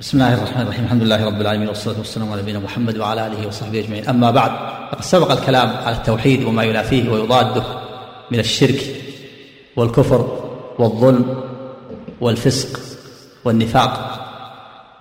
بسم 0.00 0.20
الله 0.20 0.34
الرحمن 0.34 0.62
الرحيم. 0.62 0.84
الحمد 0.84 1.02
لله 1.02 1.26
رب 1.26 1.40
العالمين 1.40 1.68
والصلاة 1.68 1.98
والسلام 1.98 2.32
على 2.32 2.42
نبينا 2.42 2.58
محمد 2.58 2.98
وعلى 2.98 3.26
آله 3.26 3.46
وصحبه 3.46 3.78
أجمعين. 3.80 4.08
أما 4.08 4.30
بعد 4.30 4.50
فقد 4.92 5.02
سبق 5.02 5.30
الكلام 5.32 5.76
على 5.86 5.96
التوحيد 5.96 6.44
وما 6.44 6.62
ينافيه 6.62 7.10
ويضاده 7.10 7.62
من 8.30 8.38
الشرك 8.38 8.80
والكفر 9.76 10.38
والظلم 10.78 11.42
والفسق 12.20 12.80
والنفاق. 13.44 13.92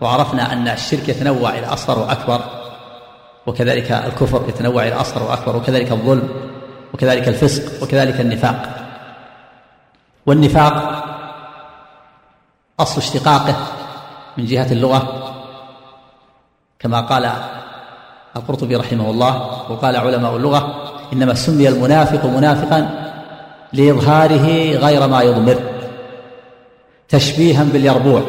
وعرفنا 0.01 0.53
أن 0.53 0.67
الشرك 0.67 1.09
يتنوع 1.09 1.49
إلى 1.49 1.65
أصغر 1.65 1.99
وأكبر 1.99 2.41
وكذلك 3.47 3.91
الكفر 3.91 4.49
يتنوع 4.49 4.83
إلى 4.87 4.95
أصغر 4.95 5.23
وأكبر 5.23 5.55
وكذلك 5.55 5.91
الظلم 5.91 6.29
وكذلك 6.93 7.27
الفسق 7.27 7.83
وكذلك 7.83 8.21
النفاق. 8.21 8.87
والنفاق 10.25 11.03
أصل 12.79 13.01
اشتقاقه 13.01 13.55
من 14.37 14.45
جهة 14.45 14.71
اللغة. 14.71 15.33
كما 16.79 17.01
قال 17.01 17.31
القرطبي 18.35 18.75
رحمه 18.75 19.09
الله 19.09 19.61
وقال 19.69 19.95
علماء 19.95 20.35
اللغة 20.35 20.75
إنما 21.13 21.33
سمي 21.33 21.69
المنافق 21.69 22.25
منافقا 22.25 22.89
لإظهاره 23.73 24.75
غير 24.77 25.07
ما 25.07 25.21
يضمر 25.21 25.59
تشبيها 27.09 27.63
باليربوع. 27.63 28.21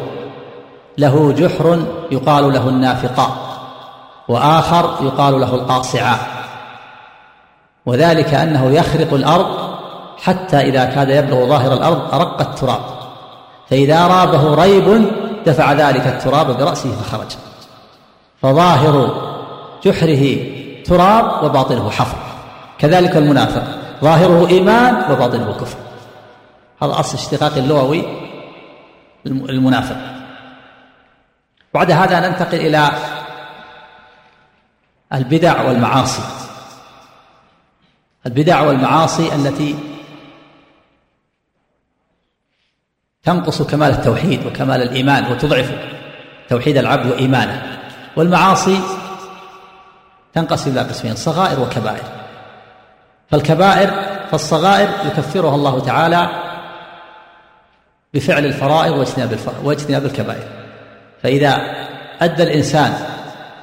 له 0.97 1.31
جحر 1.31 1.85
يقال 2.11 2.53
له 2.53 2.69
النافقاء 2.69 3.49
وآخر 4.27 5.05
يقال 5.05 5.41
له 5.41 5.55
القاصعاء 5.55 6.19
وذلك 7.85 8.33
أنه 8.33 8.71
يخرق 8.71 9.13
الأرض 9.13 9.47
حتى 10.17 10.57
إذا 10.57 10.85
كاد 10.85 11.09
يبلغ 11.09 11.45
ظاهر 11.45 11.73
الأرض 11.73 12.13
أرق 12.13 12.41
التراب 12.41 12.81
فإذا 13.69 14.07
رابه 14.07 14.55
ريب 14.55 15.05
دفع 15.45 15.73
ذلك 15.73 16.07
التراب 16.07 16.57
برأسه 16.57 16.91
فخرج. 16.91 17.31
فظاهر 18.41 19.25
جحره 19.83 20.37
تراب 20.83 21.43
وباطنه 21.43 21.89
حفر. 21.89 22.17
كذلك 22.77 23.17
المنافق. 23.17 23.63
ظاهره 24.01 24.47
إيمان 24.47 25.11
وباطنه 25.11 25.53
كفر. 25.53 25.77
هذا 26.83 26.99
أصل 26.99 27.17
اشتقاق 27.17 27.57
اللغوي 27.57 28.05
المنافق. 29.25 29.97
بعد 31.73 31.91
هذا 31.91 32.29
ننتقل 32.29 32.57
إلى 32.57 32.91
البدع 35.13 35.61
والمعاصي. 35.61 36.21
البدع 38.25 38.61
والمعاصي 38.61 39.35
التي 39.35 39.75
تنقص 43.23 43.61
كمال 43.61 43.91
التوحيد 43.91 44.45
وكمال 44.45 44.81
الإيمان 44.81 45.31
وتضعف 45.31 45.71
توحيد 46.49 46.77
العبد 46.77 47.11
وإيمانه. 47.11 47.79
والمعاصي 48.15 48.79
تنقسم 50.33 50.71
إلى 50.71 50.81
قسمين 50.81 51.15
صغائر 51.15 51.59
وكبائر. 51.59 52.03
فالكبائر 53.31 53.91
فالصغائر 54.31 54.89
يكفرها 55.05 55.55
الله 55.55 55.79
تعالى 55.79 56.29
بفعل 58.13 58.45
الفرائض 58.45 58.97
واجتناب 58.97 59.39
واجتناب 59.63 60.05
الكبائر. 60.05 60.47
فإذا 61.23 61.61
أدى 62.21 62.43
الإنسان 62.43 62.93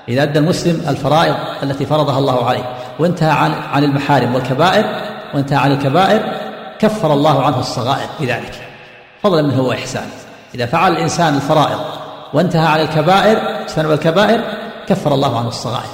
إذا 0.08 0.22
أدى 0.22 0.38
المسلم 0.38 0.88
الفرائض 0.88 1.36
التي 1.62 1.86
فرضها 1.86 2.18
الله 2.18 2.48
عليه 2.48 2.76
وانتهى 2.98 3.30
عن 3.30 3.52
عن 3.52 3.84
المحارم 3.84 4.34
والكبائر 4.34 4.84
وانتهى 5.34 5.58
عن 5.58 5.72
الكبائر 5.72 6.22
كفر 6.78 7.12
الله 7.12 7.46
عنه 7.46 7.58
الصغائر 7.58 8.08
بذلك. 8.20 8.65
فضلا 9.26 9.42
منه 9.42 9.62
وإحسان 9.62 10.08
إذا 10.54 10.66
فعل 10.66 10.92
الإنسان 10.92 11.34
الفرائض 11.34 11.80
وانتهى 12.34 12.66
على 12.66 12.82
الكبائر 12.82 13.38
اجتنب 13.62 13.90
الكبائر 13.90 14.40
كفر 14.86 15.14
الله 15.14 15.38
عنه 15.38 15.48
الصغائر. 15.48 15.90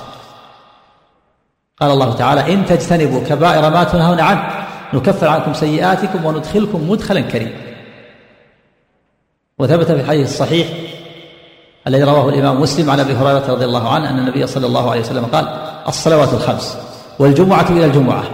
قال 1.81 1.91
الله 1.91 2.15
تعالى 2.15 2.55
إن 2.55 2.67
تجتنبوا 2.67 3.21
كبائر 3.21 3.71
ما 3.71 3.85
تنهون 3.85 4.21
عنه 4.21 4.43
نكفر 4.95 5.29
عنكم 5.29 5.55
سيئاتكم 5.55 6.25
وندخلكم 6.25 6.91
مدخلا 6.91 7.21
كريما. 7.21 7.61
وثبت 9.59 9.87
في 9.87 10.01
الحديث 10.01 10.29
الصحيح 10.29 10.69
الذي 11.87 12.03
رواه 12.03 12.29
الإمام 12.29 12.61
مسلم 12.61 12.91
عن 12.91 13.01
أبي 13.01 13.13
هريرة 13.13 13.53
رضي 13.53 13.65
الله 13.65 13.89
عنه 13.89 14.11
أن 14.11 14.19
النبي 14.19 14.47
صلى 14.47 14.67
الله 14.67 14.91
عليه 14.91 15.01
وسلم 15.01 15.25
قال 15.25 15.49
الصلوات 15.89 16.35
الخمس 16.35 16.79
والجمعة 17.19 17.67
إلى 17.71 17.85
الجمعة 17.85 18.25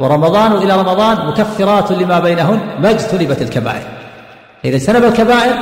ورمضان 0.00 0.52
إلى 0.52 0.76
رمضان 0.76 1.26
مكفرات 1.26 1.92
لما 1.92 2.20
بينهن 2.20 2.60
ما 2.80 2.90
اجتنبت 2.90 3.42
الكبائر. 3.42 3.97
إذا 4.64 4.76
اجتنب 4.76 5.04
الكبائر 5.04 5.54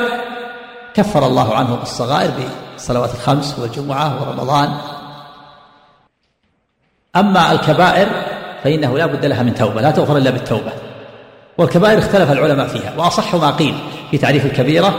كفر 0.95 1.27
الله 1.27 1.55
عنه 1.55 1.79
الصغائر 1.83 2.31
بالصلوات 2.31 3.15
الخمس 3.15 3.59
والجمعة 3.59 4.23
ورمضان. 4.23 4.73
أما 7.17 7.53
الكبائر 7.53 8.09
فإنه 8.65 8.99
لا 8.99 9.07
بد 9.07 9.25
لها 9.25 9.43
من 9.43 9.55
توبة 9.55 9.81
لا 9.81 9.91
تغفر 9.91 10.17
إلا 10.17 10.31
بالتوبة. 10.31 10.73
والكبائر 11.59 11.99
اختلف 11.99 12.31
العلماء 12.31 12.67
فيها 12.67 12.93
وأصح 12.99 13.35
ما 13.35 13.51
قيل 13.51 13.75
في 14.11 14.19
تعريف 14.19 14.47
الكبيرة 14.47 14.95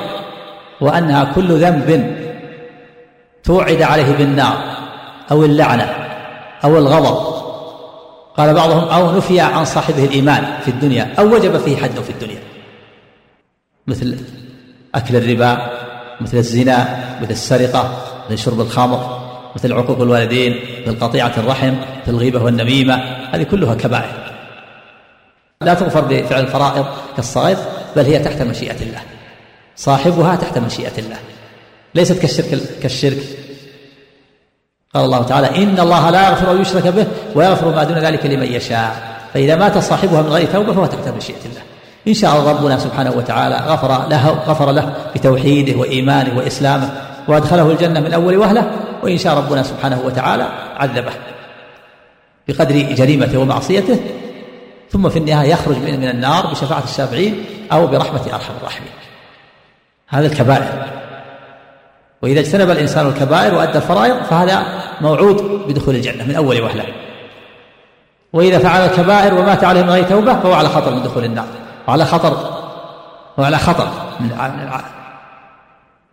وأنها 0.82 1.34
كل 1.36 1.48
ذنب 1.48 2.18
توعد 3.44 3.82
عليه 3.82 4.12
بالنار 4.12 4.58
أو 5.32 5.44
اللعنة 5.44 5.90
أو 6.64 6.78
الغضب. 6.78 7.38
قال 8.38 8.54
بعضهم 8.54 8.90
أو 8.90 9.18
نفي 9.18 9.40
عن 9.40 9.66
صاحبه 9.66 10.06
الإيمان 10.06 10.58
في 10.62 10.68
الدنيا 10.68 11.14
أو 11.20 11.36
وجب 11.36 11.58
فيه 11.58 11.78
حد 11.78 12.00
في 12.00 12.10
الدنيا. 12.10 12.40
مثل 13.88 14.18
أكل 14.96 15.16
الربا 15.16 15.72
مثل 16.22 16.38
الزنا 16.38 17.00
مثل 17.22 17.32
السرقة 17.32 18.04
مثل 18.30 18.38
شرب 18.38 18.62
الخمر 18.62 19.18
مثل 19.56 19.74
عقوق 19.74 20.02
الوالدين 20.02 20.60
مثل 20.88 21.00
قطيعة 21.00 21.34
الرحم 21.38 21.74
مثل 21.74 22.12
الغيبة 22.12 22.44
والنميمة 22.44 22.96
هذه 23.32 23.44
كلها 23.44 23.76
كبائر. 23.76 24.34
لا 25.62 25.74
تغفر 25.74 26.02
بفعل 26.02 26.42
الفرائض 26.44 26.86
كالصغير 27.16 27.58
بل 27.96 28.06
هي 28.06 28.20
تحت 28.20 28.42
مشيئة 28.42 28.82
الله. 28.82 29.02
صاحبها 29.76 30.36
تحت 30.36 30.58
مشيئة 30.58 30.98
الله. 30.98 31.18
ليست 31.96 32.20
كالشرك 32.20 32.60
كالشرك. 32.82 33.24
قال 34.94 35.06
الله 35.06 35.24
تعالى 35.24 35.64
إن 35.64 35.80
الله 35.80 36.10
لا 36.10 36.30
يغفر 36.30 36.52
أن 36.52 36.62
يشرك 36.62 36.88
به 36.88 37.08
ويغفر 37.36 37.76
ما 37.76 37.84
دون 37.84 37.98
ذلك 37.98 38.26
لمن 38.26 38.52
يشاء. 38.54 39.18
فإذا 39.34 39.56
مات 39.56 39.78
صاحبها 39.78 40.22
من 40.22 40.30
غير 40.30 40.48
توبة 40.48 40.74
فهو 40.74 40.86
تحت 40.86 41.08
مشيئة 41.08 41.46
الله. 41.46 41.67
إن 42.08 42.14
شاء 42.14 42.48
ربنا 42.48 42.78
سبحانه 42.78 43.12
وتعالى 43.12 43.56
غفر 43.56 44.08
له 44.08 44.30
غفر 44.30 44.72
له 44.72 44.94
بتوحيده 45.16 45.80
وإيمانه 45.80 46.38
وإسلامه 46.38 46.90
وأدخله 47.28 47.72
الجنة 47.72 48.00
من 48.00 48.14
أول 48.14 48.38
وهلة 48.38 48.72
وإن 49.04 49.18
شاء 49.18 49.38
ربنا 49.38 49.64
سبحانه 49.64 50.02
وتعالى 50.06 50.48
عذبه 50.78 51.12
بقدر 52.48 52.76
جريمته 52.76 53.38
ومعصيته 53.38 54.00
ثم 54.92 55.10
في 55.10 55.20
النهاية 55.20 55.50
يخرج 55.50 55.78
من 55.78 56.10
النار 56.10 56.48
بشفاعة 56.48 56.84
الشافعين 56.84 57.46
أو 57.72 57.88
برحمة 57.88 58.22
أرحم 58.34 58.54
الراحمين. 58.62 58.92
هذا 60.08 60.28
الكبائر. 60.28 60.86
وإذا 62.22 62.40
اجتنب 62.40 62.70
الإنسان 62.70 63.08
الكبائر 63.08 63.56
وأدى 63.56 63.78
الفرائض 63.78 64.24
فهذا 64.24 64.66
موعود 65.02 65.42
بدخول 65.68 65.96
الجنة 65.96 66.24
من 66.24 66.36
أول 66.36 66.62
وهلة. 66.62 66.84
وإذا 68.34 68.60
فعل 68.60 68.86
الكبائر 68.86 69.34
ومات 69.34 69.64
عليه 69.64 69.82
من 69.82 69.90
غير 69.90 70.04
توبة 70.04 70.34
فهو 70.34 70.54
على 70.54 70.70
خطر 70.70 70.96
من 70.96 71.04
دخول 71.04 71.24
النار. 71.24 71.48
وعلى 71.88 72.06
خطر 72.06 72.58
وعلى 73.38 73.58
خطر. 73.58 73.92
من 74.20 74.30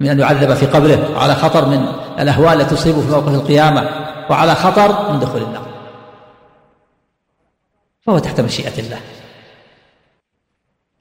من 0.00 0.08
أن 0.08 0.20
يعذب 0.20 0.54
في 0.54 0.66
قبره 0.66 1.16
وعلى 1.16 1.34
خطر 1.34 1.68
من 1.68 1.86
الأهوال 2.18 2.60
التي 2.60 2.74
تصيبه 2.74 3.00
في 3.00 3.10
موقف 3.10 3.34
القيامة 3.34 3.90
وعلى 4.30 4.54
خطر 4.54 5.12
من 5.12 5.18
دخول 5.20 5.42
النار. 5.42 5.66
فهو 8.06 8.18
تحت 8.18 8.40
مشيئة 8.40 8.78
الله. 8.78 9.00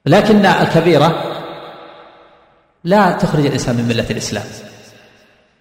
لكن 0.06 0.46
الكبيرة 0.46 1.22
لا 2.84 3.12
تخرج 3.12 3.46
الإنسان 3.46 3.76
من 3.76 3.88
ملة 3.88 4.10
الإسلام 4.10 4.44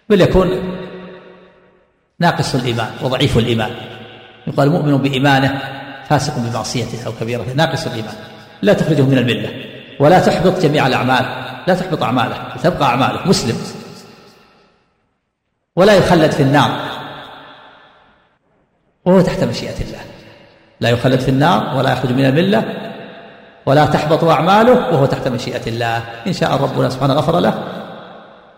بل 0.09 0.21
يكون 0.21 0.49
ناقص 2.19 2.55
الإيمان 2.55 2.91
وضعيف 3.01 3.37
الإيمان. 3.37 3.75
يقال 4.47 4.69
مؤمن 4.69 4.97
بإيمانه 4.97 5.61
فاسق 6.09 6.37
بمعصيته 6.37 7.05
أو 7.05 7.11
كبيرته 7.19 7.53
ناقص 7.53 7.85
الإيمان. 7.87 8.32
لا 8.63 8.73
تخرجه 8.73 9.01
من 9.01 9.17
الملة 9.17 9.49
ولا 9.99 10.19
تحبط 10.19 10.59
جميع 10.59 10.87
الأعمال 10.87 11.25
لا 11.67 11.75
تحبط 11.75 12.03
أعماله 12.03 12.35
تبقى 12.63 12.83
أعماله 12.83 13.27
مسلم. 13.27 13.57
ولا 15.75 15.93
يخلد 15.93 16.31
في 16.31 16.43
النار. 16.43 16.71
وهو 19.05 19.21
تحت 19.21 19.43
مشيئة 19.43 19.81
الله. 19.81 19.99
لا 20.79 20.89
يخلد 20.89 21.19
في 21.19 21.29
النار 21.29 21.77
ولا 21.77 21.91
يخرج 21.91 22.11
من 22.11 22.25
الملة 22.25 22.63
ولا 23.65 23.85
تحبط 23.85 24.23
أعماله 24.23 24.73
وهو 24.73 25.05
تحت 25.05 25.27
مشيئة 25.27 25.67
الله. 25.67 26.03
إن 26.27 26.33
شاء 26.33 26.61
ربنا 26.61 26.89
سبحانه 26.89 27.13
غفر 27.13 27.39
له 27.39 27.63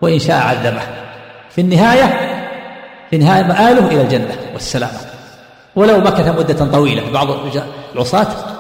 وإن 0.02 0.20
شاء 0.20 0.42
عذبه 0.42 0.82
في 1.50 1.62
النهاية 1.62 2.06
في 3.10 3.16
النهاية 3.16 3.44
مآله 3.44 3.88
إلى 3.88 4.02
الجنة. 4.02 4.36
والسلامه 4.54 5.00
ولو 5.76 6.00
مكث 6.00 6.28
مدة 6.28 6.66
طويلة. 6.66 7.12
بعض 7.12 7.28
العصاة 7.96 8.55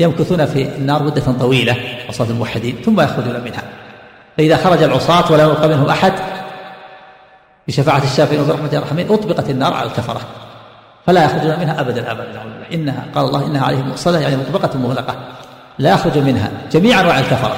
يمكثون 0.00 0.46
في 0.46 0.62
النار 0.62 1.02
مدة 1.02 1.32
طويلة 1.40 1.76
عصاة 2.08 2.26
الموحدين 2.26 2.76
ثم 2.84 3.00
يخرجون 3.00 3.40
منها. 3.40 3.62
فإذا 4.36 4.56
خرج 4.56 4.82
العصاة 4.82 5.32
ولا 5.32 5.44
يبقى 5.44 5.68
منهم 5.68 5.88
أحد 5.88 6.12
بشفاعة 7.68 8.04
الشافعين 8.04 8.40
وبرحمة 8.40 8.72
الرحمين 8.72 9.12
أطبقت 9.12 9.50
النار 9.50 9.72
على 9.74 9.86
الكفرة. 9.86 10.20
فلا 11.06 11.24
يخرجون 11.24 11.60
منها 11.60 11.80
أبدا 11.80 12.12
أبدا 12.12 12.42
إنها 12.72 13.06
قال 13.14 13.24
الله 13.24 13.46
إنها 13.46 13.66
عليهم 13.66 13.88
مؤصلة 13.88 14.20
يعني 14.20 14.36
مطبقة 14.36 14.78
مغلقة. 14.78 15.16
لا 15.78 15.90
يخرج 15.90 16.18
منها. 16.18 16.50
جميع 16.72 17.00
أنواع 17.00 17.18
الكفرة 17.18 17.56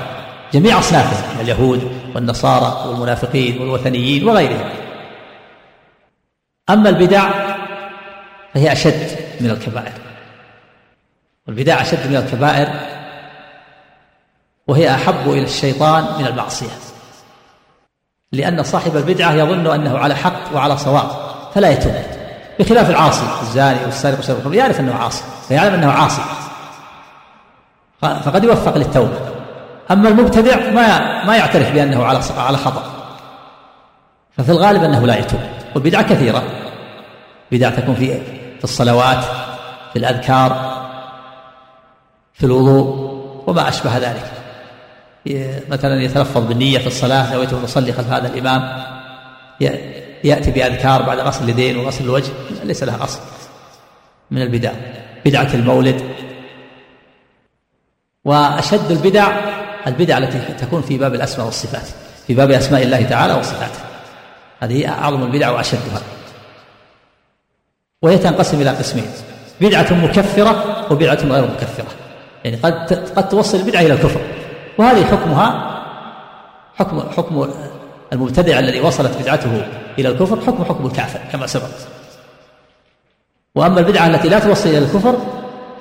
جميع 0.52 0.78
أصنافهم 0.78 1.40
اليهود 1.40 1.92
والنصارى 2.14 2.88
والمنافقين 2.88 3.60
والوثنيين 3.60 4.28
وغيرهم. 4.28 4.68
أما 6.70 6.88
البدع 6.88 7.30
فهي 8.54 8.72
أشد 8.72 9.16
من 9.40 9.50
الكبائر. 9.50 9.92
والبدع 11.46 11.80
أشد 11.80 12.10
من 12.10 12.16
الكبائر 12.16 12.68
وهي 14.66 14.94
أحب 14.94 15.30
إلى 15.30 15.44
الشيطان 15.44 16.04
من 16.18 16.26
المعصية. 16.26 16.70
لأن 18.32 18.62
صاحب 18.62 18.96
البدعة 18.96 19.32
يظن 19.32 19.66
أنه 19.66 19.98
على 19.98 20.14
حق 20.14 20.54
وعلى 20.54 20.76
صواب 20.76 21.10
فلا 21.54 21.70
يتوب. 21.70 21.94
بخلاف 22.58 22.90
العاصي 22.90 23.26
الزاني 23.42 23.84
والسارق 23.84 24.16
والسارق 24.16 24.54
يعرف 24.54 24.80
أنه 24.80 24.94
عاصي 24.94 25.24
فيعلم 25.48 25.74
أنه 25.74 25.92
عاصي. 25.92 26.22
فقد 28.00 28.44
يوفق 28.44 28.76
للتوبة. 28.76 29.18
أما 29.90 30.08
المبتدع 30.08 30.70
ما 30.70 31.24
ما 31.24 31.36
يعترف 31.36 31.72
بأنه 31.72 32.04
على 32.04 32.20
على 32.36 32.56
خطأ. 32.56 32.82
ففي 34.36 34.52
الغالب 34.52 34.82
أنه 34.82 35.06
لا 35.06 35.18
يتوب. 35.18 35.40
والبدعة 35.74 36.02
كثيرة. 36.02 36.42
بدع 37.52 37.70
تكون 37.70 37.94
في 37.94 38.20
في 38.58 38.64
الصلوات 38.64 39.24
في 39.92 39.98
الأذكار. 39.98 40.81
في 42.42 42.46
الوضوء 42.46 43.12
وما 43.46 43.68
أشبه 43.68 43.98
ذلك. 43.98 44.30
مثلا 45.68 46.02
يتلفظ 46.02 46.46
بالنية 46.46 46.78
في 46.78 46.86
الصلاة 46.86 47.34
نويت 47.34 47.52
أن 47.52 47.64
أصلي 47.64 47.92
خلف 47.92 48.06
هذا 48.06 48.28
الإمام. 48.28 48.84
يأتي 50.24 50.50
بأذكار 50.50 51.02
بعد 51.02 51.18
غسل 51.18 51.44
اليدين 51.44 51.76
وغسل 51.76 52.04
الوجه 52.04 52.32
ليس 52.64 52.82
لها 52.82 53.04
أصل. 53.04 53.20
من 54.30 54.42
البدع 54.42 54.72
بدعة 55.24 55.54
المولد. 55.54 56.02
وأشد 58.24 58.90
البدع 58.90 59.36
البدع 59.86 60.18
التي 60.18 60.38
تكون 60.66 60.82
في 60.82 60.98
باب 60.98 61.14
الأسماء 61.14 61.46
والصفات 61.46 61.86
في 62.26 62.34
باب 62.34 62.50
أسماء 62.50 62.82
الله 62.82 63.02
تعالى 63.02 63.34
وصفاته. 63.34 63.80
هذه 64.60 64.88
أعظم 64.88 65.22
البدع 65.22 65.50
وأشدها. 65.50 66.02
وهي 68.02 68.18
تنقسم 68.18 68.60
إلى 68.60 68.70
قسمين 68.70 69.06
بدعة 69.60 69.92
مكفرة 69.92 70.86
وبدعة 70.92 71.14
غير 71.24 71.44
مكفرة. 71.44 72.01
يعني 72.44 72.56
قد 72.56 72.92
قد 73.16 73.28
توصل 73.28 73.58
البدعة 73.58 73.80
إلى 73.80 73.92
الكفر. 73.92 74.20
وهذه 74.78 75.04
حكمها 75.04 75.72
حكم 76.76 77.02
حكم 77.16 77.48
المبتدع 78.12 78.58
الذي 78.58 78.80
وصلت 78.80 79.16
بدعته 79.20 79.66
إلى 79.98 80.08
الكفر 80.08 80.40
حكم 80.46 80.64
حكم 80.64 80.86
الكافر 80.86 81.20
كما 81.32 81.46
سبق. 81.46 81.68
وأما 83.54 83.80
البدعة 83.80 84.06
التي 84.06 84.28
لا 84.28 84.38
توصل 84.38 84.68
إلى 84.68 84.78
الكفر 84.78 85.16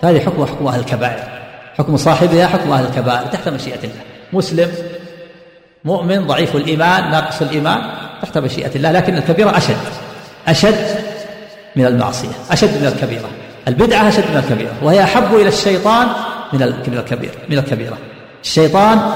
فهذه 0.02 0.19
حكم 0.19 0.46
حكم 0.46 0.68
أهل 0.68 0.80
الكبائر. 0.80 1.24
حكم 1.78 1.98
صاحبها 1.98 2.48
حكم 2.48 2.72
أهل 2.72 2.86
الكبائر. 2.86 3.28
تحت 3.28 3.50
مشيئة 3.50 3.80
الله. 3.84 4.02
مسلم 4.34 4.72
مؤمن 5.86 6.28
ضعيف 6.28 6.56
الإيمان 6.56 7.12
ناقص 7.12 7.42
الإيمان 7.42 7.81
تحت 8.22 8.38
مشيئة 8.38 8.75
الله. 8.75 8.92
لكن 8.92 9.18
الكبيرة 9.18 9.58
أشد. 9.58 9.78
أشد 10.48 10.86
من 11.75 11.86
المعصية. 11.86 12.36
أشد 12.52 12.81
من 12.81 12.88
الكبيرة. 12.88 13.30
البدعة 13.68 14.08
أشد 14.08 14.31
من 14.31 14.38
الكبيرة. 14.38 14.74
وهي 14.81 15.04
أحب 15.04 15.36
إلى 15.36 15.48
الشيطان 15.48 16.08
من 16.53 16.63
الكبير 16.88 17.31
من 17.50 17.57
الكبيرة 17.57 17.98
الشيطان 18.44 19.12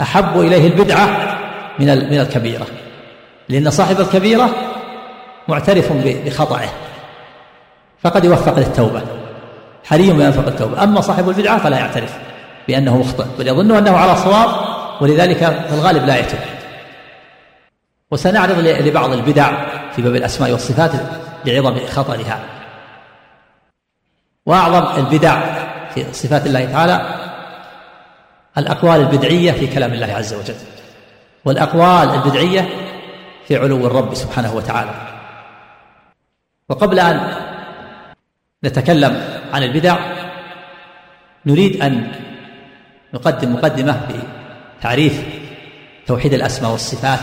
أحب 0.00 0.40
إليه 0.40 0.66
البدعة 0.66 1.38
من 1.78 1.86
من 1.86 2.20
الكبيرة. 2.20 2.66
لأن 3.48 3.70
صاحب 3.70 4.00
الكبيرة 4.00 4.50
معترف 5.48 5.92
بخطأه. 6.04 6.68
فقد 8.02 8.24
يوفق 8.24 8.58
للتوبة. 8.58 9.02
حري 9.84 10.10
بأن 10.10 10.26
يوفق 10.26 10.46
التوبة 10.46 10.82
أما 10.82 11.00
صاحب 11.00 11.28
البدعة 11.28 11.58
فلا 11.58 11.78
يعترف 11.78 12.18
بأنه 12.68 12.98
مخطئ 12.98 13.24
بل 13.38 13.48
يظن 13.48 13.76
أنه 13.76 13.96
على 13.96 14.16
صواب 14.16 14.48
ولذلك 15.00 15.38
في 15.38 15.74
الغالب 15.74 16.04
لا 16.04 16.18
يتوب. 16.18 16.40
وسنعرض 18.10 18.58
لبعض 18.58 19.12
البدع 19.12 19.52
في 19.96 20.02
باب 20.02 20.16
الأسماء 20.16 20.50
والصفات 20.50 20.92
لعظم 21.44 21.86
خطرها. 21.86 22.40
وأعظم 24.46 24.96
البدع 24.96 25.40
في 26.04 26.12
صفات 26.12 26.46
الله 26.46 26.64
تعالى 26.64 27.14
الأقوال 28.58 29.00
البدعية 29.00 29.52
في 29.52 29.66
كلام 29.66 29.92
الله 29.92 30.12
عز 30.14 30.34
وجل 30.34 30.54
والأقوال 31.44 32.14
البدعية 32.14 32.68
في 33.48 33.56
علو 33.56 33.86
الرب 33.86 34.14
سبحانه 34.14 34.54
وتعالى. 34.54 34.90
وقبل 36.68 37.00
أن 37.00 37.34
نتكلم 38.64 39.40
عن 39.52 39.62
البدع 39.62 39.98
نريد 41.46 41.82
أن 41.82 42.12
نقدم 43.14 43.52
مقدمة 43.52 44.00
بتعريف 44.78 45.22
توحيد 46.06 46.34
الأسماء 46.34 46.70
والصفات 46.70 47.20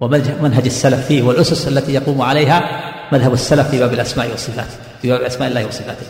ومنهج 0.00 0.64
السلف 0.64 1.06
فيه 1.06 1.22
والأسس 1.22 1.68
التي 1.68 1.94
يقوم 1.94 2.22
عليها 2.22 2.80
مذهب 3.12 3.32
السلف 3.32 3.68
في 3.68 3.78
باب 3.78 3.92
الأسماء 3.92 4.30
والصفات 4.30 4.68
في 5.02 5.08
باب 5.08 5.20
أسماء 5.20 5.48
الله 5.48 5.66
وصفاته. 5.66 6.06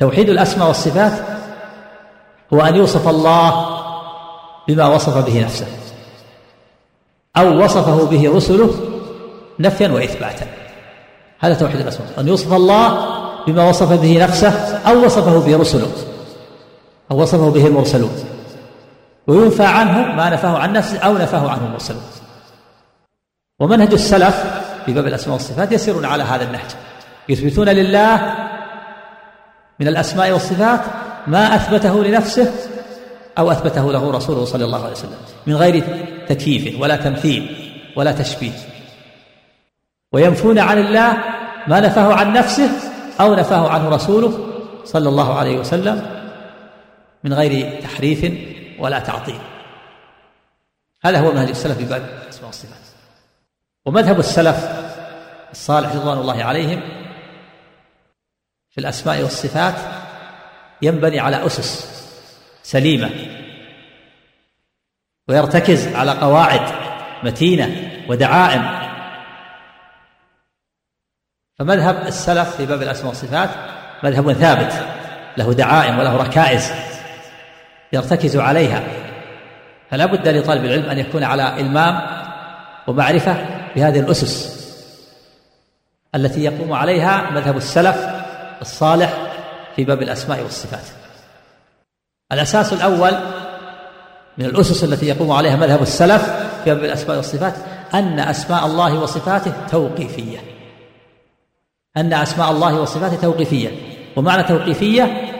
توحيد 0.00 0.28
الأسماء 0.28 0.68
والصفات 0.68 1.12
هو 2.52 2.60
أن 2.60 2.76
يوصف 2.76 3.08
الله 3.08 3.80
بما 4.68 4.86
وصف 4.86 5.26
به 5.26 5.44
نفسه 5.44 5.66
أو 7.36 7.64
وصفه 7.64 8.04
به 8.04 8.36
رسله 8.36 8.74
نفيا 9.58 9.88
وإثباتا. 9.88 10.46
هذا 11.38 11.54
توحيد 11.54 11.80
الأسماء 11.80 12.08
أن 12.18 12.28
يوصف 12.28 12.52
الله 12.52 13.06
بما 13.46 13.68
وصف 13.68 13.92
به 13.92 14.24
نفسه 14.24 14.50
أو 14.78 15.04
وصفه 15.04 15.38
به 15.38 15.56
رسله 15.56 15.92
أو 17.10 17.22
وصفه 17.22 17.50
به 17.50 17.66
المرسلون. 17.66 18.10
وينفى 19.26 19.64
عنه 19.64 20.14
ما 20.14 20.30
نفاه 20.30 20.58
عن 20.58 20.72
نفسه 20.72 20.98
أو 20.98 21.18
نفاه 21.18 21.50
عنه 21.50 21.66
المرسلون. 21.66 22.02
ومنهج 23.60 23.92
السلف 23.92 24.44
في 24.86 24.92
باب 24.92 25.06
الأسماء 25.06 25.32
والصفات 25.32 25.72
يسيرون 25.72 26.04
على 26.04 26.22
هذا 26.22 26.44
النهج. 26.44 26.70
يثبتون 27.28 27.68
لله 27.68 28.49
من 29.80 29.88
الأسماء 29.88 30.32
والصفات 30.32 30.80
ما 31.26 31.54
أثبته 31.54 32.04
لنفسه 32.04 32.52
أو 33.38 33.50
أثبته 33.50 33.92
له 33.92 34.10
رسوله 34.10 34.44
صلى 34.44 34.64
الله 34.64 34.82
عليه 34.82 34.92
وسلم 34.92 35.18
من 35.46 35.56
غير 35.56 35.84
تكييف 36.28 36.80
ولا 36.80 36.96
تمثيل 36.96 37.56
ولا 37.96 38.12
تشبيه. 38.12 38.52
وينفون 40.12 40.58
عن 40.58 40.78
الله 40.78 41.12
ما 41.66 41.80
نفاه 41.80 42.14
عن 42.14 42.32
نفسه 42.32 42.70
أو 43.20 43.34
نفاه 43.34 43.68
عنه 43.68 43.88
رسوله 43.88 44.46
صلى 44.84 45.08
الله 45.08 45.38
عليه 45.38 45.58
وسلم 45.58 46.06
من 47.24 47.34
غير 47.34 47.80
تحريف 47.82 48.32
ولا 48.78 48.98
تعطيل. 48.98 49.38
هذا 51.04 51.20
هو 51.20 51.32
منهج 51.32 51.48
السلف 51.48 51.78
في 51.78 51.84
باب 51.84 52.02
الأسماء 52.24 52.46
والصفات. 52.46 52.80
ومذهب 53.86 54.18
السلف 54.18 54.68
الصالح 55.52 55.94
رضوان 55.94 56.18
الله 56.18 56.44
عليهم 56.44 56.99
في 58.70 58.78
الأسماء 58.78 59.22
والصفات 59.22 59.74
ينبني 60.82 61.20
على 61.20 61.46
أسس 61.46 62.00
سليمة 62.62 63.10
ويرتكز 65.28 65.94
على 65.94 66.10
قواعد 66.10 66.60
متينة 67.22 67.90
ودعائم. 68.08 68.80
فمذهب 71.58 72.06
السلف 72.06 72.56
في 72.56 72.66
باب 72.66 72.82
الأسماء 72.82 73.08
والصفات 73.08 73.50
مذهب 74.02 74.32
ثابت 74.32 74.72
له 75.36 75.52
دعائم 75.52 75.98
وله 75.98 76.16
ركائز 76.16 76.72
يرتكز 77.92 78.36
عليها. 78.36 78.82
فلا 79.90 80.06
بد 80.06 80.28
لطالب 80.28 80.64
العلم 80.64 80.90
أن 80.90 80.98
يكون 80.98 81.24
على 81.24 81.60
إلمام 81.60 82.00
ومعرفة 82.86 83.36
بهذه 83.76 84.00
الأسس 84.00 84.60
التي 86.14 86.44
يقوم 86.44 86.72
عليها 86.72 87.30
مذهب 87.30 87.56
السلف 87.56 88.09
الصالح 88.60 89.32
في 89.76 89.84
باب 89.84 90.02
الأسماء 90.02 90.42
والصفات. 90.42 90.84
الأساس 92.32 92.72
الأول 92.72 93.12
من 94.38 94.44
الأسس 94.44 94.84
التي 94.84 95.06
يقوم 95.06 95.32
عليها 95.32 95.56
مذهب 95.56 95.82
السلف 95.82 96.22
في 96.64 96.74
باب 96.74 96.84
الأسماء 96.84 97.16
والصفات 97.16 97.54
أن 97.94 98.20
أسماء 98.20 98.66
الله 98.66 98.98
وصفاته 98.98 99.52
توقيفية. 99.70 100.38
أن 101.96 102.12
أسماء 102.12 102.50
الله 102.50 102.80
وصفاته 102.80 103.16
توقيفية. 103.16 103.70
ومعنى 104.16 104.42
توقيفية 104.42 105.30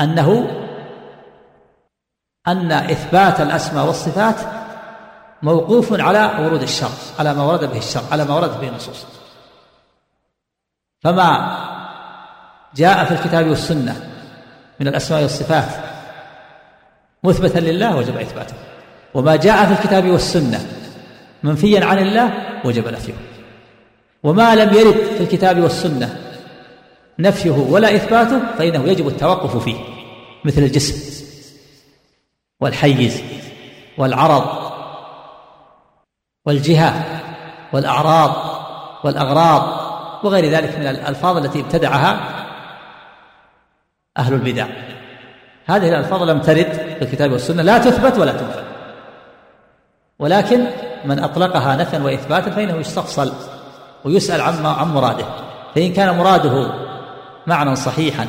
أنه 0.00 0.50
أن 2.48 2.72
إثبات 2.72 3.40
الأسماء 3.40 3.86
والصفات 3.86 4.36
موقوف 5.42 6.00
على 6.00 6.30
ورود 6.38 6.62
الشرع 6.62 6.90
على 7.18 7.34
ما 7.34 7.42
ورد 7.42 7.70
به 7.70 7.78
الشرع 7.78 8.02
على 8.12 8.24
ما 8.24 8.34
ورد 8.34 8.60
به 8.60 8.68
النصوص. 8.68 9.06
فما 11.02 11.73
جاء 12.76 13.04
في 13.04 13.14
الكتاب 13.14 13.48
والسنة 13.48 14.10
من 14.80 14.88
الأسماء 14.88 15.22
والصفات 15.22 15.68
مثبتا 17.24 17.58
لله 17.58 17.96
وجب 17.96 18.16
إثباته. 18.16 18.54
وما 19.14 19.36
جاء 19.36 19.66
في 19.66 19.72
الكتاب 19.72 20.10
والسنة 20.10 20.66
منفيا 21.42 21.84
عن 21.84 21.98
الله 21.98 22.32
وجب 22.64 22.88
نفيه. 22.88 23.14
وما 24.22 24.54
لم 24.54 24.74
يرد 24.74 24.96
في 25.16 25.20
الكتاب 25.20 25.60
والسنة 25.60 26.18
نفيه 27.18 27.50
ولا 27.50 27.94
إثباته 27.94 28.40
فإنه 28.58 28.84
يجب 28.84 29.08
التوقف 29.08 29.56
فيه 29.56 29.76
مثل 30.44 30.62
الجسم 30.62 31.24
والحيز 32.60 33.22
والعرض 33.98 34.44
والجهة 36.46 37.04
والأعراض 37.72 38.32
والأغراض 39.04 39.84
وغير 40.24 40.50
ذلك 40.50 40.78
من 40.78 40.86
الألفاظ 40.86 41.36
التي 41.36 41.60
ابتدعها 41.60 42.43
أهل 44.18 44.34
البدع. 44.34 44.66
هذه 45.66 45.88
الألفاظ 45.88 46.22
لم 46.22 46.40
ترد 46.40 46.72
في 46.72 47.02
الكتاب 47.02 47.32
والسنة 47.32 47.62
لا 47.62 47.78
تثبت 47.78 48.18
ولا 48.18 48.32
تنفى 48.32 48.62
ولكن 50.18 50.66
من 51.04 51.18
أطلقها 51.18 51.76
نفيا 51.76 51.98
وإثباتا 51.98 52.50
فإنه 52.50 52.76
يستفصل 52.76 53.32
ويسأل 54.04 54.40
عما 54.40 54.68
عن 54.68 54.94
مراده. 54.94 55.24
فإن 55.74 55.92
كان 55.92 56.16
مراده 56.16 56.74
معنى 57.46 57.76
صحيحا 57.76 58.26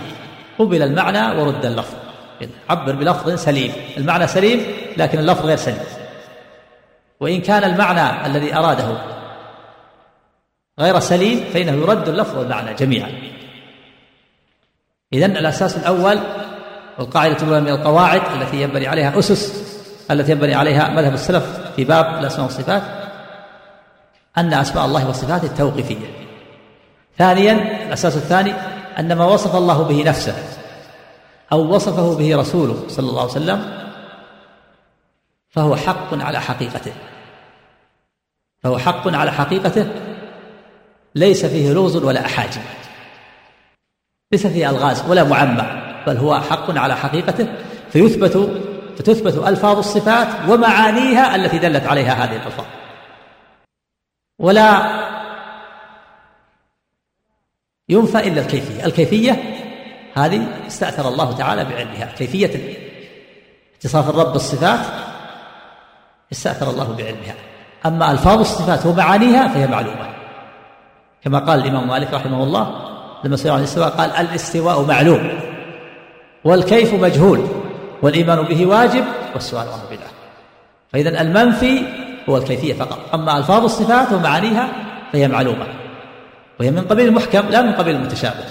قبل 0.59 0.81
المعنى 0.81 1.41
ورد 1.41 1.65
اللفظ. 1.65 1.93
عبر 2.69 2.95
بلفظ 2.95 3.33
سليم. 3.33 3.71
المعنى 3.97 4.27
سليم 4.27 4.61
لكن 4.97 5.19
اللفظ 5.19 5.45
غير 5.45 5.57
سليم. 5.57 5.83
وإن 7.19 7.41
كان 7.41 7.63
المعنى 7.63 8.25
الذي 8.25 8.55
أراده 8.55 8.97
غير 10.79 10.99
سليم 10.99 11.45
فإنه 11.53 11.71
يرد 11.71 12.09
اللفظ 12.09 12.37
والمعنى 12.37 12.73
جميعا. 12.73 13.34
إذن 15.13 15.37
الأساس 15.37 15.77
الأول 15.77 16.19
والقاعدة 16.99 17.37
الأولى 17.37 17.61
من 17.61 17.69
القواعد 17.69 18.21
التي 18.41 18.61
ينبني 18.61 18.87
عليها 18.87 19.19
أسس 19.19 19.65
التي 20.11 20.31
ينبني 20.31 20.55
عليها 20.55 20.89
مذهب 20.89 21.13
السلف 21.13 21.71
في 21.75 21.83
باب 21.83 22.19
الأسماء 22.19 22.43
والصفات 22.43 22.83
أن 24.37 24.53
أسماء 24.53 24.85
الله 24.85 25.09
وصفاته 25.09 25.45
التوقيفية. 25.45 26.05
ثانيا 27.17 27.85
الأساس 27.87 28.15
الثاني 28.15 28.53
أن 28.99 29.13
ما 29.13 29.25
وصف 29.25 29.55
الله 29.55 29.83
به 29.83 30.03
نفسه 30.03 30.35
أو 31.51 31.75
وصفه 31.75 32.15
به 32.15 32.37
رسوله 32.37 32.83
صلى 32.87 33.09
الله 33.09 33.21
عليه 33.21 33.31
وسلم 33.31 33.85
فهو 35.49 35.75
حق 35.75 36.13
على 36.13 36.41
حقيقته. 36.41 36.93
فهو 38.63 38.77
حق 38.77 39.07
على 39.07 39.31
حقيقته 39.31 39.87
ليس 41.15 41.45
فيه 41.45 41.73
لغز 41.73 41.95
ولا 41.95 42.25
أحاجم 42.25 42.61
ليس 44.31 44.47
فيه 44.47 44.69
ألغاز 44.69 45.09
ولا 45.09 45.23
معمى 45.23 45.63
بل 46.07 46.17
هو 46.17 46.39
حق 46.39 46.77
على 46.77 46.95
حقيقته 46.95 47.47
فيثبت 47.89 48.61
فتثبت 48.97 49.47
ألفاظ 49.47 49.77
الصفات 49.77 50.27
ومعانيها 50.49 51.35
التي 51.35 51.57
دلت 51.57 51.85
عليها 51.85 52.13
هذه 52.13 52.35
الألفاظ. 52.35 52.65
ولا 54.39 55.01
ينفى 57.89 58.27
إلا 58.27 58.41
الكيفية. 58.41 58.85
الكيفية 58.85 59.43
هذه 60.13 60.47
استأثر 60.67 61.07
الله 61.07 61.37
تعالى 61.37 61.65
بعلمها. 61.65 62.05
كيفية 62.05 62.77
اتصاف 63.79 64.09
الرب 64.09 64.33
بالصفات 64.33 64.79
استأثر 66.31 66.69
الله 66.69 66.95
بعلمها. 66.95 67.35
أما 67.85 68.11
ألفاظ 68.11 68.39
الصفات 68.39 68.85
ومعانيها 68.85 69.47
فهي 69.47 69.67
معلومة. 69.67 70.09
كما 71.23 71.39
قال 71.39 71.59
الإمام 71.59 71.87
مالك 71.87 72.13
رحمه 72.13 72.43
الله 72.43 72.94
لما 73.25 73.35
سئل 73.35 73.51
عن 73.51 73.59
الاستواء 73.59 73.89
قال 73.89 74.11
الاستواء 74.11 74.81
معلوم 74.81 75.29
والكيف 76.43 76.93
مجهول 76.93 77.47
والإيمان 78.01 78.41
به 78.41 78.65
واجب 78.65 79.05
والسؤال 79.33 79.67
عنه 79.67 79.83
بدعة 79.91 80.09
فإذا 80.93 81.21
المنفي 81.21 81.81
هو 82.29 82.37
الكيفية 82.37 82.73
فقط. 82.73 83.13
أما 83.13 83.37
ألفاظ 83.37 83.63
الصفات 83.63 84.11
ومعانيها 84.11 84.67
فهي 85.13 85.27
معلومة. 85.27 85.65
وهي 86.59 86.71
من 86.71 86.81
قبيل 86.81 87.07
المحكم 87.07 87.49
لا 87.49 87.61
من 87.61 87.73
قبيل 87.73 87.95
المتشابه. 87.95 88.43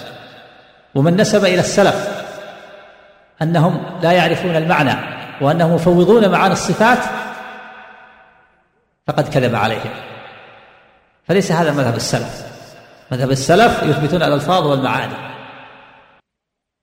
ومن 0.95 1.15
نسب 1.15 1.45
إلى 1.45 1.59
السلف 1.59 2.25
أنهم 3.41 3.81
لا 4.01 4.11
يعرفون 4.11 4.55
المعنى 4.55 4.93
وأنهم 5.41 5.75
يفوضون 5.75 6.29
معاني 6.29 6.53
الصفات 6.53 6.99
فقد 9.07 9.29
كذب 9.29 9.55
عليهم. 9.55 9.91
فليس 11.27 11.51
هذا 11.51 11.71
مذهب 11.71 11.95
السلف. 11.95 12.54
مذهب 13.11 13.31
السلف 13.31 13.83
يثبتون 13.83 14.23
الألفاظ 14.23 14.67
والمعاني. 14.67 15.13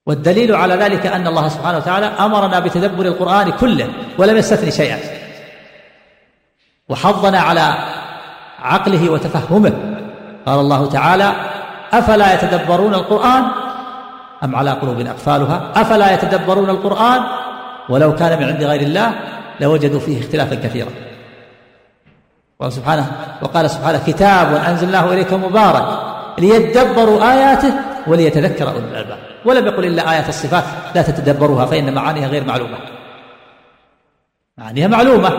والدليل 0.07 0.55
على 0.55 0.75
ذلك 0.75 1.07
أن 1.07 1.26
الله 1.26 1.49
سبحانه 1.49 1.76
وتعالى 1.79 2.07
أمرنا 2.07 2.61
بتدبر 2.61 3.07
القرآن 3.07 3.50
كله 3.50 3.88
ولم 4.19 4.37
يستثني 4.37 4.71
شيئا. 4.71 4.99
وحضنا 6.88 7.41
على 7.41 7.75
عقله 8.59 9.11
وتفهمه. 9.11 9.73
قال 10.47 10.61
الله 10.61 10.88
تعالى 10.88 11.33
أفلا 11.93 12.35
يتدبرون 12.35 12.95
القرآن 12.95 13.45
أم 14.45 14.57
على 14.57 14.71
قلوب 14.71 15.00
أقفالها؟ 15.00 15.73
أفلا 15.76 16.14
يتدبرون 16.14 16.71
القرآن 16.71 17.23
ولو 17.88 18.14
كان 18.14 18.38
من 18.38 18.45
عند 18.45 18.62
غير 18.62 18.81
الله 18.81 19.12
لوجدوا 19.61 20.00
فيه 20.00 20.21
اختلافا 20.21 20.55
كثيرا. 20.55 20.91
قال 22.61 22.73
سبحانه 22.73 23.12
وقال 23.43 23.71
سبحانه 23.71 24.00
كتاب 24.07 24.55
أنزلناه 24.55 25.12
إليكم 25.12 25.45
مبارك. 25.45 26.12
ليدبروا 26.39 27.33
آياته 27.33 27.75
وليتذكر 28.07 28.69
أولو 28.69 28.79
الألباب. 28.79 29.19
ولم 29.45 29.67
يقل 29.67 29.85
إلا 29.85 30.12
آيات 30.12 30.29
الصفات 30.29 30.65
لا 30.95 31.03
تتدبروها 31.03 31.67
فإن 31.67 31.95
معانيها 31.95 32.29
غير 32.29 32.45
معلومة. 32.45 32.79
معانيها 34.59 34.89
معلومة. 34.89 35.31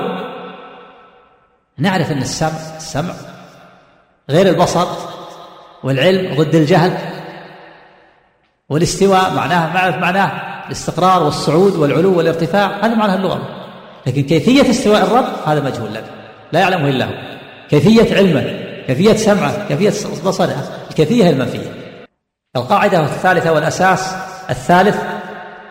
نعرف 1.78 2.12
أن 2.12 2.22
السمع 2.22 2.78
السمع 2.78 3.14
غير 4.30 4.48
البصر 4.48 4.88
والعلم 5.84 6.42
ضد 6.42 6.56
الجهل 6.56 6.98
والاستواء 8.70 9.34
معناه 9.34 9.74
معرفة 9.74 10.00
معناه 10.00 10.32
الاستقرار 10.68 11.24
والصعود 11.24 11.76
والعلو 11.76 12.18
والارتفاع 12.18 12.72
هذا 12.82 12.96
معناه 12.96 13.16
اللغة. 13.16 13.42
لكن 14.08 14.24
كيفية 14.24 14.70
استواء 14.70 15.04
الرب 15.04 15.26
هذا 15.46 15.60
مجهول 15.60 15.90
لنا 15.90 16.04
لا 16.52 16.60
يعلمه 16.60 16.90
إلا 16.90 17.06
هو. 17.06 17.14
كيفية 17.70 18.16
علمه. 18.16 18.63
كيفية 18.88 19.14
سمعه 19.14 19.68
كيفية 19.68 20.08
بصره 20.26 20.64
الكيفية 20.90 21.30
المنفية. 21.30 21.72
القاعدة 22.56 23.00
الثالثة 23.00 23.52
والأساس 23.52 24.16
الثالث 24.50 25.02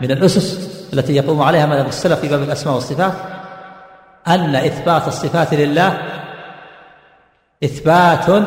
من 0.01 0.11
الأسس 0.11 0.73
التي 0.93 1.17
يقوم 1.17 1.43
عليها 1.43 1.67
مذهب 1.67 1.87
السلف 1.87 2.21
في 2.21 2.29
باب 2.29 2.43
الأسماء 2.43 2.75
والصفات 2.75 3.13
أن 4.29 4.57
إثبات 4.57 5.09
الصفات 5.09 5.55
لله 5.55 5.99
إثبات 7.65 8.45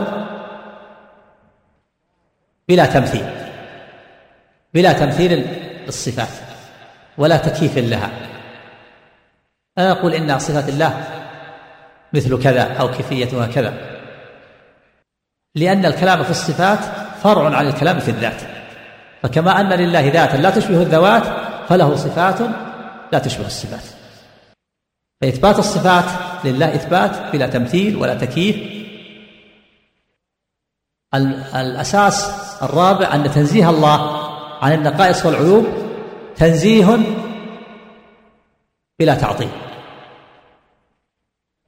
بلا 2.69 2.85
تمثيل 2.85 3.25
بلا 4.73 4.93
تمثيل 4.93 5.47
للصفات 5.85 6.29
ولا 7.17 7.37
تكييف 7.37 7.77
لها. 7.77 8.09
أنا 9.77 9.91
أقول 9.91 10.13
إن 10.13 10.39
صفات 10.39 10.69
الله 10.69 11.03
مثل 12.13 12.43
كذا 12.43 12.73
أو 12.73 12.91
كيفيتها 12.91 13.47
كذا. 13.47 13.94
لأن 15.55 15.85
الكلام 15.85 16.23
في 16.23 16.29
الصفات 16.29 16.79
فرع 17.23 17.55
عن 17.55 17.67
الكلام 17.67 17.99
في 17.99 18.11
الذات. 18.11 18.41
فكما 19.23 19.61
أن 19.61 19.73
لله 19.73 20.07
ذاتا 20.07 20.37
لا 20.37 20.49
تشبه 20.49 20.81
الذوات 20.81 21.23
فله 21.69 21.95
صفات 21.95 22.39
لا 23.13 23.19
تشبه 23.19 23.45
الصفات. 23.45 23.83
فإثبات 25.21 25.59
الصفات 25.59 26.05
لله 26.45 26.75
إثبات 26.75 27.31
بلا 27.33 27.47
تمثيل 27.47 27.95
ولا 27.95 28.15
تكييف. 28.15 28.55
الأساس 31.55 32.31
الرابع 32.63 33.15
أن 33.15 33.31
تنزيه 33.31 33.69
الله 33.69 34.29
عن 34.63 34.73
النقائص 34.73 35.25
والعيوب 35.25 35.65
تنزيه 36.35 36.97
بلا 38.99 39.15
تعطيل. 39.15 39.49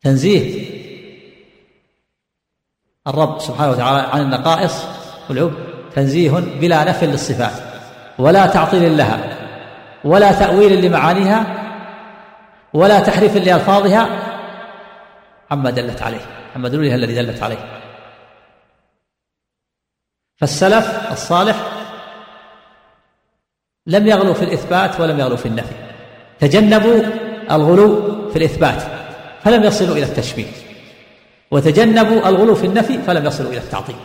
تنزيه 0.01 0.67
الرب 3.08 3.40
سبحانه 3.40 3.72
وتعالى 3.72 4.08
عن 4.14 4.22
النقائص 4.22 4.86
والعيوب. 5.30 5.54
تنزيه 5.96 6.32
بلا 6.32 6.84
نفي 6.84 7.06
للصفات 7.06 7.52
ولا 8.20 8.48
تعطيل 8.48 8.98
لها 8.98 9.38
ولا 10.04 10.32
تأويل 10.32 10.86
لمعانيها 10.86 11.46
ولا 12.74 13.00
تحريف 13.00 13.36
لألفاظها. 13.36 14.10
عما 15.52 15.70
دلت 15.70 16.02
عليه 16.02 16.26
عما 16.56 16.70
دلولها 16.70 16.96
الذي 16.96 17.16
دلت 17.16 17.44
عليه. 17.44 17.58
فالسلف 20.38 21.12
الصالح 21.12 21.56
لم 23.88 24.08
يغلوا 24.08 24.34
في 24.34 24.44
الإثبات 24.44 25.00
ولم 25.00 25.20
يغلوا 25.20 25.38
في 25.38 25.46
النفي. 25.46 25.76
تجنبوا 26.40 27.04
الغلو 27.52 28.30
في 28.30 28.36
الإثبات 28.36 28.84
فلم 29.44 29.64
يصلوا 29.64 29.96
إلى 29.96 30.06
التشبيه. 30.06 30.67
وتجنبوا 31.51 32.30
الغلو 32.30 32.56
في 32.56 32.66
النفي 32.66 32.98
فلم 32.98 33.25
يصلوا 33.25 33.50
إلى 33.50 33.58
التعطيل. 33.58 33.96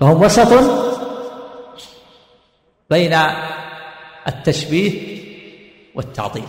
فهم 0.00 0.22
وسط 0.22 0.52
بين 2.90 3.18
التشبيه 4.28 5.18
والتعطيل. 5.94 6.44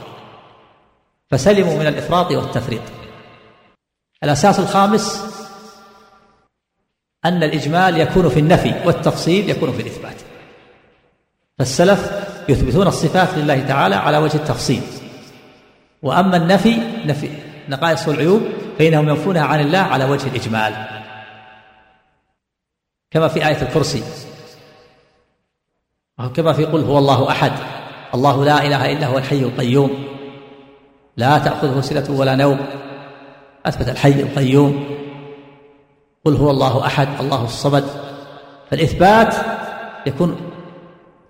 فسلموا 1.30 1.76
من 1.76 1.88
الإفراط 1.88 2.32
والتفريط. 2.32 2.82
الأساس 4.24 4.60
الخامس 4.60 5.26
أن 7.26 7.44
الإجمال 7.44 7.98
يكون 7.98 8.30
في 8.30 8.40
النفي 8.40 8.74
والتفصيل 8.86 9.50
يكون 9.50 9.72
في 9.72 9.82
الإثبات. 9.82 10.16
فالسلف 11.58 12.12
يثبتون 12.50 12.88
الصفات 12.88 13.30
لله 13.38 13.68
تعالى 13.68 13.96
على 13.96 14.18
وجه 14.18 14.36
التفصيل. 14.36 14.82
وأما 16.02 16.38
النفي 16.38 16.78
نفي 17.06 17.30
نقائص 17.70 18.08
والعيوب 18.08 18.42
فإنهم 18.80 19.10
ينفونها 19.10 19.44
عن 19.44 19.60
الله 19.60 19.80
على 19.80 20.06
وجه 20.06 20.28
الإجمال. 20.28 20.74
كما 23.12 23.28
في 23.28 23.48
آية 23.48 23.62
الكرسي. 23.62 24.04
كما 26.36 26.54
في 26.54 26.66
قل 26.66 26.82
هو 26.82 26.98
الله 26.98 27.30
أحد. 27.30 27.52
الله 28.14 28.46
لا 28.46 28.66
إله 28.66 28.92
إلا 28.92 29.08
هو 29.08 29.18
الحي 29.18 29.40
القيوم. 29.40 30.06
لا 31.18 31.38
تأخذه 31.38 31.82
سنة 31.82 32.20
ولا 32.20 32.36
نوم. 32.36 32.66
أثبت 33.66 33.90
الحي 33.90 34.10
القيوم. 34.10 34.98
قل 36.26 36.36
هو 36.36 36.52
الله 36.52 36.86
أحد 36.86 37.08
الله 37.20 37.44
الصمد. 37.44 37.86
فالإثبات 38.72 39.36
يكون 40.08 40.52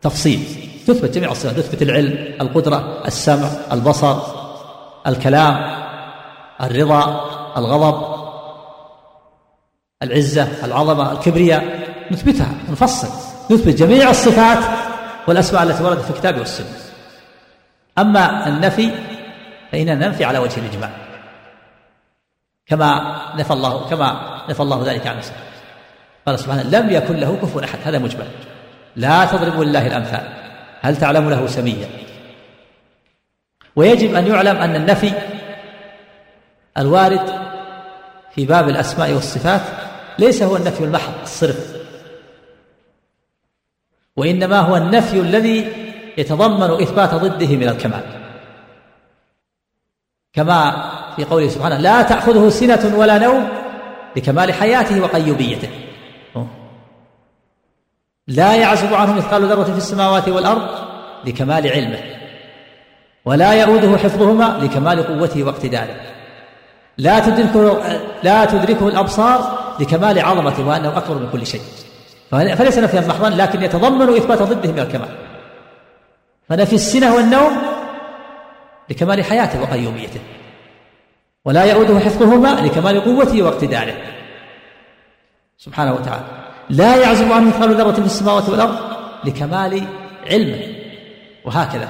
تفصيل. 0.01 0.39
تثبت 0.87 1.09
جميع 1.09 1.31
الصفات. 1.31 1.55
تثبت 1.55 1.81
العلم 1.81 2.33
القدرة 2.41 3.07
السمع 3.07 3.49
البصر 3.71 4.21
الكلام. 5.07 5.84
الرضا 6.61 7.29
الغضب 7.57 8.15
العزة 10.03 10.65
العظمة 10.65 11.11
الكبرياء 11.11 11.87
نثبتها 12.11 12.53
نفصل 12.69 13.07
نثبت 13.51 13.75
جميع 13.75 14.09
الصفات 14.09 14.63
والأسماء 15.27 15.63
التي 15.63 15.83
وردت 15.83 16.01
في 16.01 16.09
الكتاب 16.09 16.37
والسنة. 16.37 16.77
أما 17.97 18.47
النفي 18.47 18.91
فإننا 19.71 19.95
ننفي 19.95 20.25
على 20.25 20.39
وجه 20.39 20.59
الإجماع 20.59 20.89
كما 22.67 23.15
نفى 23.35 23.53
الله 23.53 23.89
كما 23.89 24.41
نفى 24.49 24.59
الله 24.59 24.91
ذلك 24.91 25.07
عن 25.07 25.17
نفسه. 25.17 25.33
قال 26.27 26.39
سبحانه 26.39 26.63
لم 26.63 26.89
يكن 26.89 27.15
له 27.15 27.37
كفوا 27.41 27.63
أحد. 27.63 27.79
هذا 27.83 27.99
مجمل. 27.99 28.27
لا 28.95 29.25
تضربوا 29.25 29.65
لله 29.65 29.87
الأمثال. 29.87 30.33
هل 30.81 30.97
تعلم 30.97 31.29
له 31.29 31.47
سميا؟ 31.47 31.89
ويجب 33.75 34.15
أن 34.15 34.27
يعلم 34.27 34.57
أن 34.57 34.75
النفي 34.75 35.11
الوارد 36.77 37.45
في 38.35 38.45
باب 38.45 38.69
الأسماء 38.69 39.13
والصفات 39.13 39.61
ليس 40.19 40.43
هو 40.43 40.55
النفي 40.55 40.83
المحض 40.83 41.13
الصرف. 41.23 41.75
وإنما 44.15 44.59
هو 44.59 44.77
النفي 44.77 45.19
الذي 45.19 45.67
يتضمن 46.17 46.81
إثبات 46.81 47.13
ضده 47.13 47.55
من 47.55 47.67
الكمال. 47.69 48.03
كما 50.33 50.91
في 51.15 51.23
قوله 51.23 51.47
سبحانه 51.47 51.77
لا 51.77 52.01
تأخذه 52.01 52.49
سنة 52.49 52.97
ولا 52.97 53.17
نوم 53.17 53.49
لكمال 54.15 54.53
حياته 54.53 55.01
وقيوبيته. 55.01 55.69
لا 58.27 58.55
يعزب 58.55 58.93
عنه 58.93 59.13
مثقال 59.13 59.45
ذرة 59.45 59.63
في 59.63 59.77
السماوات 59.77 60.29
والأرض 60.29 60.69
لكمال 61.25 61.67
علمه 61.67 61.99
ولا 63.25 63.53
يؤوده 63.53 63.97
حفظهما 63.97 64.59
لكمال 64.63 65.07
قوته 65.07 65.43
واقتداره. 65.43 65.95
لا 66.97 67.19
تدركه 67.19 67.83
لا 68.23 68.45
تدركه 68.45 68.87
الأبصار 68.87 69.65
لكمال 69.79 70.19
عظمته 70.19 70.67
وأنه 70.67 70.97
أكبر 70.97 71.17
من 71.17 71.29
كل 71.31 71.47
شيء. 71.47 71.61
فليس 72.31 72.77
نفيا 72.77 73.01
محضا 73.01 73.29
لكن 73.29 73.63
يتضمن 73.63 74.15
إثبات 74.15 74.41
ضده 74.41 74.71
من 74.71 74.79
الكمال. 74.79 75.09
فنفي 76.49 76.75
السنة 76.75 77.15
والنوم 77.15 77.57
لكمال 78.89 79.23
حياته 79.23 79.61
وقيوميته. 79.61 80.19
ولا 81.45 81.63
يؤوده 81.63 81.99
حفظهما 81.99 82.47
لكمال 82.47 83.03
قوته 83.03 83.41
واقتداره. 83.41 83.95
سبحانه 85.57 85.93
وتعالى. 85.93 86.25
لا 86.69 86.95
يعزم 86.95 87.31
عنه 87.31 87.47
مثقال 87.47 87.75
ذرة 87.75 87.91
في 87.91 87.99
السماوات 87.99 88.49
والأرض 88.49 88.77
لكمال 89.23 89.87
علمه 90.31 90.59
وهكذا. 91.45 91.89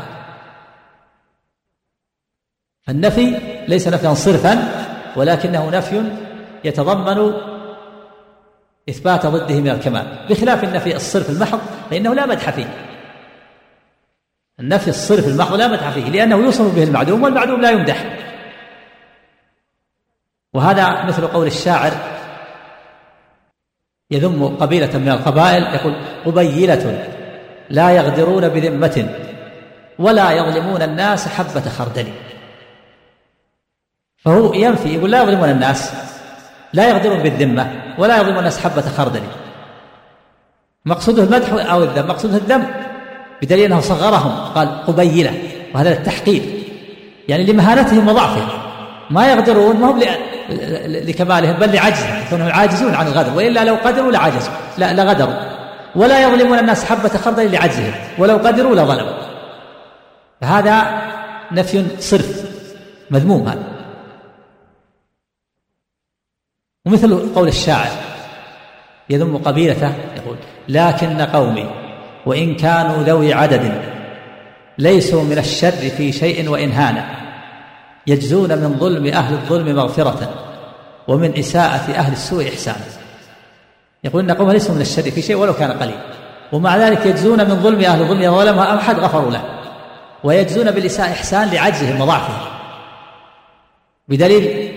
فالنفي 2.82 3.38
ليس 3.68 3.88
نفيا 3.88 4.13
صرفا 4.13 4.75
ولكنه 5.15 5.69
نفي 5.69 6.04
يتضمن 6.63 7.34
إثبات 8.89 9.25
ضده 9.25 9.60
من 9.60 9.69
الكمال 9.69 10.06
بخلاف 10.30 10.63
النفي 10.63 10.95
الصرف 10.95 11.30
المحض 11.30 11.60
فإنه 11.89 12.13
لا 12.13 12.25
مدح 12.25 12.49
فيه. 12.49 12.65
النفي 14.60 14.88
الصرف 14.88 15.28
المحض 15.28 15.54
لا 15.54 15.67
مدح 15.67 15.89
فيه 15.89 16.10
لأنه 16.10 16.36
يوصف 16.36 16.75
به 16.75 16.84
المعدوم 16.84 17.23
والمعدوم 17.23 17.62
لا 17.62 17.69
يمدح. 17.69 18.06
وهذا 20.54 21.06
مثل 21.06 21.28
قول 21.28 21.47
الشاعر 21.47 21.91
يذم 24.12 24.47
قبيلة 24.47 24.97
من 24.97 25.10
القبائل 25.10 25.63
يقول 25.63 25.95
قبيلة 26.25 27.08
لا 27.69 27.91
يغدرون 27.91 28.49
بذمة 28.49 29.10
ولا 29.99 30.32
يظلمون 30.32 30.82
الناس 30.82 31.28
حبة 31.28 31.69
خردل. 31.69 32.08
فهو 34.26 34.54
ينفي 34.54 34.96
يقول 34.96 35.12
لا 35.12 35.24
يظلمون 35.24 35.50
الناس 35.50 35.92
لا 36.74 36.90
يغدرون 36.90 37.20
بالذمة 37.20 37.72
ولا 37.98 38.18
يظلمون 38.18 38.40
الناس 38.40 38.60
حبة 38.60 38.82
خردل. 38.82 39.22
مقصوده 40.86 41.24
المدح 41.24 41.72
أو 41.72 41.84
الذم 41.84 42.08
مقصوده 42.08 42.38
الذم 42.38 42.68
بدليل 43.42 43.66
أنه 43.66 43.80
صغرهم 43.80 44.32
قال 44.56 44.86
قبيلة 44.88 45.34
وهذا 45.76 45.92
التحقير 45.92 46.42
يعني 47.28 47.44
لمهانتهم 47.44 48.08
وضعفهم 48.08 48.48
ما 49.10 49.32
يغدرون 49.32 49.76
ما 49.76 49.92
هم 49.92 50.02
لكمالهم 50.88 51.54
بل 51.54 51.74
لعجزهم 51.74 52.24
كونهم 52.30 52.52
عاجزون 52.52 52.96
عن 52.96 53.08
الغدر 53.08 53.38
وإلا 53.38 53.66
لو 53.66 53.76
قدروا 53.76 54.12
لعجزوا 54.12 54.54
لا 54.78 54.94
لغدروا. 54.94 55.36
ولا 55.96 56.24
يظلمون 56.24 56.60
الناس 56.60 56.86
حبة 56.86 57.10
خردل 57.10 57.52
لعجزهم 57.52 57.94
ولو 58.18 58.38
قدروا 58.38 58.76
لظلموا. 58.76 59.14
فهذا 60.42 61.02
نفي 61.52 61.86
صرف 62.00 62.44
مذموم 63.12 63.48
هذا. 63.48 63.75
ومثل 66.86 67.34
قول 67.36 67.48
الشاعر 67.48 67.91
يذم 69.10 69.38
قبيلته 69.38 69.93
يقول 70.17 70.38
لكن 70.69 71.21
قومي 71.21 71.65
وإن 72.26 72.56
كانوا 72.56 73.04
ذوي 73.04 73.34
عدد 73.34 73.82
ليسوا 74.78 75.24
من 75.24 75.38
الشر 75.38 75.71
في 75.71 76.12
شيء 76.12 76.50
وإن 76.50 76.71
هان 76.71 77.04
يجزون 78.08 78.50
من 78.50 78.78
ظلم 78.80 79.08
أهل 79.08 79.34
الظلم 79.34 79.76
مغفرة 79.76 80.30
ومن 81.08 81.38
إساءة 81.38 81.91
أهل 81.91 82.13
السوء 82.13 82.50
إحسانا 82.50 82.86
يقول 84.04 84.24
إن 84.24 84.38
قوم 84.38 84.52
ليسوا 84.52 84.76
من 84.76 84.82
الشر 84.82 85.12
في 85.12 85.21
شيء 85.21 85.36
ولو 85.36 85.54
كان 85.54 85.71
قليل 85.71 86.00
ومع 86.52 86.78
ذلك 86.78 87.06
يجزون 87.06 87.50
من 87.50 87.56
ظلم 87.56 87.82
أهل 87.82 88.02
الظلم 88.02 88.36
ظلمها 88.36 88.65
أو 88.65 88.80
حد 88.80 89.00
غفروا 89.00 89.32
له 89.32 89.43
ويجزون 90.24 90.71
بالإساءة 90.71 91.12
إحسان 91.12 91.50
لعجزهم 91.50 92.02
وضعفهم. 92.02 92.48
بدليل 94.08 94.75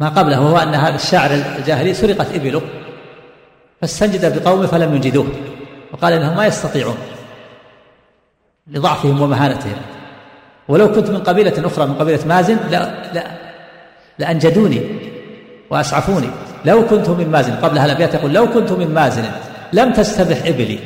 ما 0.00 0.08
قبله 0.08 0.40
وهو 0.40 0.58
أن 0.58 0.74
هذا 0.74 0.94
الشاعر 0.94 1.30
الجاهلي 1.58 1.94
سرقت 1.94 2.34
إبله 2.34 2.62
فاستنجد 3.80 4.42
بقومه 4.42 4.66
فلم 4.66 4.94
ينجدوه 4.94 5.26
وقال 5.92 6.12
إنهم 6.12 6.36
ما 6.36 6.46
يستطيعون 6.46 6.96
لضعفهم 8.66 9.22
ومهانتهم. 9.22 9.76
ولو 10.68 10.92
كنت 10.92 11.10
من 11.10 11.18
قبيلة 11.18 11.66
أخرى 11.66 11.86
من 11.86 11.94
قبيلة 11.94 12.26
مازن 12.26 12.56
لا 12.70 13.12
لا 13.14 13.24
لأنجدوني 14.18 14.80
وأسعفوني. 15.70 16.30
لو 16.64 16.86
كنت 16.86 17.08
من 17.08 17.30
مازن 17.30 17.52
قبلها 17.52 17.86
الأبيات 17.86 18.14
يقول 18.14 18.32
لو 18.32 18.50
كنت 18.50 18.72
من 18.72 18.94
مازن 18.94 19.24
لم 19.72 19.92
تستبح 19.92 20.46
إبلي 20.46 20.78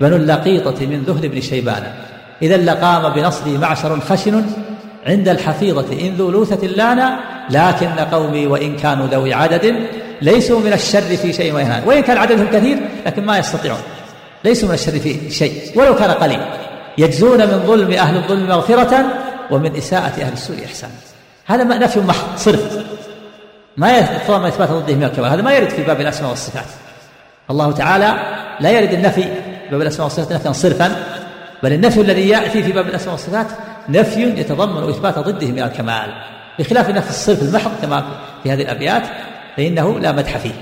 بنو 0.00 0.16
اللقيطة 0.16 0.86
من 0.86 1.02
ذهل 1.02 1.28
بن 1.28 1.40
شيبان. 1.40 1.92
إذا 2.42 2.56
لقام 2.56 3.14
بنصري 3.14 3.58
معشر 3.58 4.00
خشن 4.00 4.44
عند 5.06 5.28
الحفيظة 5.28 6.00
إن 6.00 6.14
ذو 6.14 6.30
لوثة 6.30 6.66
لانا 6.66 7.31
لكن 7.50 7.88
قومي 7.88 8.46
وإن 8.46 8.76
كانوا 8.76 9.06
ذوي 9.06 9.34
عدد 9.34 9.76
ليسوا 10.22 10.60
من 10.60 10.72
الشر 10.72 11.00
في 11.16 11.32
شيء 11.32 11.54
وإهان 11.54 11.82
وإن 11.86 12.02
كان 12.02 12.16
عددهم 12.16 12.46
كثير 12.52 12.78
لكن 13.06 13.24
ما 13.24 13.38
يستطيعون. 13.38 13.80
ليسوا 14.44 14.68
من 14.68 14.74
الشر 14.74 14.98
في 14.98 15.30
شيء. 15.30 15.72
ولو 15.74 15.94
كان 15.94 16.10
قليل. 16.10 16.40
يجزون 16.98 17.38
من 17.38 17.62
ظلم 17.66 17.92
أهل 17.92 18.16
الظلم 18.16 18.48
مغفرة 18.48 19.04
ومن 19.50 19.76
إساءة 19.76 20.22
أهل 20.22 20.32
السوء 20.32 20.64
إحسانا 20.64 20.92
هذا 21.46 21.64
نفي 21.64 22.00
محض 22.00 22.36
صرف. 22.36 22.78
ما 23.76 24.08
طالما 24.28 24.48
إثبات 24.48 24.70
ضده 24.70 24.94
من 24.94 25.04
الكمال 25.04 25.30
هذا 25.30 25.42
ما 25.42 25.52
يرد 25.52 25.68
في 25.68 25.82
باب 25.82 26.00
الأسماء 26.00 26.30
والصفات. 26.30 26.66
الله 27.50 27.72
تعالى 27.72 28.14
لا 28.60 28.70
يرد 28.70 28.92
النفي 28.92 29.22
في 29.22 29.70
باب 29.70 29.82
الأسماء 29.82 30.04
والصفات 30.04 30.32
نفيا 30.32 30.52
صرفا. 30.52 30.96
بل 31.62 31.72
النفي 31.72 32.00
الذي 32.00 32.28
يأتي 32.28 32.62
في 32.62 32.72
باب 32.72 32.86
الأسماء 32.86 33.12
والصفات 33.12 33.46
نفي 33.88 34.22
يتضمن 34.22 34.88
إثبات 34.88 35.18
ضده 35.18 35.46
من 35.46 35.62
الكمال. 35.62 36.12
بخلاف 36.58 36.90
نفي 36.90 37.10
الصرف 37.10 37.42
المحض 37.42 37.80
كما 37.82 38.20
في 38.42 38.52
هذه 38.52 38.62
الأبيات 38.62 39.02
فإنه 39.56 40.00
لا 40.00 40.12
مدح 40.12 40.38
فيه. 40.38 40.54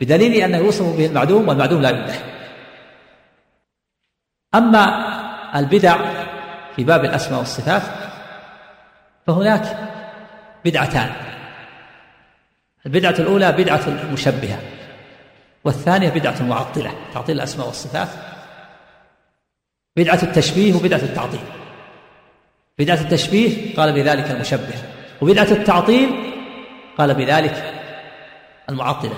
بدليل 0.00 0.34
أنه 0.34 0.58
يوصف 0.58 0.96
به 0.96 1.06
المعدوم 1.06 1.48
والمعدوم 1.48 1.82
لا 1.82 1.90
يمدح. 1.90 2.22
أما 4.54 5.10
البدع 5.54 5.96
في 6.76 6.84
باب 6.84 7.04
الأسماء 7.04 7.38
والصفات 7.38 7.82
فهناك 9.26 9.76
بدعتان. 10.64 11.12
البدعة 12.86 13.14
الأولى 13.18 13.52
بدعة 13.52 13.80
المشبهة 13.86 14.58
والثانية 15.64 16.08
بدعة 16.08 16.40
المعطلة 16.40 16.92
تعطيل 17.14 17.36
الأسماء 17.36 17.66
والصفات. 17.66 18.08
بدعة 19.96 20.18
التشبيه 20.22 20.74
وبدعة 20.74 20.98
التعطيل. 20.98 21.40
بدعة 22.78 23.00
التشبيه 23.00 23.76
قال 23.76 23.92
بذلك 23.92 24.30
المشبه. 24.30 24.89
وبدعة 25.20 25.44
التعطيل 25.50 26.32
قال 26.98 27.14
بذلك 27.14 27.74
المعطلة. 28.68 29.16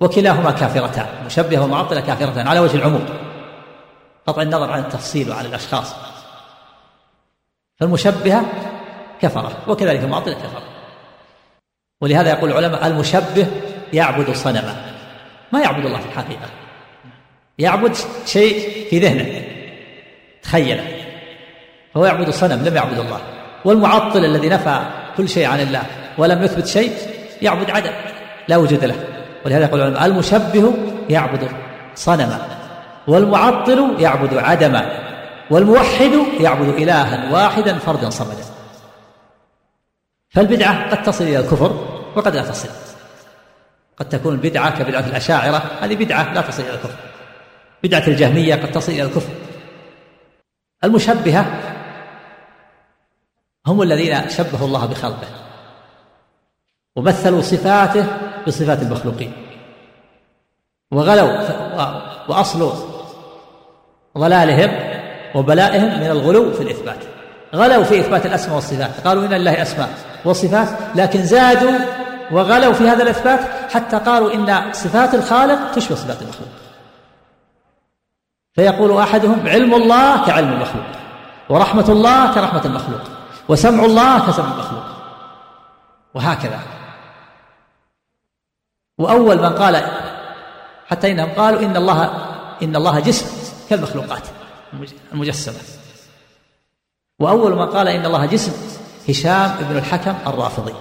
وكلاهما 0.00 0.50
كافرتان 0.50 1.06
المشبهة 1.20 1.62
والمعطلة 1.62 2.00
كافرتان 2.00 2.48
على 2.48 2.60
وجه 2.60 2.76
العموم. 2.76 3.06
قطع 4.26 4.42
النظر 4.42 4.70
عن 4.70 4.78
التفصيل 4.78 5.30
وعن 5.30 5.46
الأشخاص. 5.46 5.94
فالمشبهة 7.76 8.44
كفرة 9.20 9.52
وكذلك 9.68 10.00
المعطلة 10.00 10.34
كفرة. 10.34 10.62
ولهذا 12.00 12.30
يقول 12.30 12.50
العلماء 12.50 12.86
المشبه 12.86 13.46
يعبد 13.92 14.30
صنما. 14.30 14.94
ما 15.52 15.60
يعبد 15.60 15.86
الله 15.86 15.98
في 15.98 16.06
الحقيقة. 16.06 16.48
يعبد 17.58 17.96
شيء 18.26 18.86
في 18.90 18.98
ذهنه. 18.98 19.44
تخيله 20.42 20.84
فهو 21.94 22.04
يعبد 22.04 22.30
صنم 22.30 22.64
لم 22.64 22.76
يعبد 22.76 22.98
الله. 22.98 23.20
والمعطل 23.64 24.24
الذي 24.24 24.48
نفى 24.48 24.80
كل 25.16 25.28
شيء 25.28 25.46
عن 25.46 25.60
الله 25.60 25.82
ولم 26.18 26.42
يثبت 26.42 26.66
شيء 26.66 26.92
يعبد 27.42 27.70
عدم 27.70 27.92
لا 28.48 28.56
وجود 28.56 28.84
له. 28.84 28.94
ولهذا 29.44 29.64
يقول 29.64 29.80
العلماء 29.80 30.06
المشبه 30.06 30.74
يعبد 31.10 31.48
صنما 31.94 32.38
والمعطل 33.06 33.94
يعبد 33.98 34.36
عدما 34.36 35.04
والموحد 35.50 36.12
يعبد 36.40 36.68
إلها 36.68 37.32
واحدا 37.32 37.78
فردا 37.78 38.10
صمدا. 38.10 38.44
فالبدعة 40.30 40.90
قد 40.90 41.02
تصل 41.02 41.24
إلى 41.24 41.38
الكفر 41.38 41.72
وقد 42.16 42.36
لا 42.36 42.42
تصل. 42.42 42.68
قد 43.96 44.08
تكون 44.08 44.34
البدعة 44.34 44.78
كبدعة 44.78 45.00
الأشاعرة 45.06 45.62
هذه 45.80 45.94
بدعة 45.94 46.34
لا 46.34 46.40
تصل 46.40 46.62
إلى 46.62 46.74
الكفر. 46.74 46.98
بدعة 47.82 48.06
الجهمية 48.06 48.54
قد 48.54 48.72
تصل 48.72 48.92
إلى 48.92 49.02
الكفر. 49.02 49.32
المشبهة 50.84 51.46
هم 53.66 53.82
الذين 53.82 54.28
شبهوا 54.28 54.66
الله 54.66 54.86
بخلقه 54.86 55.28
ومثلوا 56.96 57.42
صفاته 57.42 58.06
بصفات 58.46 58.82
المخلوقين 58.82 59.32
وغلوا 60.92 61.30
وأصل 62.28 62.72
ضلالهم 64.18 64.70
وبلائهم 65.34 66.00
من 66.00 66.10
الغلو 66.10 66.52
في 66.52 66.62
الإثبات. 66.62 66.98
غلوا 67.54 67.84
في 67.84 68.00
إثبات 68.00 68.26
الأسماء 68.26 68.54
والصفات. 68.54 69.06
قالوا 69.06 69.26
إن 69.26 69.30
لله 69.30 69.62
أسماء 69.62 69.88
وصفات 70.24 70.68
لكن 70.94 71.22
زادوا 71.22 71.78
وغلوا 72.32 72.72
في 72.72 72.88
هذا 72.88 73.02
الإثبات 73.02 73.40
حتى 73.70 73.98
قالوا 73.98 74.34
إن 74.34 74.72
صفات 74.72 75.14
الخالق 75.14 75.72
تشبه 75.72 75.94
صفات 75.94 76.22
المخلوق. 76.22 76.48
فيقول 78.52 78.98
أحدهم 78.98 79.48
علم 79.48 79.74
الله 79.74 80.26
كعلم 80.26 80.52
المخلوق 80.52 80.86
ورحمة 81.48 81.88
الله 81.88 82.34
كرحمة 82.34 82.64
المخلوق. 82.64 83.00
وسمع 83.48 83.84
الله 83.84 84.26
كسمع 84.26 84.52
المخلوق. 84.52 84.84
وهكذا. 86.14 86.60
وأول 88.98 89.36
من 89.36 89.52
قال 89.52 89.84
حتى 90.86 91.10
إنهم 91.10 91.30
قالوا 91.32 91.60
إن 91.60 91.76
الله 91.76 92.04
إن 92.62 92.76
الله 92.76 93.00
جسم 93.00 93.26
كالمخلوقات 93.70 94.22
المجسمة. 95.12 95.54
وأول 97.18 97.54
من 97.54 97.66
قال 97.66 97.88
إن 97.88 98.06
الله 98.06 98.26
جسم 98.26 98.52
هشام 99.08 99.56
بن 99.60 99.76
الحكم 99.76 100.14
الرافضي. 100.26 100.74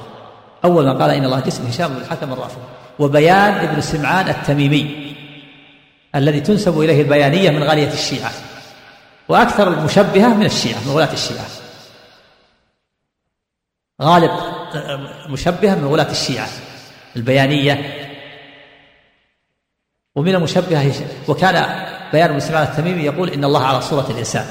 أول 0.66 0.86
من 0.86 1.02
قال 1.02 1.12
إن 1.12 1.26
الله 1.26 1.40
جسم 1.40 1.68
هشام 1.68 1.94
بن 1.94 2.02
الحكم 2.02 2.34
الرافضي. 2.34 2.66
وبيان 3.00 3.54
ابن 3.54 3.82
سمعان 3.82 4.30
التميمي 4.30 5.16
الذي 6.16 6.40
تنسب 6.40 6.80
إليه 6.80 7.02
البيانية 7.02 7.50
من 7.50 7.64
غالية 7.64 7.94
الشيعة 7.94 8.32
وأكثر 9.30 9.68
المشبهة 9.68 10.28
من 10.28 10.46
الشيعة 10.46 10.80
من 10.86 10.92
ولاة 10.96 11.14
الشيعة. 11.14 11.46
غالب 14.02 14.32
مشبهة 15.30 15.76
من 15.76 15.84
ولاة 15.84 16.12
الشيعة 16.12 16.48
البيانية. 17.16 18.00
ومن 20.16 20.36
المشبهة 20.36 20.92
وكان 21.28 21.86
بيان 22.12 22.30
ابن 22.30 22.40
سمعان 22.40 22.68
التميمي 22.68 23.04
يقول 23.04 23.30
إن 23.30 23.44
الله 23.44 23.66
على 23.66 23.82
صورة 23.82 24.12
الإنسان. 24.12 24.46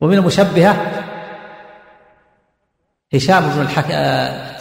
ومن 0.00 0.18
المشبهة 0.18 1.02
هشام 3.14 3.48
بن 3.48 3.60
الحك... 3.60 3.90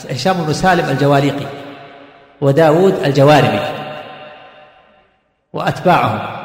هشام 0.10 0.43
بن 0.43 0.54
سالم 0.54 0.89
الجواريقي 0.89 1.45
وداود 2.41 2.93
الجواربي 2.93 3.60
وأتباعهم. 5.54 6.41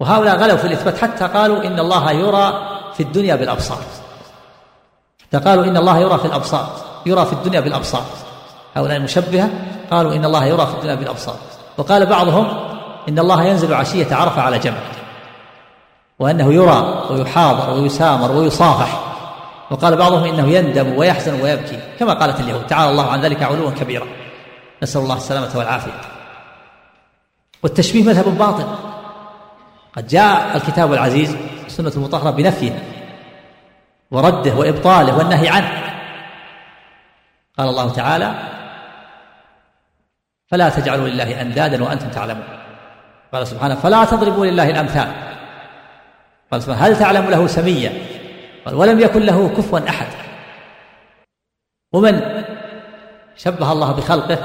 وهؤلاء 0.00 0.36
غلوا 0.36 0.56
في 0.56 0.66
الإثبات 0.66 0.98
حتى 0.98 1.26
قالوا 1.26 1.64
إن 1.64 1.78
الله 1.78 2.12
يرى 2.12 2.67
في 2.98 3.04
الدنيا 3.04 3.36
بالأبصار. 3.36 3.78
حتى 5.22 5.38
قالوا 5.38 5.64
إن 5.64 5.76
الله 5.76 5.98
يرى 5.98 6.18
في 6.18 6.24
الأبصار 6.24 6.68
يرى 7.06 7.26
في 7.26 7.32
الدنيا 7.32 7.60
بالأبصار. 7.60 8.04
هؤلاء 8.74 8.96
المشبهة 8.96 9.50
قالوا 9.90 10.14
إن 10.14 10.24
الله 10.24 10.44
يرى 10.44 10.66
في 10.66 10.74
الدنيا 10.74 10.94
بالأبصار. 10.94 11.36
وقال 11.76 12.06
بعضهم 12.06 12.46
إن 13.08 13.18
الله 13.18 13.44
ينزل 13.44 13.74
عشية 13.74 14.14
عرفة 14.14 14.42
على 14.42 14.58
جبل 14.58 14.76
وأنه 16.18 16.52
يرى 16.52 17.06
ويحاضر 17.10 17.70
ويسامر 17.70 18.32
ويصافح. 18.32 19.00
وقال 19.70 19.96
بعضهم 19.96 20.24
إنه 20.24 20.48
يندم 20.48 20.98
ويحزن 20.98 21.40
ويبكي 21.40 21.80
كما 21.98 22.14
قالت 22.14 22.40
اليهود. 22.40 22.66
تعالى 22.66 22.90
الله 22.90 23.10
عن 23.10 23.20
ذلك 23.20 23.42
علوا 23.42 23.70
كبيرا. 23.70 24.06
نسأل 24.82 25.00
الله 25.00 25.16
السلامة 25.16 25.50
والعافية. 25.54 26.00
والتشبيه 27.62 28.04
مذهب 28.04 28.38
باطل. 28.38 28.66
قد 29.96 30.06
جاء 30.06 30.56
الكتاب 30.56 30.92
العزيز 30.92 31.36
السنة 31.78 32.02
المطهرة 32.02 32.30
بنفيه 32.30 32.82
ورده 34.10 34.54
وإبطاله 34.54 35.18
والنهي 35.18 35.48
عنه. 35.48 35.70
قال 37.58 37.68
الله 37.68 37.92
تعالى 37.92 38.34
فلا 40.46 40.68
تجعلوا 40.68 41.08
لله 41.08 41.42
أندادا 41.42 41.84
وأنتم 41.84 42.08
تعلمون. 42.08 42.44
قال 43.32 43.46
سبحانه 43.46 43.74
فلا 43.74 44.04
تضربوا 44.04 44.46
لله 44.46 44.70
الأمثال. 44.70 45.12
قال 46.52 46.62
سبحانه 46.62 46.86
هل 46.86 46.98
تعلم 46.98 47.30
له 47.30 47.46
سميا؟ 47.46 47.92
قال 48.64 48.74
ولم 48.74 49.00
يكن 49.00 49.22
له 49.22 49.48
كفوا 49.48 49.88
أحد. 49.88 50.06
ومن 51.92 52.44
شبه 53.36 53.72
الله 53.72 53.92
بخلقه؟ 53.92 54.38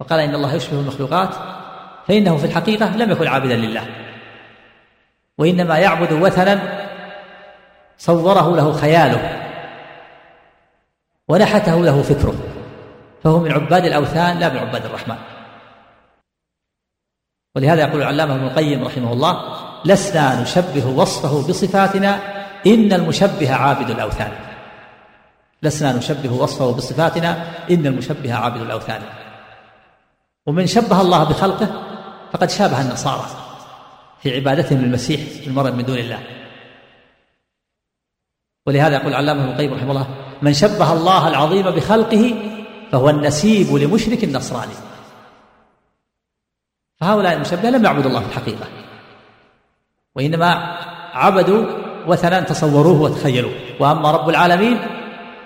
وقال 0.00 0.20
إن 0.20 0.34
الله 0.34 0.54
يشبه 0.54 0.80
المخلوقات 0.80 1.34
فإنه 2.08 2.36
في 2.36 2.46
الحقيقة 2.46 2.96
لم 2.96 3.10
يكن 3.10 3.26
عابدا 3.26 3.56
لله. 3.56 4.09
وإنما 5.40 5.78
يعبد 5.78 6.12
وثنا 6.12 6.60
صوره 7.98 8.56
له 8.56 8.72
خياله 8.72 9.42
ونحته 11.28 11.84
له 11.84 12.02
فكره 12.02 12.34
فهو 13.24 13.38
من 13.38 13.52
عباد 13.52 13.84
الأوثان 13.84 14.38
لا 14.38 14.48
من 14.48 14.58
عباد 14.58 14.84
الرحمن. 14.84 15.16
ولهذا 17.56 17.80
يقول 17.80 18.02
العلامة 18.02 18.34
ابن 18.34 18.44
القيم 18.44 18.84
رحمه 18.84 19.12
الله 19.12 19.56
لسنا 19.84 20.42
نشبه 20.42 20.86
وصفه 20.86 21.48
بصفاتنا 21.48 22.20
إن 22.66 22.92
المشبه 22.92 23.54
عابد 23.54 23.90
الأوثان. 23.90 24.32
لسنا 25.62 25.92
نشبه 25.92 26.32
وصفه 26.32 26.72
بصفاتنا 26.72 27.44
إن 27.70 27.86
المشبه 27.86 28.34
عابد 28.34 28.60
الأوثان. 28.60 29.02
ومن 30.46 30.66
شبه 30.66 31.00
الله 31.00 31.24
بخلقه 31.24 31.68
فقد 32.32 32.50
شابه 32.50 32.80
النصارى. 32.80 33.39
في 34.22 34.36
عبادتهم 34.36 34.78
للمسيح 34.78 35.20
المرء 35.46 35.70
من 35.70 35.84
دون 35.84 35.98
الله. 35.98 36.18
ولهذا 38.66 38.94
يقول 38.94 39.08
العلامة 39.08 39.42
ابن 39.42 39.52
القيم 39.52 39.74
رحمه 39.74 39.90
الله 39.90 40.06
من 40.42 40.54
شبه 40.54 40.92
الله 40.92 41.28
العظيم 41.28 41.70
بخلقه 41.70 42.34
فهو 42.92 43.10
النسيب 43.10 43.74
لمشرك 43.74 44.24
النصراني. 44.24 44.72
فهؤلاء 47.00 47.32
المشبهة 47.32 47.70
لم 47.70 47.84
يعبدوا 47.84 48.10
الله 48.10 48.20
في 48.20 48.26
الحقيقة 48.26 48.66
وإنما 50.14 50.76
عبدوا 51.12 51.66
وثنا 52.06 52.40
تصوروه 52.40 53.00
وتخيلوه 53.00 53.52
وأما 53.80 54.10
رب 54.10 54.28
العالمين 54.28 54.78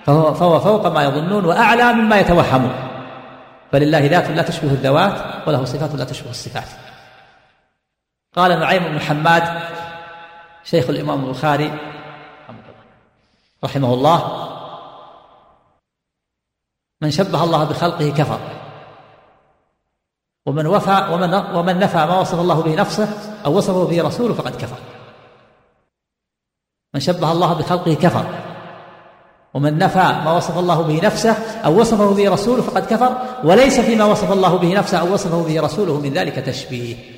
فهو, 0.05 0.33
فهو 0.33 0.59
فوق 0.59 0.87
ما 0.87 1.03
يظنون 1.03 1.45
وأعلى 1.45 1.93
مما 1.93 2.19
يتوهمون. 2.19 2.73
فلله 3.71 4.05
ذات 4.05 4.29
لا 4.29 4.43
تشبه 4.43 4.71
الذوات 4.71 5.47
وله 5.47 5.65
صفات 5.65 5.95
لا 5.95 6.03
تشبه 6.03 6.29
الصفات. 6.29 6.84
قال 8.35 8.59
نعيم 8.59 8.83
بن 8.83 8.99
حماد 8.99 9.43
شيخ 10.63 10.89
الإمام 10.89 11.25
البخاري 11.25 11.79
رحمه 13.63 13.93
الله 13.93 14.47
من 17.01 17.11
شبه 17.11 17.43
الله 17.43 17.63
بخلقه 17.63 18.09
كفر 18.09 18.39
ومن 20.45 20.67
وفى 20.67 21.07
ومن 21.11 21.33
ومن 21.33 21.79
نفى 21.79 21.97
ما 21.97 22.19
وصف 22.19 22.39
الله 22.39 22.61
به 22.61 22.75
نفسه 22.75 23.07
أو 23.45 23.57
وصفه 23.57 23.85
به 23.85 24.03
رسوله 24.03 24.33
فقد 24.33 24.55
كفر. 24.55 24.77
من 26.93 26.99
شبه 26.99 27.31
الله 27.31 27.53
بخلقه 27.53 27.93
كفر 27.93 28.25
ومن 29.53 29.77
نفى 29.77 30.21
ما 30.25 30.33
وصف 30.33 30.57
الله 30.57 30.81
به 30.81 31.01
نفسه 31.03 31.33
أو 31.65 31.79
وصفه 31.79 32.13
به 32.13 32.29
رسوله 32.31 32.61
فقد 32.61 32.85
كفر 32.85 33.17
وليس 33.43 33.79
فيما 33.79 34.05
وصف 34.05 34.31
الله 34.31 34.57
به 34.57 34.73
نفسه 34.73 34.97
أو 34.97 35.13
وصفه 35.13 35.43
به 35.43 35.61
رسوله 35.61 35.99
من 35.99 36.13
ذلك 36.13 36.35
تشبيه. 36.35 37.14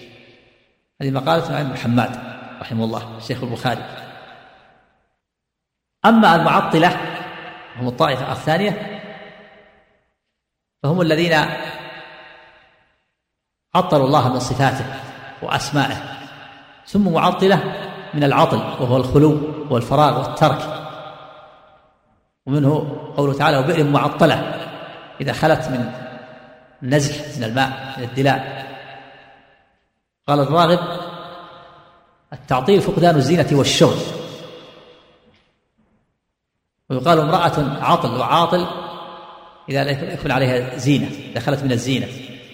هذه 1.01 1.11
مقالة 1.11 1.51
نعيم 1.51 1.67
بن 1.67 1.77
حماد 1.77 2.19
رحمه 2.61 2.83
الله 2.83 3.17
الشيخ 3.17 3.43
البخاري. 3.43 3.83
أما 6.05 6.35
المعطلة 6.35 6.97
هم 7.75 7.87
الطائفة 7.87 8.31
الثانية 8.31 9.01
فهم 10.83 11.01
الذين 11.01 11.45
عطلوا 13.75 14.07
الله 14.07 14.33
من 14.33 14.39
صفاته 14.39 14.85
وأسمائه 15.41 15.97
ثم 16.85 17.13
معطلة 17.13 17.87
من 18.13 18.23
العطل 18.23 18.57
وهو 18.57 18.97
الخلو 18.97 19.37
والفراغ 19.69 20.19
والترك. 20.19 20.87
ومنه 22.45 23.03
قوله 23.17 23.33
تعالى 23.33 23.57
وبئر 23.57 23.83
معطلة 23.83 24.35
إذا 25.21 25.33
خلت 25.33 25.67
من 25.67 25.91
النزح 26.83 27.37
من 27.37 27.43
الماء 27.43 27.95
من 27.97 28.03
الدلاء. 28.03 28.66
قال 30.27 30.39
الراغب 30.39 30.79
التعطيل 32.33 32.81
فقدان 32.81 33.15
الزينة 33.15 33.47
والشغل 33.51 33.97
ويقال 36.89 37.19
امرأة 37.19 37.77
عطل 37.81 38.19
وعاطل 38.19 38.67
إذا 39.69 39.83
لا 39.83 40.13
يكون 40.13 40.31
عليها 40.31 40.77
زينة 40.77 41.09
دخلت 41.35 41.63
من 41.63 41.71
الزينة. 41.71 42.07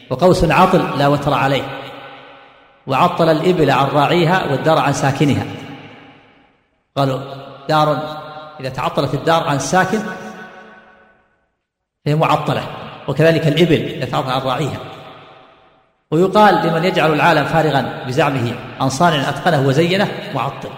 وقوس 0.09 0.43
عطل 0.43 0.99
لا 0.99 1.07
وتر 1.07 1.33
عليه. 1.33 1.79
وعطل 2.88 3.29
الإبل 3.29 3.71
عن 3.71 3.88
راعيها 3.88 4.51
والدار 4.51 4.77
عن 4.77 4.93
ساكنها. 4.93 5.45
قالوا 6.97 7.19
دار 7.69 8.17
إذا 8.59 8.69
تعطلت 8.69 9.13
الدار 9.13 9.43
عن 9.43 9.55
الساكن 9.55 9.99
فهي 12.05 12.15
معطلة. 12.15 12.67
وكذلك 13.07 13.47
الإبل 13.47 13.81
إذا 13.86 14.05
تعطل 14.05 14.31
عن 14.31 14.41
راعيها. 14.41 14.92
ويقال 16.13 16.67
لمن 16.67 16.84
يجعل 16.84 17.13
العالم 17.13 17.45
فارغا 17.45 18.04
بزعمه 18.08 18.56
عن 18.80 18.89
صانع 18.89 19.30
أتقنه 19.30 19.67
وزينه 19.67 20.32
معطل. 20.36 20.69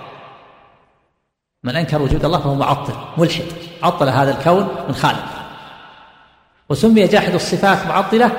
من 1.63 1.75
أنكر 1.75 2.01
وجود 2.01 2.25
الله 2.25 2.39
فهو 2.39 2.55
معطل 2.55 2.93
ملحد 3.17 3.45
عطل 3.83 4.09
هذا 4.09 4.37
الكون 4.37 4.85
من 4.87 4.95
خالق. 4.95 5.25
وسمي 6.69 7.07
جاحد 7.07 7.33
الصفات 7.33 7.87
معطلة 7.87 8.31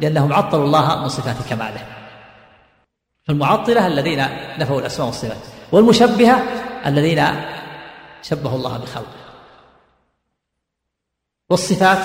لأنهم 0.00 0.32
عطلوا 0.32 0.64
الله 0.64 1.02
من 1.02 1.08
صفات 1.08 1.36
كماله. 1.48 1.86
فالمعطلة 3.26 3.86
الذين 3.86 4.26
نفوا 4.58 4.80
الأسماء 4.80 5.06
والصفات 5.06 5.42
والمشبهة 5.72 6.42
الذين 6.86 7.24
شبهوا 8.22 8.56
الله 8.56 8.78
بخلقه. 8.78 9.24
والصفات 11.50 11.98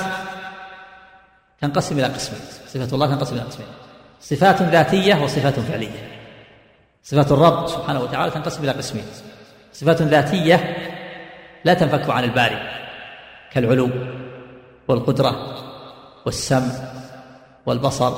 تنقسم 1.62 2.00
إلى 2.00 2.08
قسمين 2.08 2.42
صفة 2.68 2.96
الله 2.96 3.08
تنقسم 3.08 3.36
إلى 3.36 3.44
قسمين. 3.44 3.79
صفات 4.20 4.62
ذاتية 4.62 5.24
وصفات 5.24 5.60
فعلية. 5.60 6.10
صفات 7.04 7.32
الرب 7.32 7.68
سبحانه 7.68 8.00
وتعالى 8.00 8.32
تنقسم 8.32 8.64
إلى 8.64 8.72
قسمين. 8.72 9.06
صفات 9.74 10.02
ذاتية 10.02 10.78
لا 11.66 11.74
تنفك 11.74 12.10
عن 12.10 12.24
الباري 12.24 12.60
كالعلو 13.52 13.90
والقدرة 14.88 15.56
والسمع 16.26 16.72
والبصر 17.66 18.14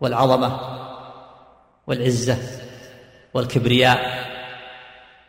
والعظمة 0.00 0.60
والعزة 1.86 2.38
والكبرياء 3.34 3.98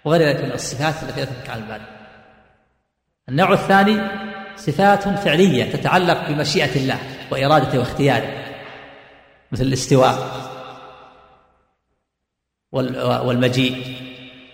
وغير 0.05 0.21
ذلك 0.21 0.43
من 0.43 0.51
الصفات 0.51 1.03
التي 1.03 1.19
لا 1.19 1.25
تنفك 1.25 1.49
عن 1.49 1.57
البال 1.57 1.81
النوع 3.29 3.53
الثاني 3.53 4.01
صفات 4.55 5.03
فعلية 5.03 5.71
تتعلق 5.71 6.29
بمشيئة 6.29 6.75
الله 6.75 6.97
وإرادته 7.31 7.79
واختياره. 7.79 8.42
مثل 9.53 9.63
الاستواء 9.63 10.17
والمجيء 13.25 13.97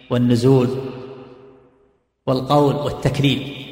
والنزول 0.10 0.92
والقول 2.26 2.76
والتكليم 2.76 3.66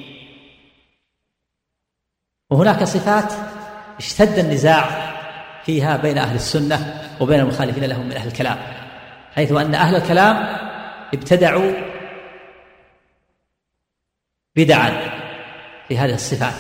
وهناك 2.50 2.84
صفات 2.84 3.34
اشتد 3.98 4.40
النزاع 4.40 5.14
فيها 5.66 5.98
بين 5.98 6.18
أهل 6.18 6.36
السنة 6.36 7.10
وبين 7.22 7.40
المخالفين 7.40 7.84
لهم 7.84 8.06
من 8.06 8.12
أهل 8.12 8.28
الكلام 8.28 8.58
حيث 9.36 9.52
أن 9.52 9.76
أهل 9.76 9.96
الكلام 9.96 10.36
ابتدعوا 11.14 11.74
بدعا 14.56 15.10
في 15.88 15.98
هذه 15.98 16.14
الصفات. 16.14 16.54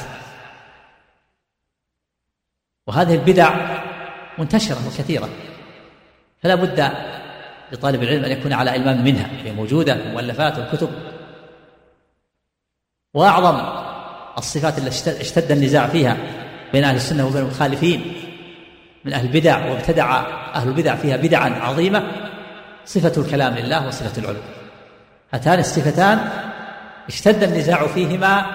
وهذه 2.87 3.13
البدع 3.13 3.76
منتشرة 4.39 4.87
وكثيرة. 4.87 5.29
فلا 6.43 6.55
بد 6.55 6.91
لطالب 7.71 8.03
العلم 8.03 8.25
أن 8.25 8.31
يكون 8.31 8.53
على 8.53 8.75
إلمام 8.75 9.03
منها 9.03 9.29
هي 9.43 9.51
موجودة 9.51 9.93
المؤلفات 9.93 10.57
والكتب. 10.57 10.89
وأعظم 13.13 13.61
الصفات 14.37 14.77
التي 14.77 15.21
اشتد 15.21 15.51
النزاع 15.51 15.87
فيها 15.87 16.17
بين 16.73 16.83
أهل 16.83 16.95
السنة 16.95 17.27
وبين 17.27 17.41
المخالفين 17.41 18.13
من 19.05 19.13
أهل 19.13 19.25
البدع 19.25 19.65
وابتدع 19.65 20.23
أهل 20.55 20.67
البدع 20.67 20.95
فيها 20.95 21.17
بدعا 21.17 21.49
عظيمة 21.49 22.03
صفة 22.85 23.21
الكلام 23.21 23.55
لله 23.55 23.87
وصفة 23.87 24.21
العلو 24.21 24.39
هاتان 25.33 25.59
الصفتان 25.59 26.29
اشتد 27.07 27.43
النزاع 27.43 27.87
فيهما 27.87 28.45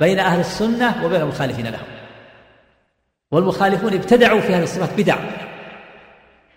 بين 0.00 0.18
أهل 0.18 0.40
السنة 0.40 1.04
وبين 1.04 1.20
المخالفين 1.20 1.66
لهم. 1.66 1.97
والمخالفون 3.30 3.94
ابتدعوا 3.94 4.40
في 4.40 4.54
هذه 4.54 4.62
الصفات 4.62 5.00
بدع. 5.00 5.16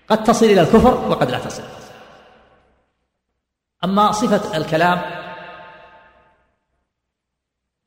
قد 0.08 0.24
تصل 0.24 0.46
إلى 0.46 0.62
الكفر 0.62 1.10
وقد 1.10 1.32
لا 1.32 1.40
تصل. 1.40 1.64
أما 3.84 4.12
صفة 4.12 4.58
الكلام 4.58 5.02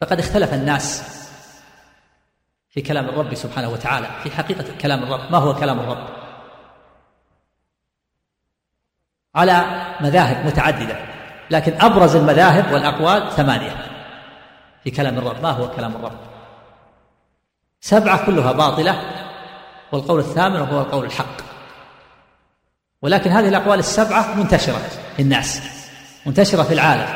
فقد 0.01 0.19
اختلف 0.19 0.55
الناس 0.55 1.15
في 2.69 2.83
كلام 2.83 3.09
الرب 3.09 3.35
سبحانه 3.35 3.69
وتعالى 3.69 4.07
في 4.23 4.31
حقيقة 4.31 4.65
كلام 4.81 5.03
الرب. 5.03 5.33
ما 5.33 5.39
هو 5.39 5.55
كلام 5.55 5.81
الرب؟ 5.81 6.09
على 9.35 9.65
مذاهب 10.01 10.47
متعددة 10.47 10.97
لكن 11.51 11.81
أبرز 11.81 12.17
المذاهب 12.17 12.73
والأقوال 12.73 13.33
ثمانية 13.33 13.87
في 14.85 14.91
كلام 14.91 15.19
الرب. 15.19 15.43
ما 15.43 15.51
هو 15.51 15.71
كلام 15.71 15.97
الرب؟ 15.97 16.34
سبعة 17.85 18.27
كلها 18.27 18.53
باطلة 18.53 19.03
والقول 19.93 20.21
الثامن 20.21 20.61
وهو 20.61 20.81
القول 20.81 21.05
الحق. 21.05 21.37
ولكن 23.03 23.31
هذه 23.31 23.49
الأقوال 23.49 23.79
السبعة 23.79 24.35
منتشرة 24.35 24.83
في 25.17 25.23
الناس 25.23 25.63
منتشرة 26.27 26.63
في 26.63 26.75
العالم. 26.75 27.07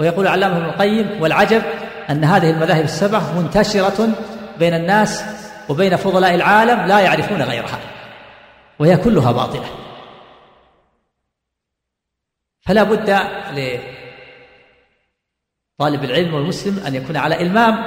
ويقول 0.00 0.26
علامة 0.26 0.56
ابن 0.56 0.64
القيم 0.64 1.22
والعجب 1.22 1.62
أن 2.10 2.24
هذه 2.24 2.50
المذاهب 2.50 2.84
السبعة 2.84 3.40
منتشرة 3.40 4.08
بين 4.58 4.74
الناس 4.74 5.24
وبين 5.68 5.96
فضلاء 5.96 6.34
العالم 6.34 6.86
لا 6.86 7.00
يعرفون 7.00 7.42
غيرها 7.42 7.78
وهي 8.78 8.96
كلها 8.96 9.32
باطلة. 9.32 9.66
فلا 12.60 12.82
بد 12.82 13.10
لطالب 15.80 16.04
العلم 16.04 16.34
والمسلم 16.34 16.86
أن 16.86 16.94
يكون 16.94 17.16
على 17.16 17.42
إلمام 17.42 17.78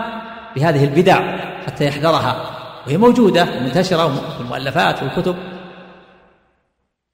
بهذه 0.56 0.84
البدع. 0.84 1.49
حتى 1.68 1.86
يحذرها. 1.86 2.56
وهي 2.88 2.98
موجودة 2.98 3.46
منتشرة 3.46 4.16
في 4.36 4.42
المؤلفات 4.42 5.04
والكتب 5.04 5.36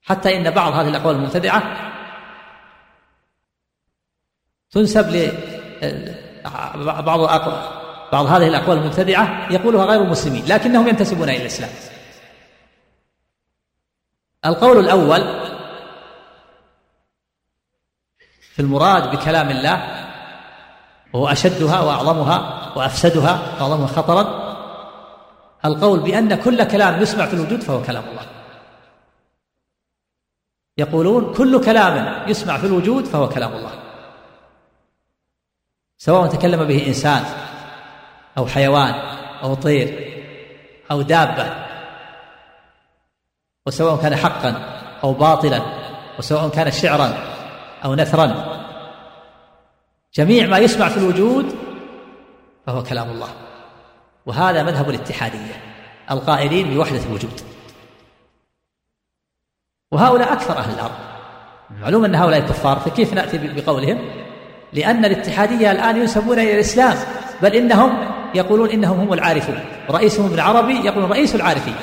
حتى 0.03 0.37
إن 0.37 0.51
بعض 0.51 0.73
هذه 0.73 0.89
الأقوال 0.89 1.15
المبتدعة 1.15 1.91
تنسب 4.71 5.09
ل 5.09 5.31
بعض 6.85 7.19
بعض 8.11 8.25
هذه 8.25 8.47
الأقوال 8.47 8.77
المبتدعة 8.77 9.51
يقولها 9.53 9.85
غير 9.85 10.01
المسلمين 10.01 10.45
لكنهم 10.45 10.87
ينتسبون 10.87 11.29
إلى 11.29 11.41
الإسلام. 11.41 11.69
القول 14.45 14.79
الأول 14.79 15.23
في 18.39 18.59
المراد 18.61 19.11
بكلام 19.11 19.49
الله 19.49 20.04
وهو 21.15 21.27
أشدها 21.27 21.81
وأعظمها 21.81 22.71
وأفسدها 22.75 23.39
وأعظمها 23.59 23.87
خطرا. 23.87 24.45
القول 25.65 25.99
بأن 25.99 26.35
كل 26.35 26.63
كلام 26.63 27.01
يسمع 27.01 27.25
في 27.25 27.33
الوجود 27.33 27.61
فهو 27.61 27.81
كلام 27.81 28.03
الله. 28.03 28.25
يقولون 30.77 31.33
كل 31.33 31.65
كلام 31.65 32.23
يسمع 32.29 32.57
في 32.57 32.67
الوجود 32.67 33.05
فهو 33.05 33.29
كلام 33.29 33.53
الله. 33.53 33.71
سواء 35.97 36.27
تكلم 36.27 36.63
به 36.63 36.87
إنسان 36.87 37.23
أو 38.37 38.47
حيوان 38.47 38.93
أو 39.43 39.53
طير 39.53 40.15
أو 40.91 41.01
دابة 41.01 41.49
وسواء 43.65 44.01
كان 44.01 44.15
حقا 44.15 44.79
أو 45.03 45.13
باطلا 45.13 45.61
وسواء 46.19 46.49
كان 46.49 46.71
شعرا 46.71 47.13
أو 47.85 47.95
نثرا 47.95 48.54
جميع 50.15 50.47
ما 50.47 50.57
يسمع 50.57 50.89
في 50.89 50.97
الوجود 50.97 51.55
فهو 52.67 52.83
كلام 52.83 53.09
الله. 53.09 53.29
وهذا 54.25 54.63
مذهب 54.63 54.89
الاتحادية 54.89 55.61
القائلين 56.11 56.73
بوحدة 56.73 57.03
الوجود. 57.09 57.41
وهؤلاء 59.91 60.33
أكثر 60.33 60.57
أهل 60.57 60.73
الأرض. 60.73 60.95
معلوم 61.81 62.05
أن 62.05 62.15
هؤلاء 62.15 62.39
كفار 62.39 62.79
فكيف 62.79 63.13
نأتي 63.13 63.37
بقولهم؟ 63.37 63.99
لأن 64.73 65.05
الاتحادية 65.05 65.71
الآن 65.71 65.97
ينسبون 65.97 66.39
إلى 66.39 66.53
الإسلام 66.53 66.97
بل 67.41 67.55
إنهم 67.55 68.11
يقولون 68.35 68.69
إنهم 68.69 68.99
هم 68.99 69.13
العارفون. 69.13 69.59
رئيسهم 69.89 70.25
ابن 70.25 70.39
عربي 70.39 70.73
يقول 70.73 71.11
رئيس 71.11 71.35
العارفين 71.35 71.75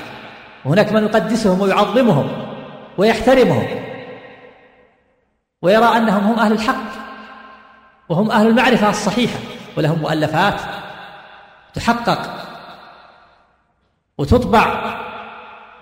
وهناك 0.64 0.92
من 0.92 1.02
يقدسهم 1.02 1.60
ويعظمهم 1.60 2.28
ويحترمهم 2.98 3.66
ويرى 5.62 5.84
أنهم 5.84 6.24
هم 6.24 6.38
أهل 6.38 6.52
الحق. 6.52 7.01
وهم 8.08 8.30
أهل 8.30 8.46
المعرفة 8.46 8.90
الصحيحة 8.90 9.38
ولهم 9.76 9.98
مؤلفات 9.98 10.60
تحقق 11.74 12.46
وتطبع 14.18 14.96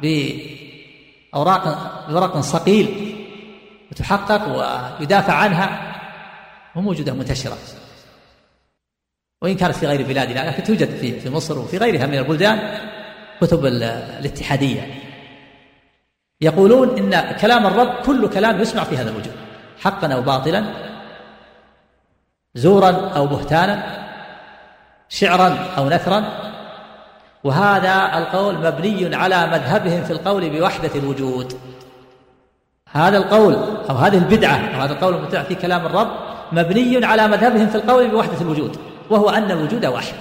بأوراق 0.00 1.64
بورق 2.08 2.40
صقيل 2.40 3.16
وتحقق 3.90 4.42
ويدافع 5.00 5.32
عنها 5.32 5.96
وموجودة 6.76 7.12
منتشرة. 7.12 7.58
وإن 9.42 9.54
كانت 9.56 9.74
في 9.74 9.86
غير 9.86 10.06
بلادنا 10.06 10.50
لكن 10.50 10.62
توجد 10.62 10.96
في 10.96 11.20
في 11.20 11.30
مصر 11.30 11.58
وفي 11.58 11.78
غيرها 11.78 12.06
من 12.06 12.18
البلدان 12.18 12.80
كتب 13.40 13.66
الاتحادية. 13.66 14.94
يقولون 16.40 16.98
إن 16.98 17.36
كلام 17.36 17.66
الرب 17.66 18.02
كل 18.06 18.28
كلام 18.28 18.60
يسمع 18.60 18.84
في 18.84 18.96
هذا 18.96 19.10
الوجود 19.10 19.32
حقا 19.80 20.12
أو 20.12 20.22
باطلا 20.22 20.89
زورا 22.54 23.10
أو 23.16 23.26
بهتانا 23.26 23.82
شعرا 25.08 25.58
أو 25.78 25.88
نثرا. 25.88 26.24
وهذا 27.44 28.18
القول 28.18 28.54
مبني 28.54 29.16
على 29.16 29.46
مذهبهم 29.46 30.04
في 30.04 30.12
القول 30.12 30.50
بوحدة 30.50 30.90
الوجود. 30.94 31.52
هذا 32.92 33.18
القول 33.18 33.54
أو 33.90 33.96
هذه 33.96 34.18
البدعة 34.18 34.60
أو 34.74 34.80
هذا 34.80 34.92
القول 34.92 35.14
المبتدع 35.14 35.42
في 35.42 35.54
كلام 35.54 35.86
الرب 35.86 36.10
مبني 36.52 37.06
على 37.06 37.28
مذهبهم 37.28 37.66
في 37.66 37.74
القول 37.74 38.08
بوحدة 38.08 38.40
الوجود 38.40 38.76
وهو 39.10 39.30
أن 39.30 39.50
الوجود 39.50 39.86
واحد. 39.86 40.14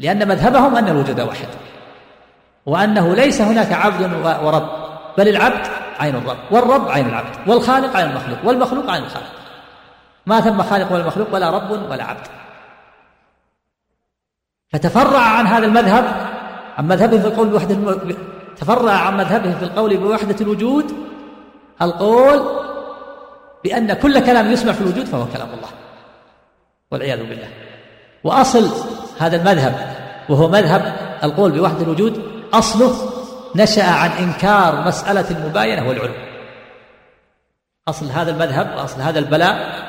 لأن 0.00 0.28
مذهبهم 0.28 0.76
أن 0.76 0.88
الوجود 0.88 1.20
واحد 1.20 1.48
وأنه 2.66 3.14
ليس 3.14 3.40
هناك 3.40 3.72
عبد 3.72 4.24
ورب 4.42 4.68
بل 5.18 5.28
العبد 5.28 5.66
عين 6.00 6.14
الرب 6.16 6.36
والرب 6.50 6.88
عين 6.88 7.06
العبد 7.06 7.48
والخالق 7.48 7.96
عين 7.96 8.10
المخلوق 8.10 8.38
والمخلوق 8.44 8.90
عين 8.90 9.02
الخالق. 9.02 9.43
ما 10.26 10.40
ثم 10.40 10.62
خالق 10.62 10.92
ولا 10.92 11.06
مخلوق 11.06 11.34
ولا 11.34 11.50
رب 11.50 11.70
ولا 11.70 12.04
عبد 12.04 12.26
فتفرع 14.72 15.20
عن 15.20 15.46
هذا 15.46 15.66
المذهب 15.66 16.04
عن 16.78 16.88
مذهبه 16.88 17.20
في 17.20 17.26
القول 17.26 17.48
بوحدة. 17.48 17.76
تفرع 18.56 18.92
عن 18.92 19.16
مذهبه 19.16 19.58
في 19.58 19.62
القول 19.62 19.96
بوحدة 19.96 20.36
الوجود 20.40 20.92
القول 21.82 22.64
بأن 23.64 23.92
كل 23.92 24.20
كلام 24.20 24.52
يسمع 24.52 24.72
في 24.72 24.80
الوجود 24.80 25.06
فهو 25.06 25.26
كلام 25.26 25.48
الله 25.48 25.68
والعياذ 26.90 27.18
بالله 27.18 27.48
وأصل 28.24 28.70
هذا 29.18 29.36
المذهب 29.36 29.94
وهو 30.28 30.48
مذهب 30.48 30.96
القول 31.24 31.52
بوحدة 31.52 31.82
الوجود 31.82 32.22
أصله 32.52 33.10
نشأ 33.56 33.90
عن 33.90 34.10
إنكار 34.10 34.80
مسألة 34.86 35.30
المباينة 35.30 35.88
والعلو 35.88 36.14
أصل 37.88 38.06
هذا 38.06 38.30
المذهب 38.30 38.76
وأصل 38.76 39.00
هذا 39.00 39.18
البلاء 39.18 39.83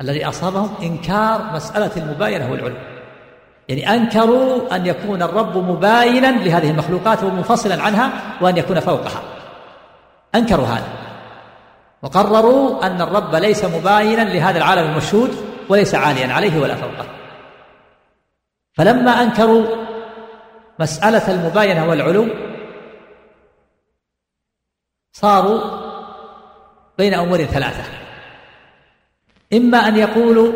الذي 0.00 0.28
أصابهم 0.28 0.74
إنكار 0.82 1.50
مسألة 1.54 1.90
المباينة 1.96 2.50
والعلو 2.50 2.74
يعني 3.68 3.94
أنكروا 3.94 4.76
أن 4.76 4.86
يكون 4.86 5.22
الرب 5.22 5.56
مباينا 5.56 6.26
لهذه 6.26 6.70
المخلوقات 6.70 7.22
ومنفصلا 7.22 7.82
عنها 7.82 8.10
وأن 8.40 8.56
يكون 8.56 8.80
فوقها. 8.80 9.22
أنكروا 10.34 10.66
هذا. 10.66 10.88
وقرروا 12.02 12.86
أن 12.86 13.00
الرب 13.00 13.34
ليس 13.34 13.64
مباينا 13.64 14.22
لهذا 14.22 14.58
العالم 14.58 14.90
المشهود 14.90 15.30
وليس 15.68 15.94
عاليا 15.94 16.32
عليه 16.32 16.60
ولا 16.60 16.74
فوقه. 16.74 17.06
فلما 18.72 19.10
أنكروا 19.10 19.66
مسألة 20.78 21.30
المباينة 21.30 21.88
والعلو 21.88 22.28
صاروا 25.12 25.60
بين 26.98 27.14
أمور 27.14 27.44
ثلاثة. 27.44 28.09
إما 29.52 29.78
أن 29.78 29.96
يقولوا 29.96 30.52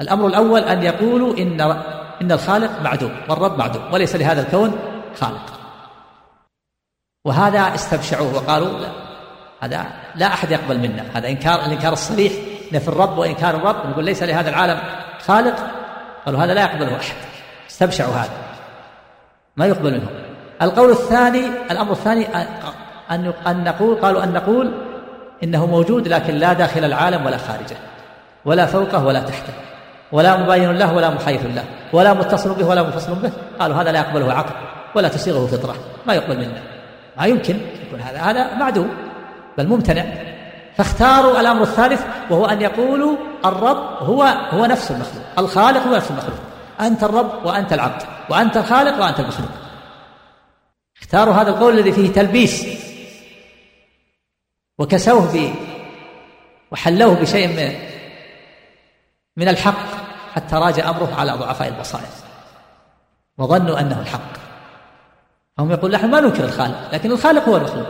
الأمر 0.00 0.26
الأول 0.26 0.60
أن 0.60 0.82
يقولوا 0.82 1.36
إن 1.36 1.60
إن 2.22 2.32
الخالق 2.32 2.82
معدوم 2.82 3.12
والرب 3.28 3.58
معدوم 3.58 3.82
وليس 3.92 4.16
لهذا 4.16 4.40
الكون 4.40 4.78
خالق. 5.20 5.60
وهذا 7.24 7.74
استبشعوه 7.74 8.34
وقالوا 8.34 8.78
لا 8.78 8.88
هذا 9.60 9.86
لا 10.14 10.26
أحد 10.26 10.50
يقبل 10.50 10.78
منا 10.78 11.04
هذا 11.14 11.28
إنكار 11.28 11.66
الإنكار 11.66 11.92
الصريح 11.92 12.32
نفي 12.72 12.88
الرب 12.88 13.18
وإنكار 13.18 13.56
الرب 13.56 13.86
نقول 13.86 14.04
ليس 14.04 14.22
لهذا 14.22 14.50
العالم 14.50 14.80
خالق 15.26 15.56
قالوا 16.26 16.40
هذا 16.40 16.54
لا 16.54 16.62
يقبله 16.62 16.96
أحد. 16.96 17.16
استبشعوا 17.70 18.14
هذا. 18.14 18.32
ما 19.56 19.66
يقبل 19.66 19.92
منهم. 19.92 20.08
القول 20.62 20.90
الثاني 20.90 21.46
الأمر 21.70 21.92
الثاني 21.92 22.26
أن 23.10 23.32
أن 23.46 23.64
نقول 23.64 23.96
قالوا 23.96 24.24
أن 24.24 24.32
نقول 24.32 24.74
إنه 25.42 25.66
موجود 25.66 26.08
لكن 26.08 26.34
لا 26.34 26.52
داخل 26.52 26.84
العالم 26.84 27.26
ولا 27.26 27.36
خارجه 27.36 27.76
ولا 28.44 28.66
فوقه 28.66 29.04
ولا 29.04 29.20
تحته 29.20 29.52
ولا 30.12 30.36
مباين 30.36 30.78
له 30.78 30.94
ولا 30.94 31.10
محيث 31.10 31.40
له 31.46 31.64
ولا 31.92 32.14
متصل 32.14 32.54
به 32.54 32.66
ولا 32.66 32.82
منفصل 32.82 33.14
به. 33.14 33.32
قالوا 33.60 33.76
هذا 33.76 33.92
لا 33.92 33.98
يقبله 33.98 34.32
عقل 34.32 34.54
ولا 34.94 35.08
تصيغه 35.08 35.46
فطرة 35.46 35.74
ما 36.06 36.14
يقبل 36.14 36.36
منا. 36.36 36.62
ما 37.18 37.26
يمكن 37.26 37.56
يكون 37.86 38.00
هذا 38.00 38.18
هذا 38.18 38.54
معدوم 38.54 38.88
بل 39.58 39.66
ممتنع. 39.66 40.04
فاختاروا 40.76 41.40
الأمر 41.40 41.62
الثالث 41.62 42.02
وهو 42.30 42.46
أن 42.46 42.62
يقولوا 42.62 43.16
الرب 43.44 44.02
هو 44.02 44.22
هو 44.50 44.66
نفس 44.66 44.90
المخلوق 44.90 45.24
الخالق 45.38 45.86
هو 45.86 45.96
نفس 45.96 46.10
المخلوق. 46.10 46.38
أنت 46.80 47.04
الرب 47.04 47.44
وأنت 47.44 47.72
العبد 47.72 48.02
وأنت 48.30 48.56
الخالق 48.56 49.00
وأنت 49.00 49.20
المخلوق. 49.20 49.50
اختاروا 51.02 51.34
هذا 51.34 51.50
القول 51.50 51.78
الذي 51.78 51.92
فيه 51.92 52.12
تلبيس 52.12 52.83
وكسوه 54.78 55.32
ب 55.34 55.54
وحلوه 56.70 57.14
بشيء 57.14 57.48
من 57.48 57.74
من 59.36 59.48
الحق 59.48 59.86
حتى 60.34 60.56
راجع 60.56 60.90
أمره 60.90 61.14
على 61.18 61.32
ضعفاء 61.32 61.68
البصائر. 61.68 62.08
وظنوا 63.38 63.80
أنه 63.80 64.00
الحق. 64.00 64.34
هم 65.58 65.70
يقول 65.70 65.90
نحن 65.90 66.10
ما 66.10 66.20
ننكر 66.20 66.44
الخالق 66.44 66.94
لكن 66.94 67.12
الخالق 67.12 67.48
هو 67.48 67.56
المخلوق 67.56 67.88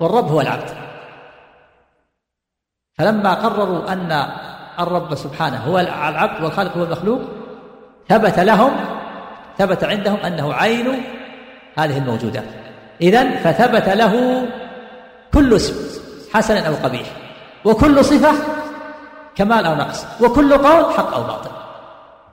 والرب 0.00 0.28
هو 0.28 0.40
العبد. 0.40 0.70
فلما 2.98 3.34
قرروا 3.34 3.92
أن 3.92 4.12
الرب 4.78 5.14
سبحانه 5.14 5.56
هو 5.56 5.78
العبد 5.78 6.44
والخالق 6.44 6.76
هو 6.76 6.84
المخلوق 6.84 7.20
ثبت 8.08 8.38
لهم 8.38 8.72
ثبت 9.58 9.84
عندهم 9.84 10.16
أنه 10.16 10.54
عين 10.54 11.02
هذه 11.78 11.98
الموجودات 11.98 12.44
اذا 13.00 13.30
فثبت 13.30 13.88
له 13.88 14.46
كل 15.34 15.56
اسم. 15.56 16.03
حسن 16.34 16.56
أو 16.56 16.74
قبيح. 16.74 17.06
وكل 17.64 18.04
صفة 18.04 18.32
كمال 19.36 19.66
أو 19.66 19.74
نقص. 19.74 20.06
وكل 20.20 20.52
قول 20.52 20.94
حق 20.94 21.14
أو 21.14 21.22
باطل. 21.22 21.50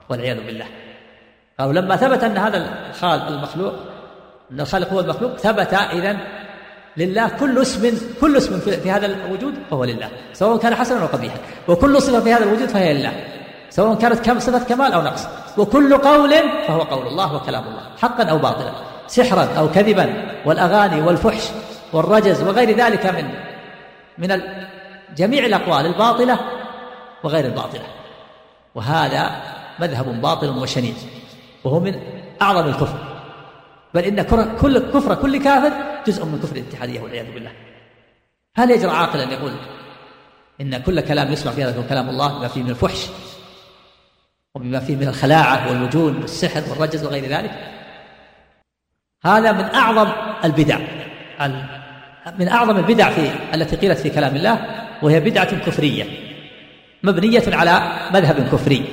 والعياذ 0.08 0.46
بالله. 0.46 0.66
قالوا 1.60 1.72
لما 1.72 1.96
ثبت 1.96 2.24
أن 2.24 2.38
هذا 2.38 2.88
الخالق 2.90 3.26
المخلوق 3.26 3.72
أن 4.52 4.60
الخالق 4.60 4.92
هو 4.92 5.00
المخلوق 5.00 5.36
ثبت 5.36 5.74
اذا 5.74 6.16
لله 6.96 7.28
كل 7.28 7.62
اسم 7.62 7.98
كل 8.20 8.36
اسم 8.36 8.60
في 8.60 8.90
هذا 8.90 9.06
الوجود 9.06 9.54
فهو 9.70 9.84
لله. 9.84 10.08
سواء 10.32 10.58
كان 10.58 10.74
حسنا 10.74 11.02
أو 11.02 11.06
قبيحا. 11.06 11.36
وكل 11.68 12.02
صفة 12.02 12.20
في 12.20 12.32
هذا 12.34 12.44
الوجود 12.44 12.68
فهي 12.68 12.94
لله. 12.94 13.12
سواء 13.70 13.94
كانت 13.94 14.26
كم 14.26 14.38
صفة 14.38 14.64
كمال 14.64 14.92
أو 14.92 15.02
نقص. 15.02 15.26
وكل 15.58 15.96
قول 15.96 16.34
فهو 16.68 16.80
قول 16.80 17.06
الله 17.06 17.36
وكلام 17.36 17.64
الله. 17.64 17.82
حقا 18.02 18.24
أو 18.24 18.38
باطلا. 18.38 18.72
سحرا 19.06 19.48
أو 19.58 19.68
كذبا. 19.68 20.12
والأغاني 20.46 21.02
والفحش 21.02 21.48
والرجز 21.92 22.42
وغير 22.42 22.76
ذلك 22.76 23.06
من 23.06 23.51
من 24.18 24.42
جميع 25.16 25.44
الأقوال 25.44 25.86
الباطلة 25.86 26.38
وغير 27.24 27.44
الباطلة. 27.44 27.84
وهذا 28.74 29.30
مذهب 29.78 30.22
باطل 30.22 30.48
وشنيع 30.48 30.94
وهو 31.64 31.80
من 31.80 32.00
أعظم 32.42 32.68
الكفر. 32.68 32.98
بل 33.94 34.04
إن 34.04 34.22
كل 34.60 34.78
كفر 34.78 35.14
كل 35.14 35.42
كافر 35.42 35.72
جزء 36.06 36.24
من 36.24 36.40
كفر 36.42 36.56
الاتحادية 36.56 37.00
والعياذ 37.00 37.32
بالله. 37.34 37.52
هل 38.56 38.70
يجرى 38.70 38.90
عاقل 38.90 39.20
أن 39.20 39.30
يقول 39.30 39.52
إن 40.60 40.82
كل 40.82 41.00
كلام 41.00 41.32
يسمع 41.32 41.52
في 41.52 41.64
هذا 41.64 41.84
كلام 41.88 42.08
الله 42.08 42.38
بما 42.38 42.48
فيه 42.48 42.62
من 42.62 42.70
الفحش 42.70 43.06
وبما 44.54 44.80
فيه 44.80 44.96
من 44.96 45.08
الخلاعة 45.08 45.68
والوجون 45.68 46.16
والسحر 46.16 46.62
والرجز 46.70 47.04
وغير 47.04 47.24
ذلك؟ 47.24 47.50
هذا 49.24 49.52
من 49.52 49.64
أعظم 49.64 50.12
البدع. 50.44 50.78
من 52.38 52.48
أعظم 52.48 52.76
البدع 52.76 53.10
في 53.10 53.30
التي 53.54 53.76
قيلت 53.76 53.98
في 53.98 54.10
كلام 54.10 54.36
الله 54.36 54.84
وهي 55.02 55.20
بدعة 55.20 55.56
كفرية 55.66 56.04
مبنية 57.02 57.42
على 57.46 57.92
مذهب 58.12 58.48
كفري. 58.52 58.84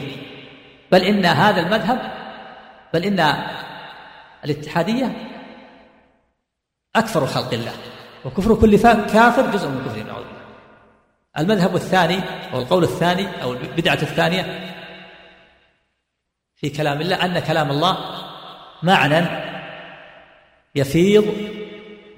بل 0.91 1.01
إن 1.01 1.25
هذا 1.25 1.61
المذهب 1.61 1.99
بل 2.93 3.03
إن 3.03 3.33
الاتحادية 4.45 5.11
أكثر 6.95 7.25
خلق 7.25 7.53
الله 7.53 7.73
وكفر 8.25 8.55
كل 8.55 8.77
كافر 9.13 9.51
جزء 9.51 9.67
من 9.67 9.85
كفر 9.85 10.03
نعوذ 10.03 10.25
المذهب 11.37 11.75
الثاني 11.75 12.19
أو 12.53 12.59
القول 12.59 12.83
الثاني 12.83 13.43
أو 13.43 13.53
البدعة 13.53 13.93
الثانية 13.93 14.73
في 16.55 16.69
كلام 16.69 17.01
الله 17.01 17.25
أن 17.25 17.39
كلام 17.39 17.71
الله 17.71 17.97
معنى 18.83 19.25
يفيض 20.75 21.58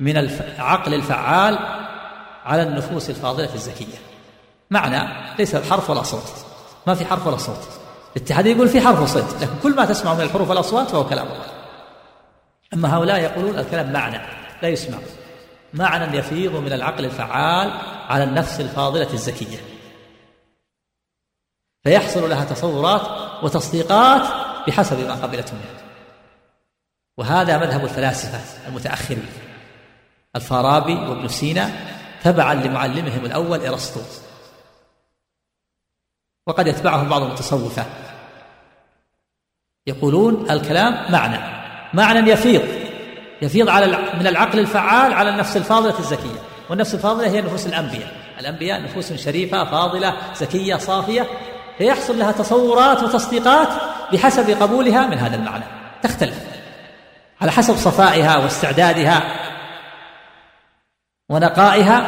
من 0.01 0.17
العقل 0.17 0.93
الفعال 0.93 1.59
على 2.45 2.63
النفوس 2.63 3.09
الفاضلة 3.09 3.53
الزكية. 3.53 3.97
معنى 4.69 5.35
ليس 5.39 5.55
حرف 5.55 5.89
ولا 5.89 6.03
صوت. 6.03 6.45
ما 6.87 6.95
في 6.95 7.05
حرف 7.05 7.27
ولا 7.27 7.37
صوت. 7.37 7.67
الاتحاد 8.15 8.45
يقول 8.45 8.69
في 8.69 8.81
حرف 8.81 9.01
وصوت 9.01 9.41
لكن 9.41 9.59
كل 9.63 9.75
ما 9.75 9.85
تسمع 9.85 10.13
من 10.13 10.21
الحروف 10.21 10.49
والأصوات 10.49 10.89
فهو 10.89 11.07
كلام 11.07 11.27
الله. 11.27 11.45
أما 12.73 12.95
هؤلاء 12.97 13.19
يقولون 13.19 13.59
الكلام 13.59 13.93
معنى 13.93 14.21
لا 14.61 14.69
يسمع. 14.69 14.97
معنى 15.73 16.17
يفيض 16.17 16.55
من 16.55 16.73
العقل 16.73 17.05
الفعال 17.05 17.71
على 18.09 18.23
النفس 18.23 18.59
الفاضلة 18.59 19.13
الزكية. 19.13 19.57
فيحصل 21.83 22.29
لها 22.29 22.45
تصورات 22.45 23.01
وتصديقات 23.43 24.21
بحسب 24.67 25.07
ما 25.07 25.13
قبلته 25.13 25.53
منه 25.53 25.81
وهذا 27.17 27.57
مذهب 27.57 27.83
الفلاسفة 27.83 28.67
المتأخرين. 28.67 29.40
الفارابي 30.35 30.93
وابن 30.93 31.27
سينا 31.27 31.71
تبعا 32.23 32.53
لمعلمهم 32.53 33.25
الأول 33.25 33.65
إرسطو. 33.65 34.01
وقد 36.47 36.67
يتبعهم 36.67 37.09
بعض 37.09 37.21
المتصوفة 37.21 37.85
يقولون 39.87 40.51
الكلام 40.51 41.11
معنى. 41.11 41.39
معنى 41.93 42.31
يفيض. 42.31 42.61
يفيض 43.41 43.69
على 43.69 43.87
من 44.19 44.27
العقل 44.27 44.59
الفعال 44.59 45.13
على 45.13 45.29
النفس 45.29 45.57
الفاضلة 45.57 45.99
الزكية. 45.99 46.39
والنفس 46.69 46.93
الفاضلة 46.93 47.27
هي 47.27 47.41
نفوس 47.41 47.67
الأنبياء. 47.67 48.11
الأنبياء 48.39 48.81
نفوس 48.81 49.13
شريفة 49.13 49.65
فاضلة 49.65 50.17
زكية 50.35 50.75
صافية. 50.75 51.27
فيحصل 51.77 52.19
لها 52.19 52.31
تصورات 52.31 53.03
وتصديقات 53.03 53.69
بحسب 54.13 54.49
قبولها 54.49 55.07
من 55.07 55.17
هذا 55.17 55.35
المعنى. 55.35 55.63
تختلف. 56.03 56.39
على 57.41 57.51
حسب 57.51 57.75
صفائها 57.75 58.37
واستعدادها. 58.37 59.40
ونقائها 61.31 62.07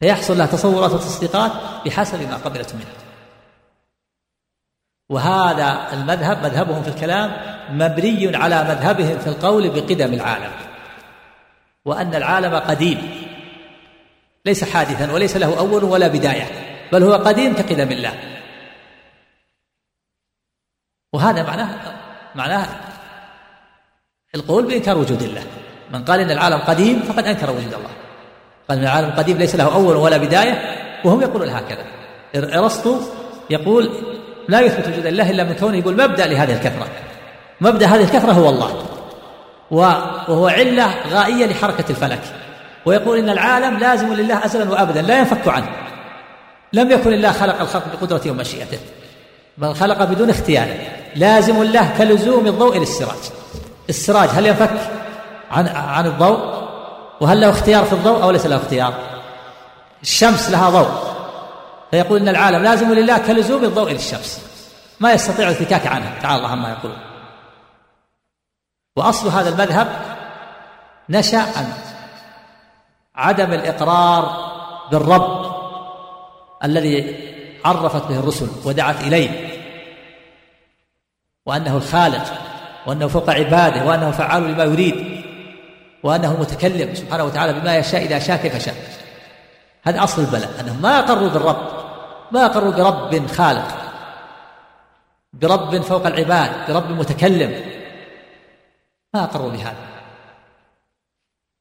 فيحصل 0.00 0.38
لها 0.38 0.46
تصورات 0.46 0.90
وتصديقات 0.90 1.52
بحسب 1.84 2.22
ما 2.22 2.36
قبلت 2.36 2.74
منه 2.74 3.06
وهذا 5.08 5.92
المذهب 5.92 6.42
مذهبهم 6.42 6.82
في 6.82 6.88
الكلام 6.88 7.36
مبني 7.70 8.36
على 8.36 8.64
مذهبهم 8.64 9.18
في 9.18 9.26
القول 9.26 9.70
بقدم 9.70 10.14
العالم 10.14 10.52
وأن 11.84 12.14
العالم 12.14 12.54
قديم 12.54 13.26
ليس 14.44 14.64
حادثا 14.64 15.12
وليس 15.12 15.36
له 15.36 15.58
أول 15.58 15.84
ولا 15.84 16.08
بداية 16.08 16.48
بل 16.92 17.02
هو 17.02 17.12
قديم 17.12 17.54
كقدم 17.54 17.92
الله. 17.92 18.14
وهذا 21.12 21.42
معناه 21.42 21.94
معناه 22.34 22.66
القول 24.34 24.66
بإنكار 24.66 24.98
وجود 24.98 25.22
الله. 25.22 25.65
من 25.96 26.04
قال 26.04 26.20
إن 26.20 26.30
العالم 26.30 26.58
قديم 26.58 27.02
فقد 27.02 27.26
أنكر 27.26 27.50
وجود 27.50 27.74
الله. 27.74 27.90
قال 28.68 28.78
إن 28.78 28.84
العالم 28.84 29.10
قديم 29.10 29.38
ليس 29.38 29.54
له 29.56 29.74
أول 29.74 29.96
ولا 29.96 30.16
بداية 30.16 30.76
وهم 31.04 31.22
يقولون 31.22 31.48
هكذا. 31.48 31.84
أرسطو 32.36 33.00
يقول 33.50 33.90
لا 34.48 34.60
يثبت 34.60 34.88
وجود 34.88 35.06
الله 35.06 35.30
إلا 35.30 35.44
من 35.44 35.54
كونه 35.54 35.76
يقول 35.76 35.94
مبدأ 35.94 36.26
لهذه 36.26 36.52
الكثرة. 36.52 36.86
مبدأ 37.60 37.86
هذه 37.86 38.02
الكثرة 38.02 38.32
هو 38.32 38.48
الله 38.48 38.86
وهو 39.70 40.48
علة 40.48 40.94
غائية 41.10 41.46
لحركة 41.46 41.84
الفلك. 41.90 42.20
ويقول 42.86 43.18
إن 43.18 43.30
العالم 43.30 43.78
لازم 43.78 44.14
لله 44.14 44.44
أزلا 44.44 44.70
وأبدا 44.70 45.02
لا 45.02 45.18
ينفك 45.18 45.48
عنه. 45.48 45.68
لم 46.72 46.90
يكن 46.90 47.12
الله 47.12 47.32
خلق 47.32 47.60
الخلق 47.60 47.84
بقدرته 47.92 48.30
ومشيئته 48.30 48.78
بل 49.58 49.74
خلق 49.74 50.04
بدون 50.04 50.30
اختيار. 50.30 50.68
لازم 51.16 51.62
له 51.62 51.98
كلزوم 51.98 52.46
الضوء 52.46 52.78
للسراج. 52.78 53.18
السراج 53.88 54.28
هل 54.28 54.46
ينفك؟ 54.46 54.70
عن 55.50 55.68
عن 55.68 56.06
الضوء 56.06 56.66
وهل 57.20 57.40
له 57.40 57.50
اختيار 57.50 57.84
في 57.84 57.92
الضوء 57.92 58.22
أو 58.22 58.30
ليس 58.30 58.46
له 58.46 58.56
اختيار؟ 58.56 58.94
الشمس 60.02 60.50
لها 60.50 60.70
ضوء. 60.70 61.16
فيقول 61.90 62.20
إن 62.20 62.28
العالم 62.28 62.62
لازم 62.62 62.92
لله 62.92 63.18
كلزوم 63.18 63.64
الضوء 63.64 63.92
للشمس. 63.92 64.40
ما 65.00 65.12
يستطيع 65.12 65.48
الفكاك 65.48 65.86
عنها. 65.86 66.20
تعالى 66.22 66.36
الله 66.36 66.48
عما 66.48 66.70
يقولون 66.70 66.98
وأصل 68.96 69.28
هذا 69.28 69.48
المذهب 69.48 69.88
نشأ 71.08 71.38
عن 71.38 71.72
عدم 73.14 73.52
الإقرار 73.52 74.52
بالرب 74.90 75.56
الذي 76.64 77.16
عرفت 77.64 78.08
به 78.08 78.18
الرسل 78.18 78.48
ودعت 78.64 79.00
إليه 79.00 79.30
وأنه 81.46 81.76
الخالق 81.76 82.24
وأنه 82.86 83.06
فوق 83.06 83.30
عباده 83.30 83.84
وأنه 83.84 84.10
فعال 84.10 84.42
لما 84.42 84.64
يريد. 84.64 85.15
وأنه 86.02 86.40
متكلم 86.40 86.94
سبحانه 86.94 87.24
وتعالى 87.24 87.52
بما 87.60 87.76
يشاء 87.76 88.02
إذا 88.02 88.18
شاء 88.18 88.36
كيف 88.36 88.64
شاء. 88.64 88.74
هذا 89.82 90.04
أصل 90.04 90.22
البلاء 90.22 90.50
انهم 90.60 90.82
ما 90.82 90.98
اقروا 90.98 91.28
بالرب 91.28 91.68
ما 92.32 92.46
اقروا 92.46 92.72
برب 92.72 93.26
خالق. 93.26 93.68
برب 95.32 95.82
فوق 95.82 96.06
العباد 96.06 96.50
برب 96.68 96.90
متكلم. 96.90 97.60
ما 99.14 99.24
اقروا 99.24 99.50
بهذا. 99.50 99.86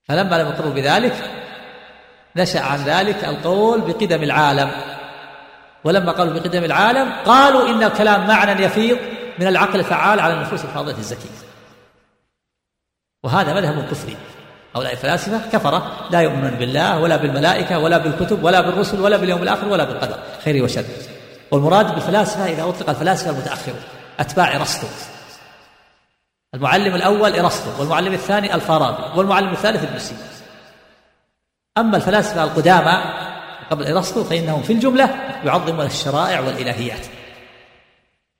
فلما 0.08 0.36
لم 0.36 0.48
يقروا 0.48 0.74
بذلك 0.74 1.16
نشأ 2.36 2.60
عن 2.60 2.84
ذلك 2.84 3.24
القول 3.24 3.82
بقدم 3.82 4.24
العالم. 4.24 4.72
ولما 5.84 6.12
قالوا 6.12 6.34
بقدم 6.34 6.64
العالم 6.64 7.14
قالوا 7.26 7.70
إن 7.70 7.84
الكلام 7.84 8.28
معنى 8.28 8.64
يفيض 8.64 8.98
من 9.40 9.48
العقل 9.48 9.80
الفعال 9.80 10.20
على 10.20 10.34
النفوس 10.34 10.66
الفاضلة 10.66 10.98
الزكية. 10.98 11.55
وهذا 13.26 13.54
مذهب 13.54 13.88
كفري 13.92 14.18
هؤلاء 14.76 14.92
الفلاسفة 14.92 15.50
كفرة 15.52 15.92
لا 16.12 16.22
يؤمنون 16.22 16.52
بالله 16.52 17.00
ولا 17.00 17.16
بالملائكة 17.16 17.80
ولا 17.80 17.98
بالكتب 17.98 18.44
ولا 18.44 18.62
بالرسل 18.62 19.02
ولا 19.02 19.18
باليوم 19.18 19.44
الآخر 19.44 19.68
ولا 19.68 19.84
بالقدر 19.84 20.20
خير 20.44 20.64
وشر. 20.64 20.86
والمراد 21.52 21.94
بالفلاسفة 21.94 22.46
إذا 22.46 22.64
أطلق 22.64 22.90
الفلاسفة 22.90 23.30
المتأخرون 23.30 23.82
أتباع 24.20 24.56
ارسطو 24.56 24.88
المعلم 26.54 26.96
الأول 26.96 27.40
ارسطو 27.40 27.80
والمعلم 27.80 28.14
الثاني 28.14 28.56
الفارابي 28.56 29.20
والمعلم 29.20 29.50
الثالث 29.50 29.84
ابن 29.84 30.00
سينا 30.00 30.20
أما 31.78 31.98
الفلاسفة 31.98 32.44
القدامى 32.44 33.04
قبل 33.72 33.88
ارسطو 33.88 34.24
فإنهم 34.24 34.62
في 34.62 34.74
الجملة 34.74 35.06
يعظمون 35.46 35.86
الشرائع 35.86 36.40
والإلهيات. 36.40 37.06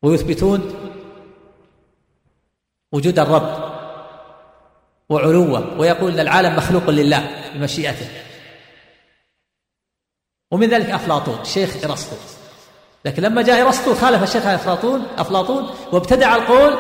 ويثبتون 0.02 0.74
وجود 2.92 3.20
الرب. 3.20 3.65
وعلوة 5.10 5.80
ويقول 5.80 6.12
إن 6.12 6.20
العالم 6.20 6.56
مخلوق 6.56 6.90
لله 6.90 7.52
بمشيئته. 7.54 8.08
ومن 10.52 10.70
ذلك 10.70 10.90
أفلاطون 10.90 11.44
شيخ 11.44 11.84
إرسطو. 11.84 12.16
لكن 13.06 13.22
لما 13.22 13.42
جاء 13.42 13.66
إرسطو 13.68 13.96
خالف 13.96 14.24
الشيخ 14.24 14.46
أفلاطون 14.46 15.08
أفلاطون 15.18 15.70
وابتدع 15.92 16.36
القول 16.36 16.76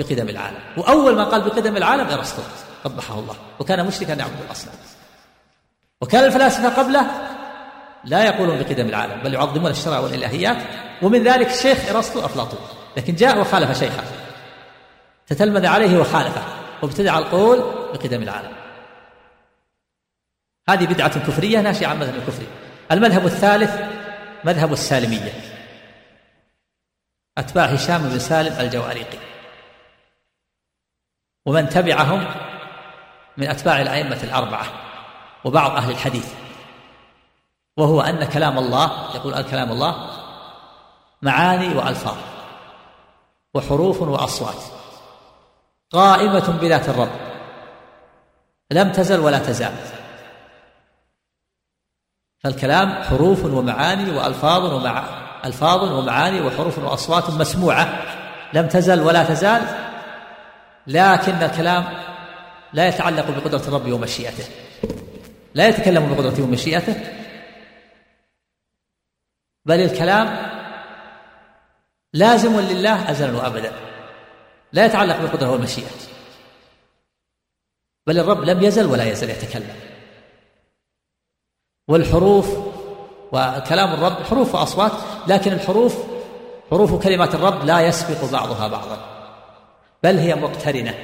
بقدم 0.00 0.28
العالم. 0.28 0.60
وأول 0.76 1.16
من 1.16 1.24
قال 1.24 1.42
بقدم 1.42 1.76
العالم 1.76 2.06
إرسطو 2.06 2.42
قبحه 2.84 3.18
الله. 3.18 3.34
وكان 3.60 3.86
مشركا 3.86 4.12
يعبد 4.12 4.40
الأصنام. 4.46 4.74
وكان 6.00 6.24
الفلاسفة 6.24 6.68
قبله 6.82 7.06
لا 8.04 8.24
يقولون 8.24 8.58
بقدم 8.58 8.88
العالم 8.88 9.22
بل 9.22 9.34
يعظمون 9.34 9.70
الشرع 9.70 9.98
والإلهيات. 9.98 10.56
ومن 11.02 11.24
ذلك 11.24 11.50
الشيخ 11.50 11.88
إرسطو 11.94 12.24
أفلاطون. 12.24 12.60
لكن 12.96 13.14
جاء 13.14 13.40
وخالف 13.40 13.78
شيخه. 13.78 14.02
تتلمذ 15.26 15.66
عليه 15.66 15.98
وخالفه. 15.98 16.59
وابتدع 16.82 17.18
القول 17.18 17.58
بقدم 17.92 18.22
العالم. 18.22 18.52
هذه 20.68 20.86
بدعة 20.86 21.26
كفرية 21.26 21.60
ناشئة 21.60 21.86
عن 21.86 21.98
مذهب 21.98 22.14
الكفر. 22.14 22.42
المذهب 22.92 23.26
الثالث 23.26 23.80
مذهب 24.44 24.72
السالمية. 24.72 25.32
أتباع 27.38 27.64
هشام 27.64 28.02
بن 28.02 28.18
سالم 28.18 28.60
الجواريقي 28.60 29.18
ومن 31.46 31.68
تبعهم 31.68 32.26
من 33.36 33.48
أتباع 33.48 33.80
الأئمة 33.80 34.18
الأربعة 34.22 34.66
وبعض 35.44 35.70
أهل 35.70 35.90
الحديث. 35.90 36.34
وهو 37.76 38.00
أن 38.00 38.24
كلام 38.24 38.58
الله 38.58 39.14
يقول 39.14 39.34
الكلام 39.34 39.72
الله 39.72 40.10
معاني 41.22 41.76
وألفاظ 41.76 42.16
وحروف 43.54 44.02
وأصوات. 44.02 44.79
قائمة 45.90 46.58
بذات 46.60 46.88
الرب. 46.88 47.10
لم 48.70 48.92
تزل 48.92 49.20
ولا 49.20 49.38
تزال. 49.38 49.72
فالكلام 52.38 53.02
حروف 53.02 53.44
ومعاني 53.44 54.10
وألفاظ 54.10 54.64
ومع 54.74 55.04
ألفاظ 55.44 55.92
ومعاني 55.92 56.40
وحروف 56.40 56.78
وأصوات 56.78 57.30
مسموعة. 57.30 58.02
لم 58.54 58.68
تزل 58.68 59.00
ولا 59.00 59.24
تزال 59.24 59.62
لكن 60.86 61.32
الكلام 61.32 61.84
لا 62.72 62.88
يتعلق 62.88 63.30
بقدرة 63.30 63.68
الرب 63.68 63.92
ومشيئته 63.92 64.44
لا 65.54 65.68
يتكلم 65.68 66.14
بقدرته 66.14 66.42
ومشيئته 66.42 66.94
بل 69.64 69.80
الكلام 69.80 70.50
لازم 72.12 72.60
لله 72.60 73.10
ازلا 73.10 73.36
وابدا. 73.36 73.89
لا 74.72 74.86
يتعلق 74.86 75.16
بالقدرة 75.20 75.50
والمشيئة. 75.50 75.90
بل 78.06 78.18
الرب 78.18 78.44
لم 78.44 78.62
يزل 78.62 78.86
ولا 78.86 79.04
يزل 79.04 79.30
يتكلم. 79.30 79.76
والحروف 81.88 82.48
وكلام 83.32 83.94
الرب 83.94 84.22
حروف 84.22 84.54
وأصوات 84.54 84.92
لكن 85.26 85.52
الحروف 85.52 85.96
حروف 86.70 87.02
كلمات 87.02 87.34
الرب 87.34 87.64
لا 87.64 87.80
يسبق 87.80 88.30
بعضها 88.32 88.68
بعضا 88.68 88.98
بل 90.02 90.18
هي 90.18 90.34
مقترنة. 90.34 90.94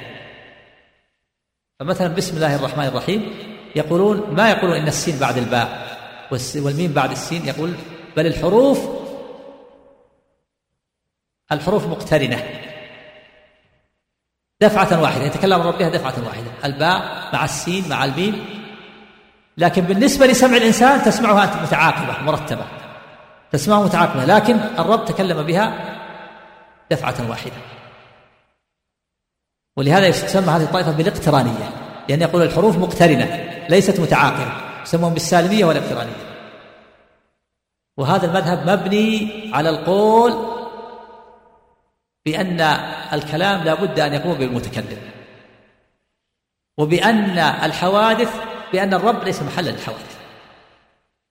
فمثلا 1.79 2.07
بسم 2.07 2.35
الله 2.35 2.55
الرحمن 2.55 2.85
الرحيم 2.85 3.35
يقولون 3.75 4.33
ما 4.33 4.49
يقولون 4.51 4.77
إن 4.77 4.87
السين 4.87 5.19
بعد 5.19 5.37
الباء 5.37 5.97
والميم 6.55 6.93
بعد 6.93 7.11
السين 7.11 7.45
يقول 7.47 7.73
بل 8.17 8.27
الحروف 8.27 8.79
الحروف 11.51 11.87
مقترنة. 11.87 12.66
دفعة 14.61 15.01
واحدة 15.01 15.25
يتكلم 15.25 15.61
الرب 15.61 15.77
بها 15.77 15.89
دفعة 15.89 16.13
واحدة 16.25 16.51
الباء 16.65 17.29
مع 17.33 17.45
السين 17.45 17.89
مع 17.89 18.05
الميم. 18.05 18.45
لكن 19.57 19.81
بالنسبة 19.81 20.25
لسمع 20.25 20.57
الإنسان 20.57 21.03
تسمعها 21.03 21.63
متعاقبة 21.63 22.23
مرتبة. 22.23 22.65
تسمعها 23.51 23.83
متعاقبة 23.85 24.25
لكن 24.25 24.55
الرب 24.79 25.05
تكلم 25.05 25.43
بها 25.43 25.73
دفعة 26.91 27.29
واحدة. 27.29 27.55
ولهذا 29.77 30.11
تسمى 30.11 30.47
هذه 30.47 30.63
الطائفة 30.63 30.91
بالاقترانية 30.91 31.69
لأن 32.09 32.21
يقول 32.21 32.41
الحروف 32.41 32.77
مقترنة 32.77 33.49
ليست 33.69 33.99
متعاقبة 33.99 34.51
يسمون 34.83 35.13
بالسالمية 35.13 35.65
والاقترانية 35.65 36.27
وهذا 37.97 38.25
المذهب 38.25 38.69
مبني 38.69 39.31
على 39.53 39.69
القول 39.69 40.56
بأن 42.27 42.61
الكلام 43.13 43.63
لا 43.63 43.73
بد 43.73 43.99
أن 43.99 44.13
يقوم 44.13 44.33
بالمتكلم. 44.33 45.11
وبأن 46.77 47.39
الحوادث 47.39 48.31
بأن 48.73 48.93
الرب 48.93 49.23
ليس 49.23 49.41
محلا 49.41 49.69
للحوادث 49.69 50.17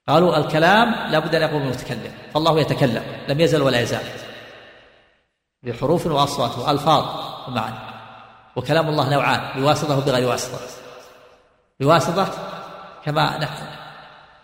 قالوا 0.08 0.36
الكلام 0.36 1.10
لا 1.10 1.18
بد 1.18 1.34
أن 1.34 1.42
يقوم 1.42 1.62
بالمتكلم. 1.62 2.12
فالله 2.34 2.60
يتكلم 2.60 3.02
لم 3.28 3.40
يزل 3.40 3.62
ولا 3.62 3.80
يزال. 3.80 4.04
بحروف 5.62 6.06
وأصوات 6.06 6.58
وألفاظ 6.58 7.04
ومعاني 7.48 7.76
وكلام 8.56 8.88
الله 8.88 9.10
نوعان 9.10 9.60
بواسطة 9.60 9.98
وبغير 9.98 10.28
واسطة. 10.28 10.58
بواسطة 11.80 12.28
كما 13.04 13.38
نحن 13.38 13.66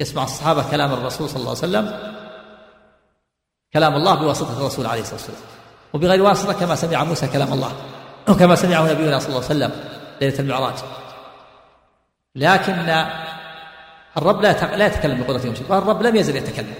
يسمع 0.01 0.25
الصحابة 0.25 0.71
كلام 0.71 0.93
الرسول 0.93 1.29
صلى 1.29 1.41
الله 1.41 1.49
عليه 1.49 1.59
وسلم. 1.59 2.13
كلام 3.73 3.95
الله 3.95 4.15
بواسطة 4.15 4.61
الرسول 4.61 4.87
عليه 4.87 5.01
الصلاة 5.01 5.21
والسلام. 5.21 5.62
وبغير 5.95 6.23
واسطة 6.23 6.53
كما 6.53 6.75
سمع 6.75 7.05
موسى 7.05 7.27
كلام 7.29 7.53
الله 7.53 7.73
وكما 8.29 8.55
سمعه 8.55 8.93
نبينا 8.93 9.19
صلى 9.19 9.29
الله 9.29 9.45
عليه 9.45 9.57
وسلم 9.57 9.73
ليلة 10.21 10.39
المعراج. 10.39 10.75
لكن 12.37 13.07
الرب 14.17 14.43
لا 14.43 14.77
لا 14.77 14.87
يتكلم 14.87 15.23
بقدرته 15.23 15.49
ومشيئته 15.49 15.79
الرب 15.79 16.03
لم 16.03 16.17
يزل 16.17 16.37
يتكلم. 16.37 16.75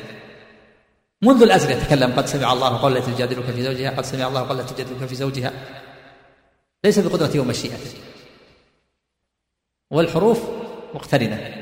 منذ 1.23 1.43
الأزل 1.43 1.71
يتكلم 1.71 2.13
قد 2.17 2.27
سمع 2.27 2.53
الله 2.53 2.83
قول 2.83 2.97
التي 2.97 3.13
تجادلك 3.13 3.45
في 3.45 3.63
زوجها 3.63 3.91
قد 3.91 4.05
سمع 4.05 4.29
الله 4.29 4.49
قول 4.49 4.61
التي 4.61 4.75
تجادلك 4.75 5.09
في 5.09 5.15
زوجها. 5.15 5.53
ليس 6.85 6.99
بقدرته 6.99 7.41
ومشيئته 7.41 7.91
والحروف 9.91 10.41
مقترنة. 10.95 11.55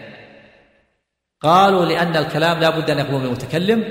قالوا 1.40 1.84
لأن 1.84 2.16
الكلام 2.16 2.59
لا 2.59 2.70
بد 2.70 2.90
أن 2.90 2.98
يكون 2.98 3.22
بالمتكلم 3.22 3.84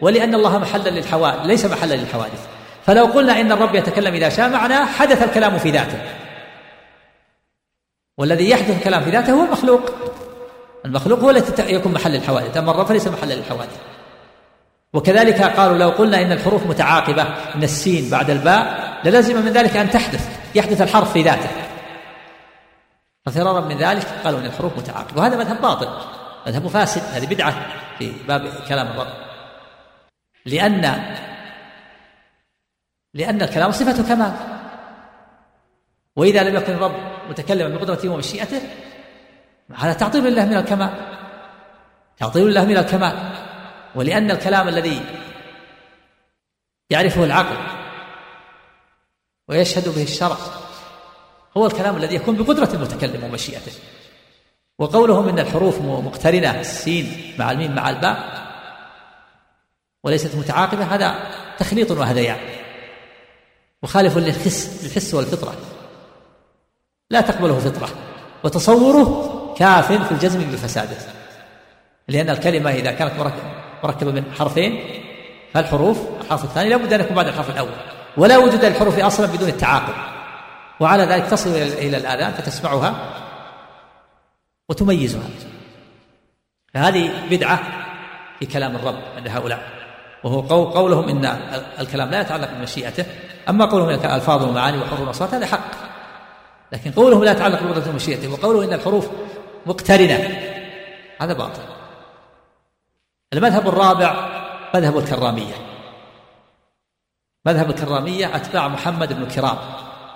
ولأن 0.00 0.34
الله 0.34 0.58
محلا 0.58 0.88
للحوادث 0.88 1.46
ليس 1.46 1.64
محلا 1.64 1.94
للحوادث. 1.94 2.59
فلو 2.86 3.04
قلنا 3.04 3.40
إن 3.40 3.52
الرب 3.52 3.74
يتكلم 3.74 4.14
إذا 4.14 4.28
شاء 4.28 4.48
معناه 4.48 4.86
حدث 4.86 5.22
الكلام 5.22 5.58
في 5.58 5.70
ذاته. 5.70 5.98
والذي 8.18 8.50
يحدث 8.50 8.78
الكلام 8.78 9.04
في 9.04 9.10
ذاته 9.10 9.32
هو 9.32 9.44
المخلوق. 9.44 9.90
المخلوق 10.84 11.18
هو 11.18 11.30
الذي 11.30 11.74
يكون 11.74 11.92
محل 11.92 12.14
الحوادث. 12.14 12.56
أما 12.56 12.70
الرب 12.70 12.86
فليس 12.86 13.08
محلا 13.08 13.34
للحوادث 13.34 13.76
وكذلك 14.92 15.42
قالوا 15.42 15.78
لو 15.78 15.90
قلنا 15.90 16.22
إن 16.22 16.32
الحروف 16.32 16.66
متعاقبة 16.66 17.26
من 17.54 17.62
السين 17.62 18.10
بعد 18.10 18.30
الباء 18.30 18.90
للزم 19.04 19.44
من 19.44 19.52
ذلك 19.52 19.76
أن 19.76 19.90
تحدث. 19.90 20.40
يحدث 20.54 20.82
الحرف 20.82 21.12
في 21.12 21.22
ذاته. 21.22 21.48
ففرارا 23.26 23.60
من 23.60 23.78
ذلك 23.78 24.06
قالوا 24.24 24.40
إن 24.40 24.46
الحروف 24.46 24.78
متعاقبة. 24.78 25.20
وهذا 25.20 25.36
مذهب 25.36 25.60
باطل. 25.60 25.88
مذهب 26.46 26.66
فاسد. 26.66 27.02
هذه 27.14 27.26
بدعة 27.26 27.66
في 27.98 28.12
باب 28.28 28.48
كلام 28.68 28.86
الرب. 28.86 29.06
لأن 30.46 31.02
لأن 33.14 33.42
الكلام 33.42 33.72
صفة 33.72 34.08
كمال. 34.08 34.32
وإذا 36.16 36.42
لم 36.42 36.56
يكن 36.56 36.72
الرب 36.72 36.94
متكلما 37.30 37.76
بقدرته 37.76 38.08
ومشيئته 38.08 38.62
هذا 39.76 39.92
تعطيل 39.92 40.24
لله 40.24 40.44
من 40.44 40.56
الكمال. 40.56 40.90
تعطيل 42.18 42.46
لله 42.46 42.64
من 42.64 42.76
الكمال. 42.76 43.32
ولأن 43.94 44.30
الكلام 44.30 44.68
الذي 44.68 45.00
يعرفه 46.90 47.24
العقل 47.24 47.56
ويشهد 49.48 49.88
به 49.88 50.02
الشرع 50.02 50.36
هو 51.56 51.66
الكلام 51.66 51.96
الذي 51.96 52.14
يكون 52.14 52.36
بقدرة 52.36 52.74
المتكلم 52.74 53.24
ومشيئته. 53.24 53.72
وقولهم 54.78 55.28
إن 55.28 55.38
الحروف 55.38 55.82
مقترنة 55.82 56.60
السين 56.60 57.34
مع 57.38 57.50
الميم 57.50 57.74
مع 57.74 57.90
الباء 57.90 58.40
وليست 60.04 60.36
متعاقبة 60.36 60.84
هذا 60.84 61.30
تخليط 61.58 61.90
وهذيان 61.90 62.59
مخالف 63.82 64.18
للحس 64.18 64.84
للحس 64.84 65.14
والفطرة. 65.14 65.54
لا 67.10 67.20
تقبله 67.20 67.58
فطرة. 67.58 67.88
وتصوره 68.44 69.30
كاف 69.58 69.92
في 69.92 70.12
الجزم 70.12 70.50
بفساده. 70.50 70.96
لأن 72.08 72.30
الكلمة 72.30 72.70
إذا 72.70 72.90
كانت 72.90 73.12
مركبة 73.84 74.12
من 74.12 74.32
حرفين 74.38 74.80
فالحروف 75.54 75.98
الحرف 76.20 76.44
الثاني 76.44 76.68
لا 76.68 76.76
بد 76.76 76.92
أن 76.92 77.00
يكون 77.00 77.16
بعد 77.16 77.26
الحرف 77.26 77.50
الأول. 77.50 77.72
ولا 78.16 78.38
وجود 78.38 78.64
للحروف 78.64 78.98
أصلا 78.98 79.26
بدون 79.26 79.48
التعاقب. 79.48 79.94
وعلى 80.80 81.04
ذلك 81.04 81.26
تصل 81.26 81.50
إلى 81.50 81.96
الآذان 81.96 82.32
فتسمعها 82.32 82.94
وتميزها. 84.68 85.28
فهذه 86.74 87.10
بدعة 87.30 87.60
في 88.38 88.46
كلام 88.46 88.76
الرب 88.76 88.98
عند 89.16 89.28
هؤلاء. 89.28 89.62
وهو 90.24 90.64
قولهم 90.64 91.08
إن 91.08 91.24
الكلام 91.78 92.10
لا 92.10 92.20
يتعلق 92.20 92.50
بمشيئته. 92.50 93.04
أما 93.48 93.64
قولهم 93.64 93.88
ألفاظ 93.88 94.42
ومعاني 94.42 94.78
وحروف 94.78 95.00
وأصوات 95.00 95.34
هذا 95.34 95.46
حق. 95.46 95.70
لكن 96.72 96.92
قولهم 96.92 97.24
لا 97.24 97.32
يتعلق 97.32 97.62
بقدرة 97.62 97.92
مشيئته 97.92 98.32
وقوله 98.32 98.64
إن 98.64 98.72
الحروف 98.72 99.08
مقترنة. 99.66 100.40
هذا 101.20 101.32
باطل. 101.32 101.62
المذهب 103.32 103.68
الرابع 103.68 104.40
مذهب 104.74 104.98
الكرامية. 104.98 105.54
مذهب 107.46 107.70
الكرامية 107.70 108.36
أتباع 108.36 108.68
محمد 108.68 109.12
بن 109.12 109.28
كرام 109.28 109.58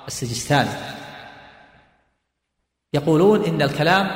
السجستاني. 0.07 0.71
يقولون 2.93 3.45
إن 3.45 3.63
الكلام 3.63 4.11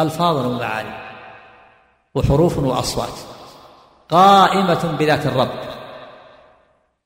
ألفاظ 0.00 0.36
ومعاني 0.46 1.12
وحروف 2.14 2.58
وأصوات 2.58 3.18
قائمة 4.08 4.96
بذات 4.98 5.26
الرب. 5.26 5.71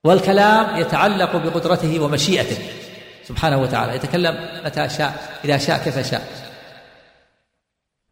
والكلام 0.07 0.77
يتعلق 0.77 1.37
بقدرته 1.37 2.01
ومشيئته. 2.01 2.59
سبحانه 3.29 3.59
وتعالى 3.59 3.97
يتكلم 3.97 4.49
متى 4.65 4.89
شاء 4.89 5.13
إذا 5.45 5.59
شاء 5.59 5.79
كيف 5.79 6.11
شاء. 6.11 6.23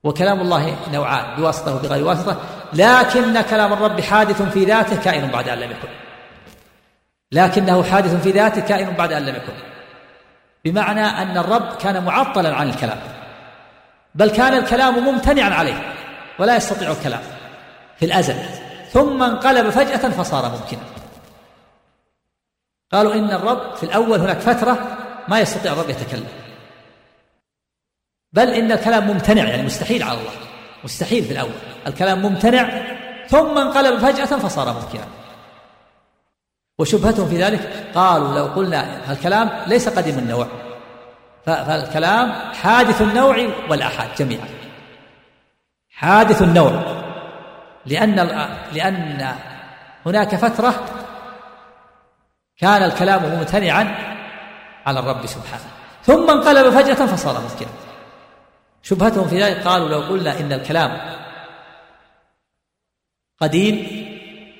وكلام 0.05 0.40
الله 0.40 0.76
نوعان 0.92 1.36
بواسطة 1.36 1.74
وبغير 1.74 2.05
واسطة. 2.05 2.36
لكن 2.72 3.40
كلام 3.40 3.72
الرب 3.72 4.01
حادث 4.01 4.42
في 4.42 4.64
ذاته 4.64 4.97
كائن 4.97 5.30
بعد 5.30 5.49
أن 5.49 5.59
لم 5.59 5.70
يكن. 5.70 5.88
لكنه 7.32 7.82
حادث 7.82 8.22
في 8.22 8.30
ذاته 8.30 8.61
كائن 8.61 8.90
بعد 8.90 9.12
أن 9.12 9.26
لم 9.26 9.34
يكن. 9.34 9.53
بمعنى 10.64 11.07
أن 11.07 11.38
الرب 11.38 11.76
كان 11.76 12.05
معطلا 12.05 12.55
عن 12.55 12.68
الكلام. 12.68 12.99
بل 14.14 14.30
كان 14.30 14.55
الكلام 14.55 15.05
ممتنعا 15.05 15.55
عليه 15.55 15.92
ولا 16.38 16.57
يستطيع 16.57 16.90
الكلام 16.90 17.22
في 17.99 18.05
الأزل. 18.05 18.36
ثم 18.92 19.22
انقلب 19.22 19.70
فجأة 19.70 20.09
فصار 20.11 20.42
ممكنا. 20.42 21.03
قالوا 22.95 23.14
إن 23.14 23.30
الرب 23.30 23.76
في 23.76 23.82
الأول 23.82 24.20
هناك 24.20 24.38
فترة 24.38 24.97
ما 25.28 25.40
يستطيع 25.40 25.72
الرب 25.72 25.90
يتكلم. 25.90 26.26
بل 28.32 28.49
إن 28.49 28.72
الكلام 28.72 29.07
ممتنع 29.07 29.49
يعني 29.49 29.62
مستحيل 29.62 30.03
على 30.03 30.18
الله 30.18 30.32
مستحيل 30.84 31.24
في 31.24 31.32
الأول. 31.32 31.55
الكلام 31.86 32.22
ممتنع 32.22 32.68
ثم 33.28 33.59
انقلب 33.59 33.99
فجأة 33.99 34.38
فصار 34.38 34.72
ممكنا 34.72 35.07
وشبهتهم 36.78 37.28
في 37.28 37.42
ذلك 37.42 37.90
قالوا 37.95 38.38
لو 38.38 38.45
قلنا 38.45 39.12
الكلام 39.12 39.51
ليس 39.66 39.88
قديم 39.88 40.18
النوع. 40.18 40.47
فالكلام 41.47 42.32
حادث 42.62 43.03
النوع 43.03 43.49
والآحاد 43.70 44.09
جميعا. 44.18 44.49
حادث 45.90 46.42
النوع. 46.42 47.03
لأن 47.86 48.14
لأن 48.72 49.34
هناك 50.07 50.36
فترة 50.36 51.03
كان 52.59 52.82
الكلام 52.82 53.24
ممتنعا 53.24 53.94
على 54.86 55.00
الرب 55.00 55.26
سبحانه. 55.26 55.64
ثم 56.05 56.30
انقلب 56.30 56.70
فجأة 56.70 57.07
فصار 57.07 57.40
ممكنا 57.40 57.68
شبهتهم 58.82 59.28
في 59.28 59.42
ذلك 59.42 59.66
قالوا 59.66 59.88
لو 59.88 60.00
قلنا 60.00 60.40
إن 60.40 60.52
الكلام 60.52 61.00
قديم 63.40 63.86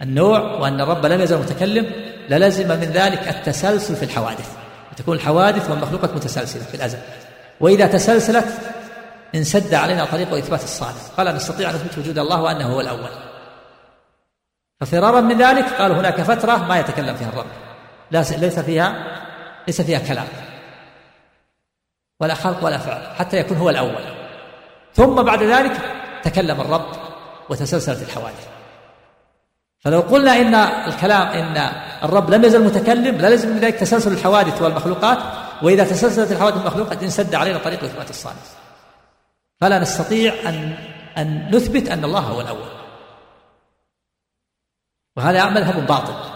النوع 0.03 0.41
وأن 0.41 0.81
الرب 0.81 1.07
لم 1.07 1.21
يزل 1.21 1.39
متكلم 1.39 1.93
للزم 2.31 2.69
من 2.69 2.91
ذلك 2.95 3.29
التسلسل 3.29 3.97
في 3.97 4.05
الحوادث. 4.05 4.57
تكون 4.97 5.17
الحوادث 5.17 5.71
والمخلوقات 5.71 6.15
متسلسلة 6.15 6.65
في 6.65 6.75
الأزل. 6.75 6.99
وإذا 7.61 7.87
تسلسلت 7.87 8.61
انسد 9.35 9.75
علينا 9.75 10.05
طريق 10.05 10.35
إثبات 10.35 10.63
الصالح 10.63 11.03
قال 11.17 11.35
نستطيع 11.35 11.71
أن 11.71 11.75
نثبت 11.75 11.99
وجود 11.99 12.19
الله 12.19 12.43
وأنه 12.43 12.67
هو 12.67 12.81
الأول. 12.81 13.11
ففرارا 14.81 15.21
من 15.21 15.39
ذلك 15.39 15.65
قال 15.65 15.93
هناك 15.93 16.21
فترة 16.21 16.57
ما 16.57 16.79
يتكلم 16.79 17.15
فيها 17.15 17.29
الرب. 17.29 17.47
ليس 18.11 18.59
فيها 18.59 19.21
ليس 19.67 19.83
فيها 19.83 19.99
كلام. 19.99 20.27
ولا 22.21 22.35
خلق 22.35 22.65
ولا 22.65 22.79
فعل 22.79 23.17
حتى 23.17 23.37
يكون 23.37 23.57
هو 23.57 23.71
الأول. 23.71 24.05
ثم 24.95 25.23
بعد 25.23 25.43
ذلك 25.43 25.73
تكلم 26.23 26.61
الرب 26.61 26.87
وتسلسلت 27.51 28.03
الحوادث. 28.03 28.49
فلو 29.79 30.01
قلنا 30.01 30.37
إن 30.37 30.55
الكلام 30.55 31.29
إن 31.29 31.57
الرب 32.03 32.31
لم 32.31 32.45
يزل 32.45 32.65
متكلم 32.65 33.17
لا 33.17 33.31
لازم 33.31 33.49
من 33.49 33.59
ذلك 33.59 33.75
تسلسل 33.75 34.13
الحوادث 34.13 34.63
والمخلوقات. 34.63 35.19
وإذا 35.63 35.85
تسلسلت 35.85 36.33
الحوادث 36.33 36.57
والمخلوقات 36.57 37.03
انسد 37.03 37.35
علينا 37.35 37.59
طريق 37.59 37.85
اثبات 37.85 38.11
الصالح. 38.11 38.37
فلا 39.61 39.79
نستطيع 39.79 40.35
أن 40.49 40.77
أن 41.19 41.57
نثبت 41.57 41.89
أن 41.89 42.05
الله 42.05 42.21
هو 42.21 42.41
الأول. 42.41 42.69
وهذا 45.17 45.45
مذهب 45.45 45.87
باطل. 45.87 46.34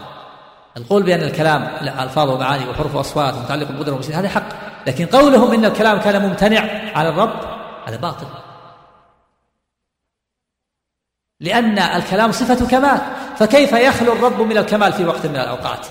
القول 0.78 1.02
بأن 1.02 1.22
الكلام 1.22 1.62
الفاظ 2.00 2.30
ومعاني 2.30 2.68
وحروف 2.68 2.94
وأصوات 2.94 3.34
متعلق 3.34 3.68
بالقدره 3.68 3.92
والمسيح 3.92 4.18
هذا 4.18 4.28
حق. 4.28 4.48
لكن 4.86 5.06
قولهم 5.06 5.52
إن 5.52 5.64
الكلام 5.64 6.00
كان 6.00 6.22
ممتنع 6.22 6.60
على 6.96 7.08
الرب 7.08 7.40
هذا 7.86 7.96
باطل. 7.96 8.26
لأن 11.40 11.78
الكلام 11.78 12.32
صفة 12.32 12.66
كمال. 12.66 13.00
فكيف 13.38 13.72
يخلو 13.72 14.12
الرب 14.12 14.40
من 14.40 14.58
الكمال 14.58 14.92
في 14.92 15.04
وقت 15.04 15.26
من 15.26 15.36
الأوقات؟ 15.36 15.86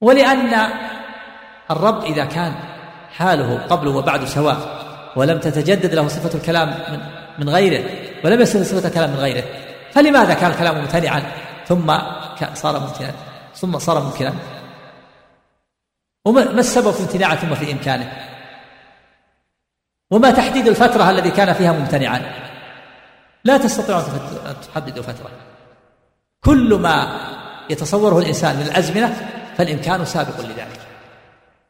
ولأن 0.00 0.70
الرب 1.70 2.04
إذا 2.04 2.24
كان 2.24 2.54
حاله 3.12 3.58
قبل 3.58 3.88
وبعد 3.88 4.24
سواء 4.24 4.56
ولم 5.16 5.38
تتجدد 5.38 5.94
له 5.94 6.08
صفة 6.08 6.38
الكلام 6.38 6.68
من, 6.68 7.00
من 7.38 7.48
غيره 7.48 7.84
ولم 8.24 8.40
يصل 8.40 8.66
صفة 8.66 8.88
الكلام 8.88 9.10
من 9.10 9.16
غيره 9.16 9.44
فلماذا 9.92 10.34
كان 10.34 10.50
الكلام 10.50 10.78
ممتنعا؟ 10.78 11.22
ثم 11.66 11.90
صار 12.54 12.78
ممكنا 12.78 13.14
ثم 13.54 13.78
صار 13.78 14.02
ممكنا 14.02 14.34
وما 16.24 16.42
السبب 16.42 16.90
في 16.90 17.02
امتناعه 17.02 17.36
ثم 17.36 17.54
في 17.54 17.72
إمكانه؟ 17.72 18.12
وما 20.10 20.30
تحديد 20.30 20.66
الفترة 20.66 21.10
الذي 21.10 21.30
كان 21.30 21.52
فيها 21.52 21.72
ممتنعا؟ 21.72 22.22
لا 23.44 23.56
تستطيع 23.56 23.98
أن 23.98 24.54
تحددوا 24.72 25.02
فترة 25.02 25.30
كل 26.44 26.74
ما 26.74 27.20
يتصوره 27.70 28.18
الإنسان 28.18 28.56
من 28.56 28.62
الأزمنة 28.62 29.30
فالإمكان 29.56 30.04
سابق 30.04 30.40
لذلك. 30.40 30.80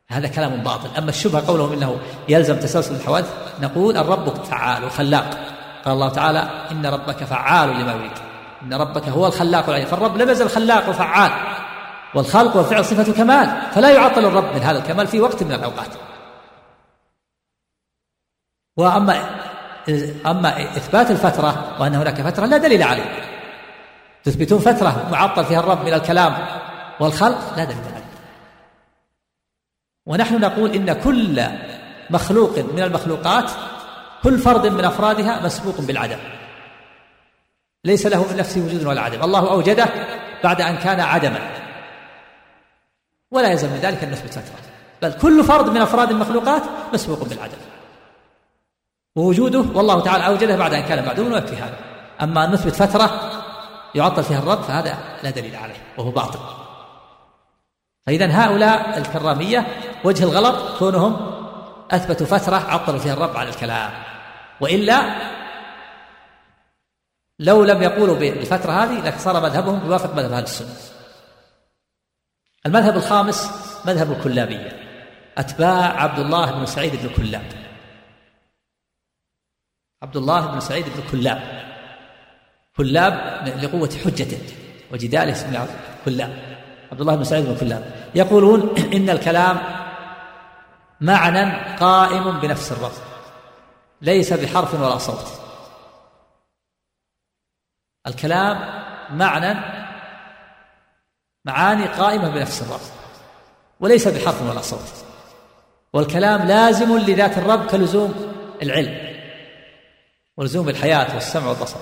هذا 0.08 0.28
كلام 0.28 0.62
باطل. 0.62 0.96
أما 0.98 1.08
الشبهة 1.08 1.46
قولهم 1.46 1.72
إنه 1.72 1.98
يلزم 2.28 2.56
تسلسل 2.56 2.94
الحوادث 2.94 3.32
نقول 3.60 3.96
الرب 3.96 4.44
فعال 4.44 4.84
وخلاق 4.84 5.38
قال 5.84 5.94
الله 5.94 6.08
تعالى 6.08 6.50
إن 6.70 6.86
ربك 6.86 7.24
فعال 7.24 7.68
لما 7.68 7.92
يريد. 7.92 8.23
إن 8.64 8.74
ربك 8.74 9.08
هو 9.08 9.26
الخلاق 9.26 9.68
العليم. 9.68 9.86
فالرب 9.86 10.16
لم 10.16 10.30
يزل 10.30 10.48
خلاق 10.48 10.88
وفعال 10.88 11.32
والخلق 12.14 12.56
والفعل 12.56 12.84
صفة 12.84 13.12
كمال 13.12 13.62
فلا 13.72 13.90
يعطل 13.90 14.24
الرب 14.24 14.54
من 14.54 14.62
هذا 14.62 14.78
الكمال 14.78 15.06
في 15.06 15.20
وقت 15.20 15.42
من 15.42 15.52
الأوقات. 15.52 15.88
وأما 18.76 19.40
أما 20.26 20.62
إثبات 20.62 21.10
الفترة 21.10 21.76
وأن 21.80 21.94
هناك 21.94 22.22
فترة 22.22 22.46
لا 22.46 22.56
دليل 22.56 22.82
عليه. 22.82 23.22
تثبتون 24.24 24.58
فترة 24.58 25.08
معطل 25.12 25.44
فيها 25.44 25.60
الرب 25.60 25.84
من 25.84 25.92
الكلام 25.92 26.36
والخلق 27.00 27.56
لا 27.56 27.64
دليل 27.64 27.84
عليه. 27.94 28.04
ونحن 30.06 30.40
نقول 30.40 30.70
إن 30.70 30.92
كل 30.92 31.42
مخلوق 32.10 32.58
من 32.58 32.82
المخلوقات 32.82 33.50
كل 34.22 34.38
فرد 34.38 34.66
من 34.66 34.84
أفرادها 34.84 35.40
مسبوق 35.44 35.80
بالعدم. 35.80 36.18
ليس 37.84 38.06
له 38.06 38.32
من 38.32 38.36
نفسه 38.36 38.60
وجود 38.60 38.84
ولا 38.84 39.00
عدم. 39.00 39.22
الله 39.22 39.50
أوجده 39.50 39.86
بعد 40.44 40.60
أن 40.60 40.76
كان 40.76 41.00
عدما. 41.00 41.40
ولا 43.30 43.48
يلزم 43.48 43.68
من 43.68 43.78
ذلك 43.78 44.04
أن 44.04 44.10
نثبت 44.10 44.34
فترة 44.34 44.58
بل 45.02 45.12
كل 45.12 45.44
فرد 45.44 45.68
من 45.68 45.80
أفراد 45.80 46.10
المخلوقات 46.10 46.62
مسبوق 46.92 47.24
بالعدم. 47.24 47.56
ووجوده 49.16 49.64
والله 49.74 50.00
تعالى 50.00 50.26
أوجده 50.26 50.56
بعد 50.56 50.74
أن 50.74 50.82
كان 50.82 51.06
معدوما 51.06 51.34
ويكفي 51.34 51.56
هذا 51.56 51.76
أما 52.22 52.44
أن 52.44 52.52
نثبت 52.52 52.74
فترة 52.74 53.30
يعطل 53.94 54.22
فيها 54.22 54.38
الرب 54.38 54.62
فهذا 54.62 54.98
لا 55.22 55.30
دليل 55.30 55.56
عليه 55.56 55.74
وهو 55.98 56.10
باطل. 56.10 56.38
فإذا 58.06 58.26
هؤلاء 58.26 58.98
الكرامية 58.98 59.66
وجه 60.04 60.24
الغلط 60.24 60.78
كونهم 60.78 61.16
أثبتوا 61.90 62.26
فترة 62.26 62.56
عطلوا 62.56 62.98
فيها 62.98 63.12
الرب 63.12 63.36
على 63.36 63.48
الكلام. 63.48 63.90
وإلا 64.60 65.00
لو 67.38 67.64
لم 67.64 67.82
يقولوا 67.82 68.16
بالفترة 68.16 68.72
هذه 68.72 69.08
لصار 69.08 69.40
مذهبهم 69.40 69.86
يوافق 69.86 70.14
مذهب 70.14 70.32
أهل 70.32 70.42
السنة. 70.42 70.76
المذهب 72.66 72.96
الخامس 72.96 73.50
مذهب 73.86 74.12
الكلابية. 74.12 74.72
أتباع 75.38 76.02
عبد 76.02 76.18
الله 76.18 76.52
بن 76.52 76.66
سعيد 76.66 76.92
بن 76.96 77.14
كلاب 77.16 77.52
عبد 80.02 80.16
الله 80.16 80.46
بن 80.46 80.60
سعيد 80.60 80.84
بن 80.84 81.10
كلاب 81.10 81.64
كلاب 82.76 83.14
لقوة 83.62 83.90
حجته 84.04 84.38
وجداله 84.92 85.32
اسمه 85.32 85.68
كلاب. 86.04 86.58
عبد 86.92 87.00
الله 87.00 87.16
بن 87.16 87.24
سعيد 87.24 87.44
بن 87.44 87.56
كلاب 87.56 87.92
يقولون 88.14 88.74
إن 88.96 89.10
الكلام 89.10 89.58
معنى 91.00 91.76
قائم 91.76 92.40
بنفس 92.40 92.72
الرب 92.72 92.92
ليس 94.02 94.32
بحرف 94.32 94.74
ولا 94.74 94.98
صوت. 94.98 95.43
الكلام 98.06 98.84
معنى 99.10 99.60
معاني 101.44 101.86
قائمة 101.86 102.28
بنفس 102.28 102.62
الرب 102.62 102.80
وليس 103.80 104.08
بحرف 104.08 104.42
ولا 104.42 104.60
صوت. 104.60 105.04
والكلام 105.92 106.42
لازم 106.42 106.98
لذات 106.98 107.38
الرب 107.38 107.66
كلزوم 107.66 108.32
العلم 108.62 109.14
ولزوم 110.36 110.68
الحياة 110.68 111.14
والسمع 111.14 111.48
والبصر. 111.48 111.78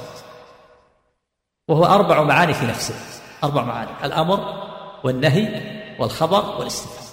وهو 1.68 1.84
أربع 1.84 2.22
معاني 2.22 2.54
في 2.54 2.66
نفسه 2.66 2.94
أربع 3.44 3.62
معاني 3.62 3.90
الأمر 4.04 4.62
والنهي 5.04 5.72
والخبر 5.98 6.60
والاستفهام. 6.60 7.12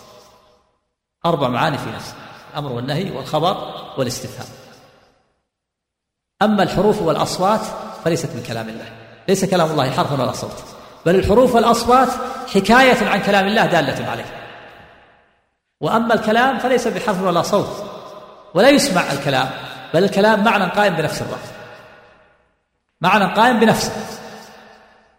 أربع 1.26 1.48
معاني 1.48 1.78
في 1.78 1.90
نفسه 1.90 2.16
الأمر 2.52 2.72
والنهي 2.72 3.12
والخبر 3.12 3.58
والاستفهام. 3.98 4.48
أما 6.42 6.64
الحروف 6.64 7.02
والأصوات 7.02 7.62
فليست 8.06 8.36
من 8.36 8.44
كلام 8.44 8.70
الله. 8.70 8.99
ليس 9.30 9.46
كلام 9.46 9.72
الله 9.72 9.92
حرف 9.92 10.12
ولا 10.12 10.32
صوت. 10.32 10.64
بل 11.06 11.16
الحروف 11.16 11.56
والأصوات 11.56 12.10
حكاية 12.48 13.10
عن 13.10 13.22
كلام 13.22 13.48
الله 13.48 13.66
دالة 13.66 14.10
عليه. 14.12 14.26
وأما 15.82 16.14
الكلام 16.14 16.60
فليس 16.60 16.88
بحرف 16.88 17.22
ولا 17.22 17.42
صوت. 17.42 17.84
ولا 18.54 18.70
يسمع 18.70 19.12
الكلام 19.12 19.50
بل 19.94 20.04
الكلام 20.04 20.44
معنى 20.44 20.64
قائم 20.64 20.96
بنفس 20.96 21.22
الرأي 21.22 21.40
معنى 23.02 23.34
قائم 23.34 23.60
بنفسه. 23.60 23.92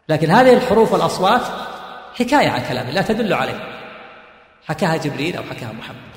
لكن 0.08 0.30
هذه 0.30 0.54
الحروف 0.54 0.92
والأصوات 0.92 1.42
حكاية 2.14 2.50
عن 2.50 2.62
كلام 2.68 2.88
الله 2.88 3.02
تدل 3.02 3.32
عليه. 3.32 3.86
حكاها 4.66 4.96
جبريل 4.96 5.36
أو 5.36 5.42
حكاها 5.42 5.72
محمد. 5.72 6.10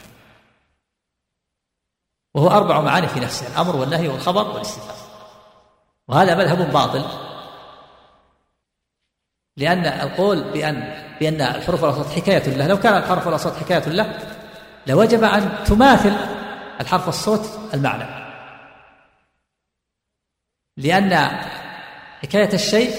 وهو 2.34 2.48
أربع 2.48 2.82
معاني 2.82 3.08
في 3.08 3.20
نفسه 3.20 3.48
الأمر 3.48 3.76
والنهي 3.76 4.08
والخبر 4.08 4.48
والاستفهام. 4.48 4.98
وهذا 6.08 6.36
مذهب 6.36 6.72
باطل. 6.72 7.33
لأن 9.58 9.86
القول 9.86 10.44
بأن 10.44 11.04
بأن 11.20 11.42
الحروف 11.42 11.84
والأصوات 11.84 12.08
حكاية 12.08 12.58
له. 12.58 12.68
لو 12.68 12.80
كان 12.80 12.98
الحرف 12.98 13.28
والأصوات 13.28 13.56
حكاية 13.56 13.90
له 13.90 14.20
لوجب 14.88 15.24
أن 15.24 15.50
تماثل 15.66 16.14
الحرف 16.82 17.06
والصوت 17.06 17.60
المعنى. 17.74 18.06
لأن 20.78 21.14
حكاية 22.24 22.54
الشيء 22.54 22.92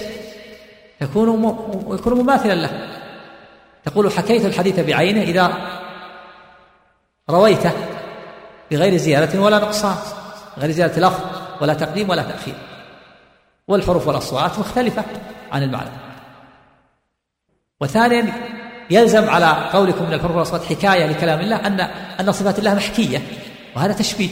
يكون 1.01 1.43
يكون 1.91 2.13
مماثلا 2.13 2.53
له. 2.53 2.89
تقول 3.83 4.11
حكيت 4.11 4.45
الحديث 4.45 4.79
بعينه 4.79 5.21
إذا 5.21 5.53
رويته 7.29 7.71
بغير 8.71 8.97
زيادة 8.97 9.41
ولا 9.41 9.59
نقصان 9.59 9.95
غير 10.57 10.71
زيادة 10.71 11.07
لفظ 11.07 11.21
ولا 11.61 11.73
تقديم 11.73 12.09
ولا 12.09 12.23
تأخير. 12.23 12.55
والحروف 13.67 14.07
والأصوات 14.07 14.59
مختلفة 14.59 15.03
عن 15.51 15.63
المعنى. 15.63 16.04
وثانيا 17.81 18.33
يلزم 18.89 19.29
على 19.29 19.69
قولكم 19.73 20.05
من 20.05 20.13
الحروف 20.13 20.35
والأصوات 20.35 20.63
حكاية 20.63 21.05
لكلام 21.05 21.39
الله 21.39 21.67
أن 21.67 21.79
أن 22.19 22.31
صفات 22.31 22.59
الله 22.59 22.75
محكية 22.75 23.21
وهذا 23.75 23.93
تشبيه. 23.93 24.29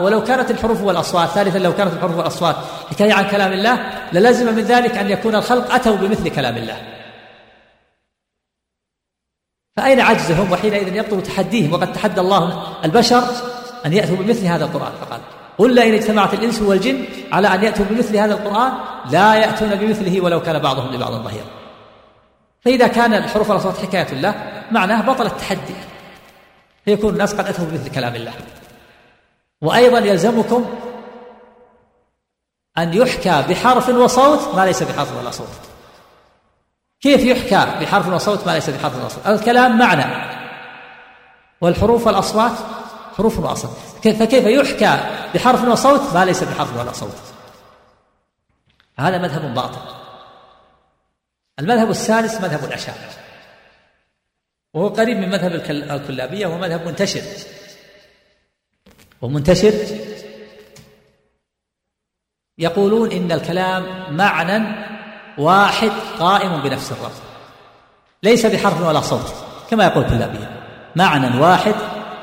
ولو 0.00 0.24
كانت 0.24 0.50
الحروف 0.50 0.82
والأصوات 0.82 1.28
ثالثا 1.28 1.58
لو 1.58 1.74
كانت 1.74 1.92
الحروف 1.92 2.16
والأصوات 2.16 2.56
حكاية 2.90 3.12
عن 3.12 3.24
كلام 3.30 3.52
الله 3.52 3.90
للزم 4.12 4.54
من 4.54 4.62
ذلك 4.62 4.96
أن 4.96 5.10
يكون 5.10 5.34
الخلق 5.34 5.74
أتوا 5.74 5.96
بمثل 5.96 6.28
كلام 6.28 6.56
الله. 6.56 6.82
فأين 9.76 10.00
عجزهم؟ 10.00 10.52
وحينئذ 10.52 10.96
يبطل 10.96 11.22
تحديهم 11.22 11.72
وقد 11.72 11.92
تحدى 11.92 12.20
الله 12.20 12.74
البشر 12.84 13.24
أن 13.86 13.92
يأتوا 13.92 14.16
بمثل 14.16 14.44
هذا 14.44 14.64
القرآن. 14.64 14.92
فقال 15.00 15.20
قل 15.58 15.74
لئن 15.74 15.94
اجتمعت 15.94 16.34
الإنس 16.34 16.62
والجن 16.62 17.04
على 17.32 17.54
أن 17.54 17.64
يأتوا 17.64 17.84
بمثل 17.84 18.16
هذا 18.16 18.34
القرآن 18.34 18.72
لا 19.10 19.34
يأتون 19.34 19.74
بمثله 19.74 20.20
ولو 20.20 20.42
كان 20.42 20.58
بعضهم 20.58 20.94
لبعض 20.94 21.12
ظهيرا. 21.12 21.46
فإذا 22.60 22.86
كان 22.86 23.14
الحروف 23.14 23.50
والأصوات 23.50 23.78
حكاية 23.78 24.12
الله 24.12 24.62
معناه 24.70 25.12
بطل 25.12 25.26
التحدي. 25.26 25.74
فيكون 26.84 27.12
الناس 27.12 27.34
قد 27.34 27.48
أتوا 27.48 27.64
بمثل 27.64 27.90
كلام 27.90 28.14
الله. 28.14 28.32
وأيضا 29.62 29.98
يلزمكم 29.98 30.64
أن 32.78 32.94
يحكى 32.94 33.44
بحرف 33.48 33.88
وصوت 33.88 34.54
ما 34.54 34.66
ليس 34.66 34.82
بحرف 34.82 35.18
ولا 35.18 35.30
صوت. 35.30 35.48
كيف 37.00 37.24
يحكى 37.24 37.80
بحرف 37.80 38.08
وصوت 38.08 38.46
ما 38.46 38.52
ليس 38.52 38.70
بحرف 38.70 38.96
ولا 38.96 39.08
صوت؟ 39.08 39.26
الكلام 39.26 39.78
معنى. 39.78 40.34
والحروف 41.60 42.06
والأصوات 42.06 42.52
حروف 43.16 43.38
وأصوات 43.38 43.93
فكيف 44.12 44.46
يحكى 44.46 44.98
بحرف 45.34 45.64
وصوت 45.64 46.14
ما 46.14 46.24
ليس 46.24 46.44
بحرف 46.44 46.76
ولا 46.76 46.92
صوت. 46.92 47.16
هذا 48.98 49.18
مذهب 49.18 49.54
باطل. 49.54 49.80
المذهب 51.58 51.90
الثالث 51.90 52.40
مذهب 52.40 52.64
الأشاعرة. 52.64 53.10
وهو 54.74 54.88
قريب 54.88 55.16
من 55.16 55.28
مذهب 55.28 55.52
الكلابية 55.70 56.46
وهو 56.46 56.58
مذهب 56.58 56.86
منتشر. 56.86 57.22
ومنتشر 59.22 59.72
يقولون 62.58 63.12
إن 63.12 63.32
الكلام 63.32 64.16
معنى 64.16 64.84
واحد 65.38 65.90
قائم 66.18 66.62
بنفس 66.62 66.92
الرب. 66.92 67.12
ليس 68.22 68.46
بحرف 68.46 68.80
ولا 68.80 69.00
صوت 69.00 69.34
كما 69.70 69.84
يقول 69.84 70.04
كلابية 70.04 70.62
معنى 70.96 71.40
واحد 71.40 71.74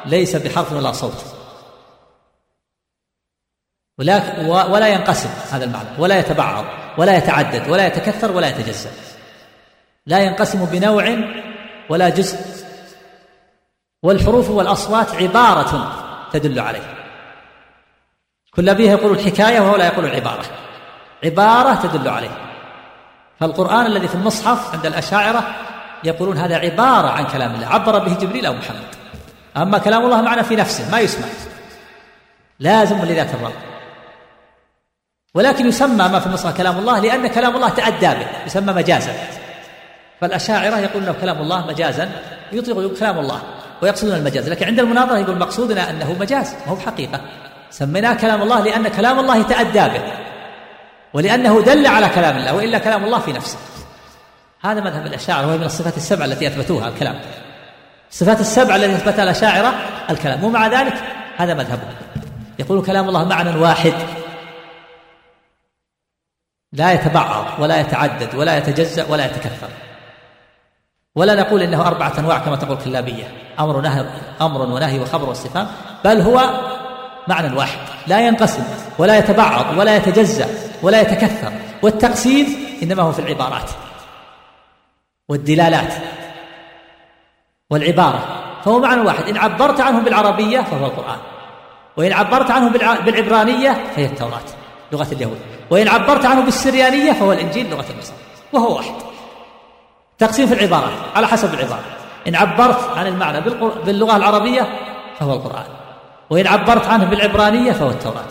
ليس 0.06 0.36
بحرف 0.36 0.74
ولا 0.74 0.92
صوت. 0.92 1.31
ولا 4.48 4.88
ينقسم 4.88 5.30
هذا 5.52 5.66
المعنى 5.66 5.90
ولا 5.98 6.20
يتبعض 6.20 6.66
ولا 6.98 7.18
يتعدد 7.18 7.70
ولا 7.70 7.88
يتكثر 7.88 8.32
ولا 8.32 8.48
يتجزأ. 8.48 8.90
لا 10.06 10.20
ينقسم 10.20 10.66
بنوع 10.66 11.18
ولا 11.90 12.10
جزء. 12.10 12.38
والحروف 14.04 14.50
والأصوات 14.50 15.16
عبارة 15.16 15.94
تدل 16.34 16.60
عليه. 16.60 16.94
كل 18.56 18.76
بها 18.76 18.92
يقول 18.92 19.12
الحكاية 19.12 19.60
وهو 19.60 19.76
لا 19.76 19.86
يقول 19.86 20.06
العبارة. 20.06 20.44
عبارة 21.24 21.88
تدل 21.88 22.08
عليه. 22.08 22.38
فالقرآن 23.40 23.86
الذي 23.86 24.08
في 24.08 24.16
المصحف 24.16 24.74
عند 24.74 24.86
الأشاعرة 24.86 25.44
يقولون 26.04 26.38
هذا 26.38 26.58
عبارة 26.58 27.08
عن 27.08 27.26
كلام 27.26 27.56
الله. 27.56 27.68
عبر 27.68 28.00
به 28.00 28.14
جبريل 28.14 28.46
أو 28.46 28.54
محمد. 28.54 28.96
أما 29.58 29.78
كلام 29.78 30.06
الله 30.06 30.22
معنى 30.22 30.44
في 30.44 30.56
نفسه 30.56 30.92
ما 30.92 31.00
يسمع. 31.00 31.28
لازم 32.60 33.06
لذات 33.06 33.34
الرب. 33.34 33.71
ولكن 35.36 35.68
يسمى 35.68 36.08
ما 36.08 36.20
في 36.20 36.28
المصحف 36.28 36.58
كلام 36.58 36.78
الله 36.78 37.00
لأن 37.00 37.28
كلام 37.28 37.56
الله 37.56 37.70
تعدى 37.70 38.08
به 38.08 38.28
يسمى 38.46 38.74
مجازا. 38.74 39.14
فالأشاعرة 40.22 40.78
يقولون 40.80 41.16
كلام 41.22 41.42
الله 41.42 41.68
مجازا 41.68 42.10
يطلق 42.52 43.00
كلام 43.00 43.20
الله 43.20 43.42
ويقصدون 43.82 44.16
المجاز 44.16 44.50
لكن 44.50 44.66
عند 44.66 44.80
المناظرة 44.80 45.18
يقول 45.18 45.40
مقصودنا 45.40 45.90
أنه 45.90 46.16
مجاز 46.20 46.54
ما 46.54 46.72
هو 46.72 46.76
بحقيقة. 46.76 47.22
سميناه 47.70 48.14
كلام 48.14 48.42
الله 48.42 48.64
لأن 48.64 48.88
كلام 48.88 49.20
الله 49.20 49.42
تأدى 49.42 49.98
به 49.98 50.02
ولأنه 51.14 51.62
دل 51.62 51.88
على 51.88 52.10
كلام 52.10 52.38
الله 52.38 52.56
وإلا 52.56 52.78
كلام 52.80 53.04
الله 53.04 53.20
في 53.20 53.32
نفسه. 53.32 53.58
هذا 54.62 54.82
مذهب 54.82 55.06
الأشاعرة 55.06 55.48
وهي 55.48 55.58
من 55.58 55.64
الصفات 55.64 55.98
السبعة 55.98 56.26
التي 56.26 56.48
أثبتوها 56.48 56.88
الكلام. 56.88 57.20
الصفات 58.12 58.40
السبعة 58.40 58.76
التي 58.76 58.96
أثبتها 58.96 59.24
الأشاعرة 59.24 59.74
الكلام. 60.10 60.44
ومع 60.44 60.68
ذلك 60.68 60.94
هذا 61.38 61.54
مذهبه. 61.54 61.88
يقول 62.60 62.86
كلام 62.86 63.10
الله 63.10 63.26
معنى 63.26 63.60
واحد. 63.60 63.94
لا 66.74 66.92
يتبعض 66.92 67.46
ولا 67.60 67.80
يتعدد 67.80 68.36
ولا 68.36 68.58
يتجزأ 68.58 69.06
ولا 69.10 69.26
يتكثر. 69.26 69.70
ولا 71.16 71.36
نقول 71.36 71.62
إنه 71.62 71.88
أربعة 71.88 72.14
أنواع 72.20 72.38
كما 72.38 72.56
تقول 72.56 72.78
كلابية. 72.78 73.24
أمر 73.60 73.78
ونهي 73.78 74.06
أمر 74.42 74.62
ونهي 74.62 75.00
وخبر 75.00 75.30
واستفهام 75.30 75.68
بل 76.06 76.22
هو 76.22 76.50
معنى 77.28 77.58
واحد. 77.58 77.78
لا 78.08 78.28
ينقسم 78.28 78.64
ولا 78.98 79.18
يتبعض 79.18 79.78
ولا 79.78 79.96
يتجزأ 79.96 80.48
ولا 80.82 81.02
يتكثر. 81.02 81.52
والتقسيم 81.82 82.48
إنما 82.84 83.04
هو 83.04 83.12
في 83.12 83.20
العبارات 83.20 83.70
والدلالات 85.30 85.94
والعبارة. 87.70 88.20
فهو 88.66 88.80
معنى 88.80 89.02
واحد. 89.02 89.24
إن 89.24 89.38
عبرت 89.38 89.82
عنه 89.82 90.00
بالعربية 90.00 90.62
فهو 90.62 90.86
القرآن. 90.86 91.20
وإن 91.98 92.14
عبرت 92.14 92.52
عنه 92.52 92.70
بالعبرانية 93.06 93.92
فهي 93.96 94.06
التوراة 94.06 94.42
لغة 94.92 95.08
اليهود. 95.12 95.51
وإن 95.72 95.88
عبرت 95.88 96.26
عنه 96.26 96.42
بالسريانية 96.42 97.12
فهو 97.12 97.34
الإنجيل 97.34 97.70
لغة 97.70 97.86
النصارى 97.90 98.18
وهو 98.54 98.76
واحد. 98.76 98.94
تقسيم 100.18 100.48
في 100.48 100.54
العبارات 100.54 100.94
على 101.16 101.28
حسب 101.28 101.54
العبارة. 101.54 101.84
إن 102.28 102.36
عبرت 102.36 102.98
عن 102.98 103.08
المعنى 103.08 103.42
باللغة 103.86 104.18
العربية 104.18 104.68
فهو 105.20 105.34
القرآن. 105.34 105.66
وإن 106.30 106.48
عبرت 106.48 106.88
عنه 106.88 107.06
بالعبرانية 107.06 107.72
فهو 107.72 107.90
التوراة. 107.90 108.28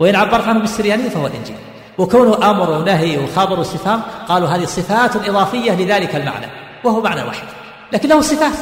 وإن 0.00 0.16
عبرت 0.16 0.48
عنه 0.48 0.60
بالسريانية 0.60 1.08
فهو 1.08 1.26
الإنجيل. 1.26 1.56
وكونه 1.98 2.50
أمر 2.50 2.70
ونهي 2.70 3.18
وخبر 3.18 3.58
واستفهام 3.58 4.02
قالوا 4.28 4.48
هذه 4.48 4.64
صفات 4.64 5.16
إضافية 5.16 5.72
لذلك 5.72 6.16
المعنى 6.16 6.46
وهو 6.84 7.00
معنى 7.00 7.22
واحد. 7.22 7.46
لكن 7.92 8.08
له 8.08 8.20
صفات 8.20 8.54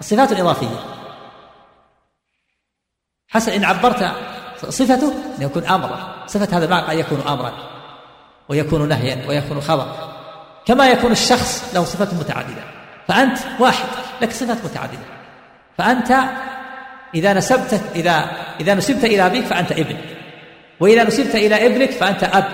الصفات 0.00 0.32
الإضافية 0.32 0.76
حسن 3.28 3.52
إن 3.52 3.64
عبرت 3.64 4.12
صفته 4.70 5.12
أن 5.38 5.42
يكون 5.42 5.64
أمرا. 5.64 6.14
صفة 6.26 6.56
هذا 6.56 6.64
المعنى 6.64 6.86
قد 6.86 6.98
يكون 6.98 7.22
أمرا 7.28 7.52
ويكون 8.48 8.88
نهيا 8.88 9.24
ويكون 9.28 9.60
خبر 9.60 9.86
كما 10.66 10.88
يكون 10.88 11.12
الشخص 11.12 11.74
له 11.74 11.84
صفات 11.84 12.14
متعددة. 12.14 12.64
فأنت 13.08 13.38
واحد 13.60 13.84
لك 14.22 14.32
صفات 14.32 14.64
متعددة. 14.64 15.06
فأنت 15.78 16.18
إذا 17.14 17.32
نسبت 17.32 17.80
إذا 17.94 18.30
إذا 18.60 18.74
نسبت 18.74 19.04
إلى 19.04 19.26
أبيك 19.26 19.44
فأنت 19.44 19.72
ابن. 19.72 19.96
وإذا 20.80 21.04
نسبت 21.04 21.34
إلى 21.34 21.66
ابنك 21.66 21.90
فأنت 21.90 22.24
أب. 22.24 22.48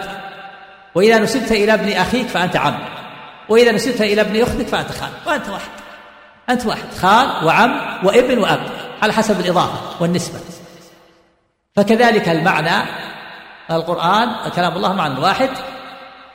وإذا 0.94 1.18
نسبت 1.18 1.52
إلى 1.52 1.74
ابن 1.74 1.92
أخيك 1.92 2.26
فأنت 2.26 2.56
عم. 2.56 2.78
وإذا 3.48 3.72
نسبت 3.72 4.00
إلى 4.00 4.20
ابن 4.20 4.42
أختك 4.42 4.66
فأنت 4.66 4.92
خال. 4.92 5.10
وأنت 5.26 5.48
واحد. 5.48 5.70
أنت 6.50 6.66
واحد 6.66 6.94
خال 7.00 7.46
وعم 7.46 7.80
وابن 8.06 8.38
وأب 8.38 8.60
على 9.02 9.12
حسب 9.12 9.40
الإضافة 9.40 10.02
والنسبة. 10.02 10.38
فكذلك 11.76 12.28
المعنى 12.28 12.86
القرآن 13.70 14.50
كلام 14.56 14.76
الله 14.76 14.92
معنى 14.92 15.20
واحد 15.20 15.50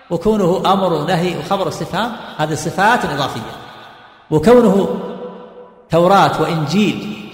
وكونه 0.10 0.74
أمر 0.74 0.94
ونهي 0.94 1.38
وخبر 1.38 1.68
استفهام 1.68 2.16
هذه 2.38 2.54
صفات 2.54 3.06
إضافية. 3.06 3.52
وكونه 4.32 5.02
توراة 5.90 6.42
وإنجيل 6.42 7.30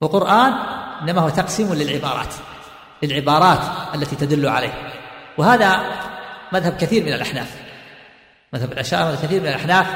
وقرآن 0.00 0.52
إنما 1.02 1.20
هو 1.20 1.28
تقسيم 1.28 1.74
للعبارات 1.74 2.34
للعبارات 3.02 3.60
التي 3.94 4.16
تدل 4.16 4.48
عليه. 4.48 4.92
وهذا 5.38 5.80
مذهب 6.52 6.76
كثير 6.76 7.04
من 7.04 7.12
الأحناف. 7.12 7.62
مذهب 8.52 8.72
الأشاعرة 8.72 9.14
كثير 9.14 9.40
من 9.40 9.48
الأحناف. 9.48 9.86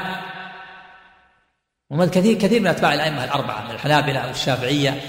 ومذهب 1.89 2.09
كثير 2.09 2.37
كثير 2.37 2.61
من 2.61 2.67
أتباع 2.67 2.93
الأئمة 2.93 3.23
الأربعة 3.23 3.63
من 3.63 3.71
الحنابلة 3.71 4.27
والشافعية. 4.27 5.01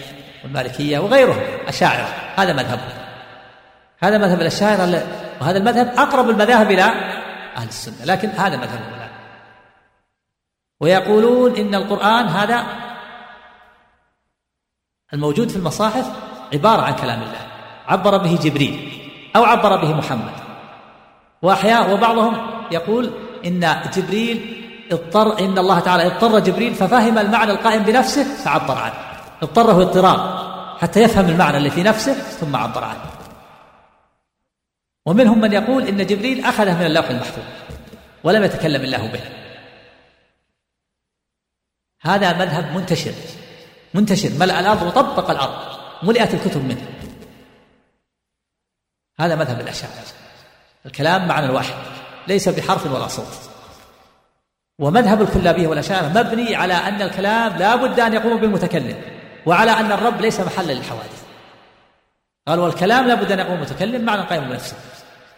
والمالكية 0.44 0.98
وغيرهم 0.98 1.42
أشاعرة 1.68 2.08
هذا 2.36 2.52
مذهبهم 2.52 2.98
هذا 3.98 4.18
مذهب 4.18 4.40
الأشاعرة 4.40 5.02
وهذا 5.40 5.58
المذهب 5.58 5.86
أقرب 5.96 6.30
المذاهب 6.30 6.70
إلى 6.70 6.82
أهل 7.56 7.68
السنة 7.68 8.04
لكن 8.04 8.28
هذا 8.28 8.56
مذهبهم 8.56 8.94
الآن 8.94 9.08
ويقولون 10.80 11.56
إن 11.56 11.74
القرآن 11.74 12.26
هذا 12.26 12.64
الموجود 15.12 15.48
في 15.48 15.56
المصاحف 15.56 16.06
عبارة 16.52 16.82
عن 16.82 16.92
كلام 16.94 17.22
الله. 17.22 17.46
عبر 17.88 18.16
به 18.18 18.38
جبريل 18.42 18.92
أو 19.36 19.44
عبر 19.44 19.76
به 19.76 19.94
محمد. 19.94 20.32
وأحيانا 21.42 21.92
وبعضهم 21.92 22.36
يقول 22.70 23.10
إن 23.46 23.80
جبريل 23.96 24.64
اضطر 24.92 25.38
إن 25.38 25.58
الله 25.58 25.80
تعالى 25.80 26.06
اضطر 26.06 26.38
جبريل 26.38 26.74
ففهم 26.74 27.18
المعنى 27.18 27.50
القائم 27.50 27.82
بنفسه 27.82 28.24
فعبر 28.44 28.78
عنه. 28.78 29.07
اضطره 29.42 29.82
اضطرار 29.82 30.48
حتى 30.80 31.02
يفهم 31.02 31.28
المعنى 31.28 31.56
اللي 31.56 31.70
في 31.70 31.82
نفسه 31.82 32.14
ثم 32.14 32.56
عبر 32.56 32.84
عنه. 32.84 33.10
ومنهم 35.06 35.40
من 35.40 35.52
يقول 35.52 35.88
إن 35.88 36.06
جبريل 36.06 36.44
أخذه 36.44 36.78
من 36.78 36.86
اللوح 36.86 37.10
المحفوظ 37.10 37.44
ولم 38.24 38.44
يتكلم 38.44 38.82
الله 38.82 39.12
به. 39.12 39.20
هذا 42.00 42.32
مذهب 42.32 42.76
منتشر 42.76 43.12
منتشر 43.94 44.30
ملأ 44.40 44.60
الأرض 44.60 44.82
وطبق 44.82 45.30
الأرض 45.30 45.78
ملئت 46.02 46.34
الكتب 46.34 46.64
منه. 46.64 46.86
هذا 49.20 49.34
مذهب 49.34 49.60
الأشاعرة. 49.60 50.04
الكلام 50.86 51.28
معنى 51.28 51.48
واحد 51.48 51.74
ليس 52.28 52.48
بحرف 52.48 52.86
ولا 52.86 53.08
صوت. 53.08 53.50
ومذهب 54.78 55.22
الكلابية 55.22 55.66
والأشاعرة 55.66 56.08
مبني 56.08 56.56
على 56.56 56.74
أن 56.74 57.02
الكلام 57.02 57.56
لا 57.56 57.76
بد 57.76 58.00
أن 58.00 58.14
يقوم 58.14 58.40
بالمتكلم. 58.40 59.17
وعلى 59.46 59.70
أن 59.70 59.92
الرب 59.92 60.20
ليس 60.20 60.40
محلا 60.40 60.72
للحوادث. 60.72 61.22
قال 62.48 62.60
والكلام 62.60 63.06
لا 63.06 63.14
بد 63.14 63.32
أن 63.32 63.38
يقوم 63.38 63.54
المتكلم 63.54 64.04
معنى 64.04 64.22
قائم 64.22 64.48
بنفسه. 64.48 64.76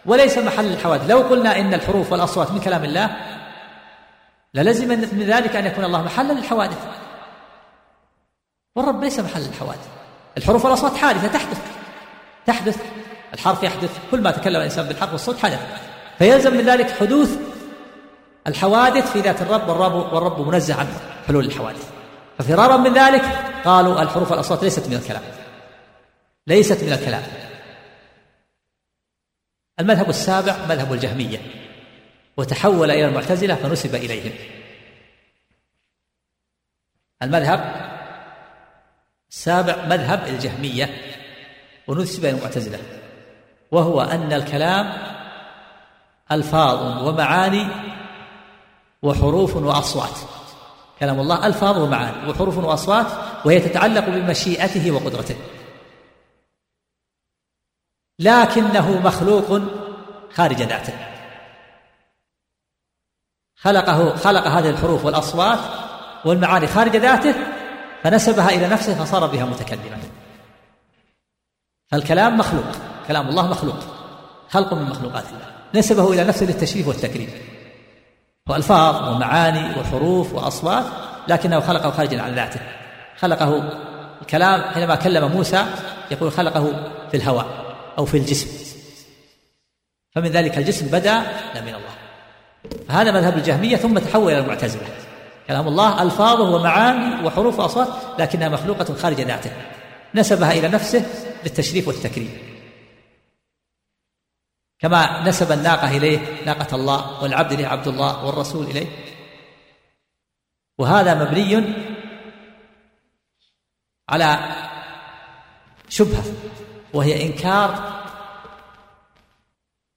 وليس 0.05 0.37
محل 0.37 0.65
الحوادث. 0.65 1.09
لو 1.09 1.19
قلنا 1.19 1.59
إن 1.59 1.73
الحروف 1.73 2.11
والأصوات 2.11 2.51
من 2.51 2.59
كلام 2.59 2.83
الله 2.83 3.17
للزم 4.53 4.87
من 4.87 5.23
ذلك 5.23 5.55
أن 5.55 5.65
يكون 5.65 5.85
الله 5.85 6.01
محلا 6.01 6.33
للحوادث. 6.33 6.77
والرب 8.75 9.03
ليس 9.03 9.19
محل 9.19 9.41
الحوادث. 9.41 9.87
الحروف 10.37 10.65
والأصوات 10.65 10.97
حادثة 10.97 11.27
تحدث. 11.27 11.61
تحدث. 12.45 12.77
الحرف 13.33 13.63
يحدث. 13.63 13.97
كل 14.11 14.21
ما 14.21 14.31
تكلم 14.31 14.55
الإنسان 14.55 14.85
بالحرف 14.85 15.11
والصوت 15.11 15.39
حدث 15.39 15.59
فيلزم 16.17 16.53
من 16.53 16.61
ذلك 16.61 16.91
حدوث 16.99 17.37
الحوادث 18.47 19.11
في 19.11 19.19
ذات 19.19 19.41
الرب 19.41 19.69
والرب 19.69 20.13
والرب 20.13 20.47
منزه 20.47 20.79
عن 20.79 20.87
حلول 21.27 21.45
الحوادث. 21.45 21.89
ففرارا 22.39 22.77
من 22.77 22.93
ذلك 22.93 23.50
قالوا 23.65 24.01
الحروف 24.01 24.31
والأصوات 24.31 24.63
ليست 24.63 24.87
من 24.87 24.93
الكلام. 24.93 25.23
ليست 26.47 26.83
من 26.83 26.93
الكلام. 26.93 27.23
المذهب 29.79 30.09
السابع 30.09 30.65
مذهب 30.65 30.93
الجهمية. 30.93 31.39
وتحول 32.37 32.91
إلى 32.91 33.05
المعتزلة 33.05 33.55
فنسب 33.55 33.95
إليهم. 33.95 34.31
المذهب 37.23 37.91
السابع 39.29 39.85
مذهب 39.85 40.27
الجهمية. 40.27 40.89
ونسب 41.87 42.25
إلى 42.25 42.37
المعتزلة. 42.37 42.79
وهو 43.71 44.01
أن 44.01 44.33
الكلام 44.33 44.93
ألفاظ 46.31 47.07
ومعاني 47.07 47.67
وحروف 49.01 49.55
وأصوات. 49.55 50.40
كلام 51.01 51.19
الله 51.19 51.47
ألفاظ 51.47 51.77
ومعاني 51.77 52.29
وحروف 52.29 52.57
وأصوات 52.57 53.07
وهي 53.45 53.59
تتعلق 53.59 54.09
بمشيئته 54.09 54.91
وقدرته. 54.91 55.35
لكنه 58.19 58.99
مخلوق 58.99 59.61
خارج 60.33 60.61
ذاته. 60.61 60.93
خلقه 63.55 64.15
خلق 64.15 64.47
هذه 64.47 64.69
الحروف 64.69 65.05
والأصوات 65.05 65.59
والمعاني 66.25 66.67
خارج 66.67 66.97
ذاته 66.97 67.35
فنسبها 68.03 68.49
إلى 68.49 68.67
نفسه 68.67 68.95
فصار 68.95 69.27
بها 69.27 69.45
متكلما 69.45 69.99
فالكلام 71.91 72.37
مخلوق 72.37 72.65
كلام 73.07 73.29
الله 73.29 73.47
مخلوق 73.47 73.79
خلق 74.49 74.73
من 74.73 74.83
مخلوقات 74.83 75.25
الله. 75.25 75.51
نسبه 75.75 76.13
إلى 76.13 76.23
نفسه 76.23 76.45
للتشريف 76.45 76.87
والتكريم. 76.87 77.29
وألفاظ 78.51 79.15
ومعاني 79.15 79.79
وحروف 79.79 80.33
وأصوات 80.33 80.85
لكنه 81.27 81.59
خلقه 81.59 81.91
خارجا 81.91 82.21
عن 82.21 82.35
ذاته. 82.35 82.59
خلقه 83.19 83.63
الكلام 84.21 84.61
حينما 84.61 84.95
كلم 84.95 85.31
موسى 85.31 85.65
يقول 86.11 86.31
خلقه 86.31 86.91
في 87.11 87.17
الهواء 87.17 87.45
أو 87.97 88.05
في 88.05 88.17
الجسم. 88.17 88.47
فمن 90.15 90.27
ذلك 90.27 90.57
الجسم 90.57 90.87
لا 91.55 91.61
من 91.61 91.67
الله. 91.67 91.91
فهذا 92.87 93.11
مذهب 93.11 93.37
الجهمية 93.37 93.75
ثم 93.75 93.97
تحول 93.99 94.31
إلى 94.31 94.39
المعتزلة. 94.39 94.81
كلام 95.47 95.67
الله 95.67 96.01
ألفاظه 96.01 96.55
ومعاني 96.55 97.25
وحروف 97.25 97.59
وأصوات 97.59 97.87
لكنها 98.19 98.49
مخلوقة 98.49 98.93
خارج 98.93 99.21
ذاته. 99.21 99.51
نسبها 100.15 100.51
إلى 100.51 100.67
نفسه 100.67 101.05
للتشريف 101.43 101.87
والتكريم. 101.87 102.50
كما 104.81 105.27
نسب 105.27 105.51
الناقة 105.51 105.97
إليه 105.97 106.45
ناقة 106.45 106.75
الله 106.75 107.23
والعبد 107.23 107.51
إليه 107.51 107.67
عبد 107.67 107.87
الله 107.87 108.25
والرسول 108.25 108.65
إليه. 108.65 108.87
وهذا 110.77 111.13
مبني 111.13 111.73
على 114.09 114.39
شبهة 115.89 116.23
وهي 116.93 117.27
إنكار 117.27 118.01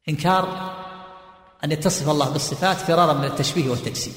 إنكار 0.09 0.75
أن 1.65 1.73
يتصف 1.73 2.09
الله 2.09 2.31
بالصفات 2.31 2.77
فرارا 2.77 3.13
من 3.13 3.25
التشبيه 3.25 3.71
والتجسيم. 3.71 4.15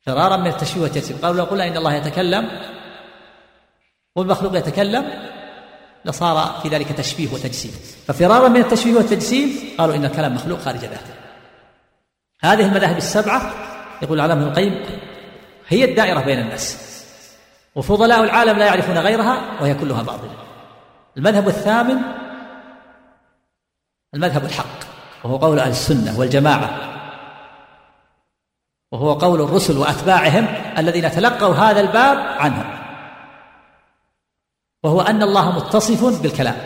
فرارا 0.00 0.36
من 0.36 0.46
التشبيه 0.46 0.82
والتجسيم. 0.82 1.16
قالوا 1.16 1.36
لو 1.36 1.44
قلنا 1.44 1.66
إن 1.66 1.76
الله 1.76 1.94
يتكلم 1.94 2.70
والمخلوق 4.16 4.56
يتكلم 4.56 5.29
لصار 6.04 6.60
في 6.62 6.68
ذلك 6.68 6.92
تشبيه 6.92 7.34
وتجسيم. 7.34 7.72
ففرارا 8.06 8.48
من 8.48 8.60
التشبيه 8.60 8.94
والتجسيم 8.94 9.58
قالوا 9.78 9.94
إن 9.94 10.04
الكلام 10.04 10.34
مخلوق 10.34 10.58
خارج 10.58 10.80
ذاته. 10.80 11.14
هذه 12.40 12.66
المذاهب 12.66 12.96
السبعة 12.96 13.52
يقول 14.02 14.18
العلامة 14.18 14.42
ابن 14.42 14.50
القيم 14.50 14.84
هي 15.68 15.84
الدائرة 15.84 16.20
بين 16.20 16.38
الناس. 16.38 16.90
وفضلاء 17.74 18.24
العالم 18.24 18.58
لا 18.58 18.66
يعرفون 18.66 18.98
غيرها 18.98 19.40
وهي 19.60 19.74
كلها 19.74 20.02
باطلة. 20.02 20.36
المذهب 21.16 21.48
الثامن 21.48 21.96
المذهب 24.14 24.44
الحق 24.44 24.80
وهو 25.24 25.36
قول 25.36 25.58
أهل 25.58 25.70
السنة 25.70 26.18
والجماعة. 26.18 26.70
وهو 28.92 29.12
قول 29.12 29.40
الرسل 29.40 29.78
وأتباعهم 29.78 30.46
الذين 30.78 31.10
تلقوا 31.10 31.54
هذا 31.54 31.80
الباب 31.80 32.18
عنهم. 32.18 32.79
وهو 34.82 35.00
أن 35.00 35.22
الله 35.22 35.56
متصف 35.56 36.22
بالكلام. 36.22 36.56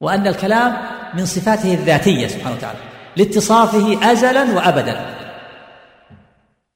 وأن 0.00 0.26
الكلام 0.26 0.76
من 1.14 1.26
صفاته 1.26 1.74
الذاتية 1.74 2.28
سبحانه 2.28 2.56
وتعالى 2.56 2.78
لاتصافه 3.16 4.12
أزلا 4.12 4.42
وأبدا. 4.54 5.14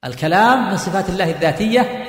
الكلام 0.05 0.71
من 0.71 0.77
صفات 0.77 1.09
الله 1.09 1.31
الذاتية 1.31 2.07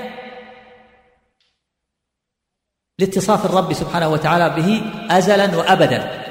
لاتصاف 2.99 3.45
الرب 3.45 3.73
سبحانه 3.73 4.07
وتعالى 4.07 4.49
به 4.49 4.81
أزلا 5.17 5.57
وأبدا. 5.57 6.21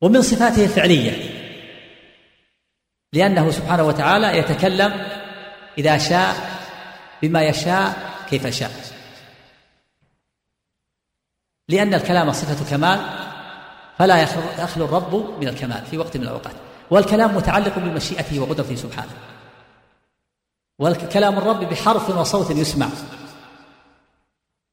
ومن 0.00 0.22
صفاته 0.22 0.64
الفعلية 0.64 1.30
لأنه 3.12 3.50
سبحانه 3.50 3.82
وتعالى 3.82 4.38
يتكلم 4.38 5.06
إذا 5.78 5.98
شاء 5.98 6.34
بما 7.22 7.42
يشاء 7.42 8.13
كيف 8.30 8.46
شاء. 8.46 8.70
لأن 11.68 11.94
الكلام 11.94 12.32
صفة 12.32 12.70
كمال 12.70 13.00
فلا 13.98 14.22
يخلو 14.62 14.84
الرب 14.84 15.14
من 15.40 15.48
الكمال 15.48 15.86
في 15.86 15.98
وقت 15.98 16.16
من 16.16 16.22
الأوقات. 16.22 16.54
والكلام 16.90 17.36
متعلق 17.36 17.78
بمشيئته 17.78 18.40
وقدرته 18.40 18.74
سبحانه. 18.74 19.12
والكلام 20.78 21.38
الرب 21.38 21.60
بحرف 21.60 22.10
وصوت 22.10 22.50
يسمع. 22.50 22.88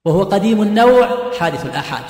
وهو 0.06 0.24
قديم 0.24 0.62
النوع 0.62 1.34
حادث 1.40 1.66
الآحاد. 1.66 2.04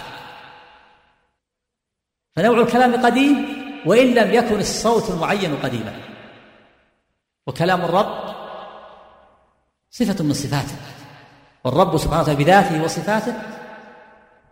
فنوع 2.35 2.61
الكلام 2.61 3.05
قديم 3.05 3.61
وإن 3.85 4.13
لم 4.13 4.33
يكن 4.33 4.59
الصوت 4.59 5.09
المعين 5.09 5.55
قديما. 5.55 6.01
وكلام 7.47 7.81
الرب 7.81 8.35
صفة 9.91 10.23
من 10.23 10.33
صفاته. 10.33 10.75
والرب 11.63 11.97
سبحانه 11.97 12.21
وتعالى 12.21 12.43
بذاته 12.43 12.83
وصفاته 12.83 13.33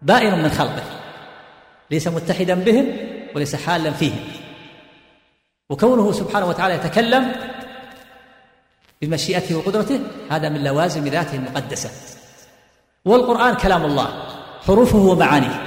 بائن 0.02 0.44
من 0.44 0.50
خلقه 0.50 0.84
ليس 1.92 2.08
متحدا 2.08 2.54
بهم 2.54 2.98
وليس 3.36 3.56
حالا 3.56 3.92
فيهم. 3.92 4.20
وكونه 5.70 6.12
سبحانه 6.12 6.46
وتعالى 6.46 6.76
يتكلم 6.76 7.32
بمشيئته 9.02 9.56
وقدرته 9.56 10.00
هذا 10.32 10.50
من 10.50 10.64
لوازم 10.64 11.08
ذاته 11.08 11.36
المقدسة. 11.36 11.90
والقرآن 13.06 13.56
كلام 13.56 13.86
الله 13.86 14.24
حروفه 14.68 14.98
ومعانيه. 14.98 15.62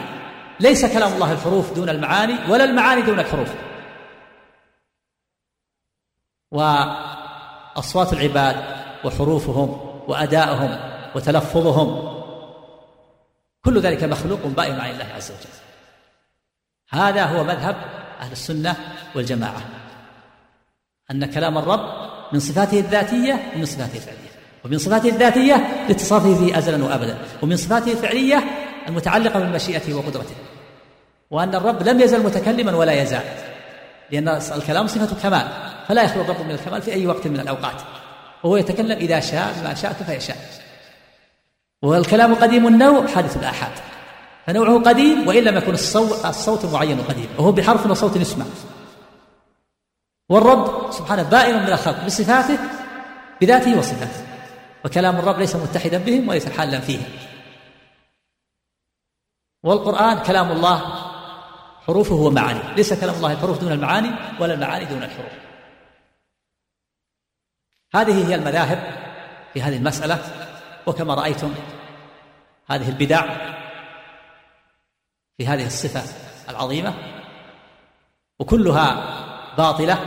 ليس 0.60 0.86
كلام 0.86 1.12
الله 1.12 1.32
الحروف 1.32 1.72
دون 1.72 1.88
المعاني 1.88 2.34
ولا 2.48 2.64
المعاني 2.64 3.02
دون 3.02 3.20
الحروف. 3.20 3.48
وأصوات 6.50 8.12
العباد 8.12 8.56
وحروفهم 9.04 9.80
وأداءهم 10.08 10.91
وتلفظهم. 11.14 12.12
كل 13.64 13.80
ذلك 13.80 14.04
مخلوق 14.04 14.46
بائن 14.46 14.80
عن 14.80 14.90
الله 14.90 15.06
عز 15.16 15.30
وجل. 15.30 15.54
هذا 16.90 17.24
هو 17.24 17.44
مذهب 17.44 17.76
أهل 18.20 18.32
السنة 18.32 18.76
والجماعة. 19.14 19.62
أن 21.10 21.24
كلام 21.24 21.58
الرب 21.58 21.80
من 22.32 22.40
صفاته 22.40 22.78
الذاتية 22.78 23.52
ومن 23.54 23.64
صفاته 23.64 23.96
الفعلية. 23.96 24.32
ومن 24.64 24.78
صفاته 24.78 25.08
الذاتية 25.08 25.84
لاتصافه 25.88 26.34
فيه 26.34 26.58
أزلا 26.58 26.84
وأبدا. 26.84 27.18
ومن 27.42 27.56
صفاته 27.56 27.92
الفعلية 27.92 28.44
المتعلقة 28.88 29.40
بمشيئته 29.40 29.94
وقدرته. 29.94 30.34
وأن 31.30 31.54
الرب 31.54 31.82
لم 31.82 32.00
يزل 32.00 32.22
متكلما 32.22 32.76
ولا 32.76 33.02
يزال. 33.02 33.24
لأن 34.10 34.28
الكلام 34.28 34.86
صفة 34.86 35.16
كمال. 35.22 35.48
فلا 35.88 36.02
يخلو 36.02 36.22
الرب 36.22 36.40
من 36.40 36.50
الكمال 36.50 36.82
في 36.82 36.92
أي 36.92 37.06
وقت 37.06 37.26
من 37.26 37.40
الأوقات. 37.40 37.82
وهو 38.42 38.56
يتكلم 38.56 38.98
إذا 38.98 39.20
شاء 39.20 39.54
بما 39.60 39.74
شاء 39.74 39.92
كيف 39.92 40.08
يشاء 40.08 40.61
والكلام 41.82 42.34
قديم 42.34 42.66
النوع 42.66 43.06
حادث 43.06 43.36
الآحاد. 43.36 43.72
فنوعه 44.46 44.82
قديم 44.82 45.28
وإن 45.28 45.44
لم 45.44 45.56
يكن 45.56 45.72
الصوت, 45.72 46.24
الصوت 46.24 46.66
قديم 47.08 47.28
وهو 47.38 47.52
بحرف 47.52 47.86
وصوت 47.86 48.16
يسمع. 48.16 48.46
والرب 50.28 50.92
سبحانه 50.92 51.22
بائن 51.22 51.62
من 51.62 51.68
الخلق 51.68 52.04
بصفاته 52.04 52.58
بذاته 53.40 53.78
وصفاته. 53.78 54.26
وكلام 54.84 55.16
الرب 55.16 55.38
ليس 55.38 55.56
متحدا 55.56 55.98
بهم 55.98 56.28
وليس 56.28 56.48
حالا 56.48 56.80
فيهم. 56.80 57.04
والقرآن 59.62 60.18
كلام 60.18 60.52
الله 60.52 60.78
حروفه 61.86 62.14
ومعانيه 62.14 62.74
ليس 62.74 62.94
كلام 62.94 63.14
الله 63.14 63.32
الحروف 63.32 63.60
دون 63.60 63.72
المعاني 63.72 64.10
ولا 64.40 64.54
المعاني 64.54 64.84
دون 64.84 65.02
الحروف. 65.02 65.32
هذه 67.94 68.28
هي 68.28 68.34
المذاهب 68.34 68.78
في 69.54 69.62
هذه 69.62 69.76
المسألة. 69.76 70.18
وكما 70.86 71.14
رأيتم 71.14 71.54
هذه 72.66 72.88
البدع 72.88 73.22
في 75.38 75.46
هذه 75.46 75.66
الصفة 75.66 76.02
العظيمة 76.48 76.94
وكلها 78.38 79.18
باطلة 79.56 79.98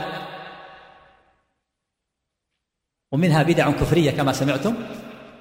ومنها 3.12 3.42
بدع 3.42 3.70
كفرية 3.70 4.10
كما 4.10 4.32
سمعتم 4.32 4.74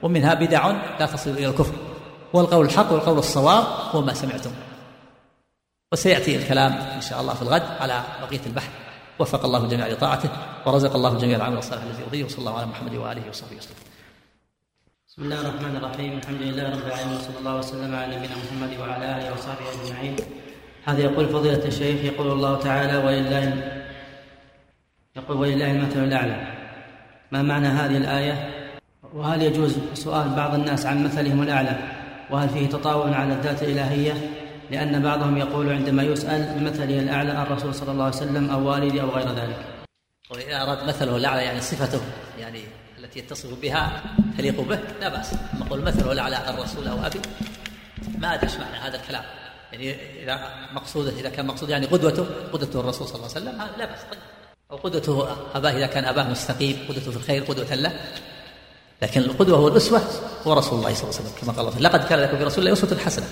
ومنها 0.01 0.33
بدع 0.33 0.67
لا 0.99 1.05
تصل 1.05 1.29
إلى 1.29 1.47
الكفر. 1.47 1.73
والقول 2.33 2.65
الحق 2.65 2.91
والقول 2.91 3.17
الصواب 3.17 3.63
هو 3.95 4.01
ما 4.01 4.13
سمعتم. 4.13 4.51
وسيأتي 5.93 6.35
الكلام 6.35 6.71
إن 6.73 7.01
شاء 7.01 7.21
الله 7.21 7.33
في 7.33 7.41
الغد 7.41 7.63
على 7.79 8.03
بقية 8.21 8.45
البحث 8.45 8.69
وفق 9.19 9.45
الله 9.45 9.63
الجميع 9.63 9.87
لطاعته 9.87 10.29
ورزق 10.65 10.95
الله 10.95 11.11
الجميع 11.11 11.35
العمل 11.35 11.57
الصالح 11.57 11.83
الذي 11.83 12.01
يرضيه 12.01 12.23
وصلى 12.23 12.39
الله 12.39 12.57
على 12.57 12.65
محمد 12.65 12.95
وآله 12.95 13.29
وصحبه 13.29 13.57
وسلم. 13.57 13.84
بسم 15.15 15.23
الله 15.23 15.41
الرحمن 15.41 15.75
الرحيم. 15.75 16.17
الحمد 16.17 16.41
لله 16.41 16.63
رب 16.75 16.87
العالمين 16.87 17.15
وصلى 17.15 17.37
الله 17.39 17.55
وسلم 17.55 17.95
على 17.95 18.15
نبينا 18.15 18.35
محمد 18.35 18.71
وعلى 18.79 19.05
آله 19.15 19.33
وصحبه 19.33 19.63
أجمعين. 19.71 20.15
هذا 20.85 20.99
يقول 20.99 21.25
فضيلة 21.29 21.65
الشيخ 21.65 22.03
يقول 22.03 22.31
الله 22.31 22.59
تعالى 22.59 22.97
ولله 22.97 23.45
يقول 25.15 25.37
ولله 25.37 25.71
المثل 25.71 26.03
الأعلى. 26.03 26.37
ما 27.31 27.41
معنى 27.41 27.67
هذه 27.67 27.97
الآية؟ 27.97 28.35
وهل 29.13 29.41
يجوز 29.41 29.77
سؤال 29.93 30.29
بعض 30.35 30.53
الناس 30.53 30.85
عن 30.85 31.03
مثلهم 31.03 31.41
الأعلى؟ 31.41 31.75
وهل 32.31 32.49
فيه 32.49 32.69
تطاول 32.69 33.13
على 33.13 33.33
الذات 33.33 33.63
الإلهية؟ 33.63 34.13
لأن 34.71 35.03
بعضهم 35.03 35.37
يقول 35.37 35.69
عندما 35.69 36.03
يسأل 36.03 36.59
بمثله 36.59 36.99
الأعلى؟ 36.99 37.43
الرسول 37.43 37.75
صلى 37.75 37.91
الله 37.91 38.05
عليه 38.05 38.15
وسلم 38.15 38.49
أو 38.49 38.67
والدي 38.67 39.01
أو 39.01 39.09
غير 39.09 39.27
ذلك؟ 39.31 39.59
وإذا 40.31 40.61
أراد 40.61 40.87
مثله 40.87 41.17
الأعلى 41.17 41.43
يعني 41.43 41.61
صفته 41.61 42.01
يعني 42.39 42.59
التي 43.05 43.19
يتصف 43.19 43.61
بها 43.61 44.03
تليق 44.37 44.61
به؟ 44.61 44.79
لا 45.01 45.09
بأس. 45.09 45.33
أما 45.53 45.65
قول 45.69 45.81
مثله 45.81 46.11
الأعلى 46.11 46.49
الرسول 46.49 46.87
أو 46.87 47.05
أبي 47.05 47.19
ما 48.17 48.43
إيش 48.43 48.55
معنى 48.55 48.77
هذا 48.77 48.95
الكلام. 48.97 49.23
يعني 49.71 49.95
إذا 50.23 50.39
مقصوده 50.73 51.11
إذا 51.11 51.29
كان 51.29 51.45
مقصود 51.45 51.69
يعني 51.69 51.85
قدوته 51.85 52.25
قدوته 52.53 52.79
الرسول 52.79 53.07
صلى 53.07 53.15
الله 53.15 53.29
عليه 53.35 53.45
وسلم 53.45 53.79
لا 53.79 53.85
بأس. 53.85 53.99
طيب. 54.11 54.19
أو 54.71 54.77
قدوته 54.77 55.27
أباه 55.55 55.71
إذا 55.71 55.85
كان 55.87 56.05
أباه 56.05 56.23
مستقيم 56.23 56.85
قدوته 56.89 57.11
في 57.11 57.17
الخير 57.17 57.43
قدوة 57.43 57.75
له. 57.75 57.99
لكن 59.01 59.21
القدوة 59.21 59.59
والأسوة 59.59 60.01
هو 60.47 60.53
رسول 60.53 60.79
الله 60.79 60.93
صلى 60.93 61.03
الله 61.03 61.15
عليه 61.15 61.29
وسلم 61.29 61.31
كما 61.41 61.53
قال 61.53 61.67
الله 61.67 61.79
لقد 61.79 62.07
كان 62.07 62.19
لكم 62.19 62.37
في 62.37 62.43
رسول 62.43 62.59
الله 62.59 62.73
أسوة 62.73 62.97
حسنة 62.99 63.25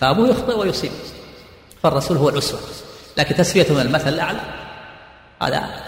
فأبوه 0.00 0.28
يخطئ 0.28 0.58
ويصيب. 0.58 0.92
فالرسول 1.82 2.16
هو 2.16 2.28
الأسوة. 2.28 2.60
لكن 3.16 3.34
تسويته 3.34 3.74
من 3.74 3.80
المثل 3.80 4.08
الأعلى 4.08 4.40
هذا 5.42 5.85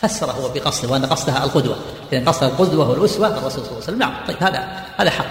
فسر 0.00 0.30
هو 0.30 0.48
بقصده 0.54 0.92
وأن 0.92 1.06
قصدها 1.06 1.44
القدوة. 1.44 1.76
إذا 2.12 2.24
قصدها 2.24 2.48
القدوة 2.48 2.90
والأسوة 2.90 3.38
الرسول 3.38 3.50
صلى 3.50 3.58
الله 3.60 3.74
عليه 3.74 3.84
وسلم. 3.84 3.98
نعم 3.98 4.12
طيب 4.28 4.36
هذا 4.40 4.68
هذا 4.96 5.10
حق. 5.10 5.26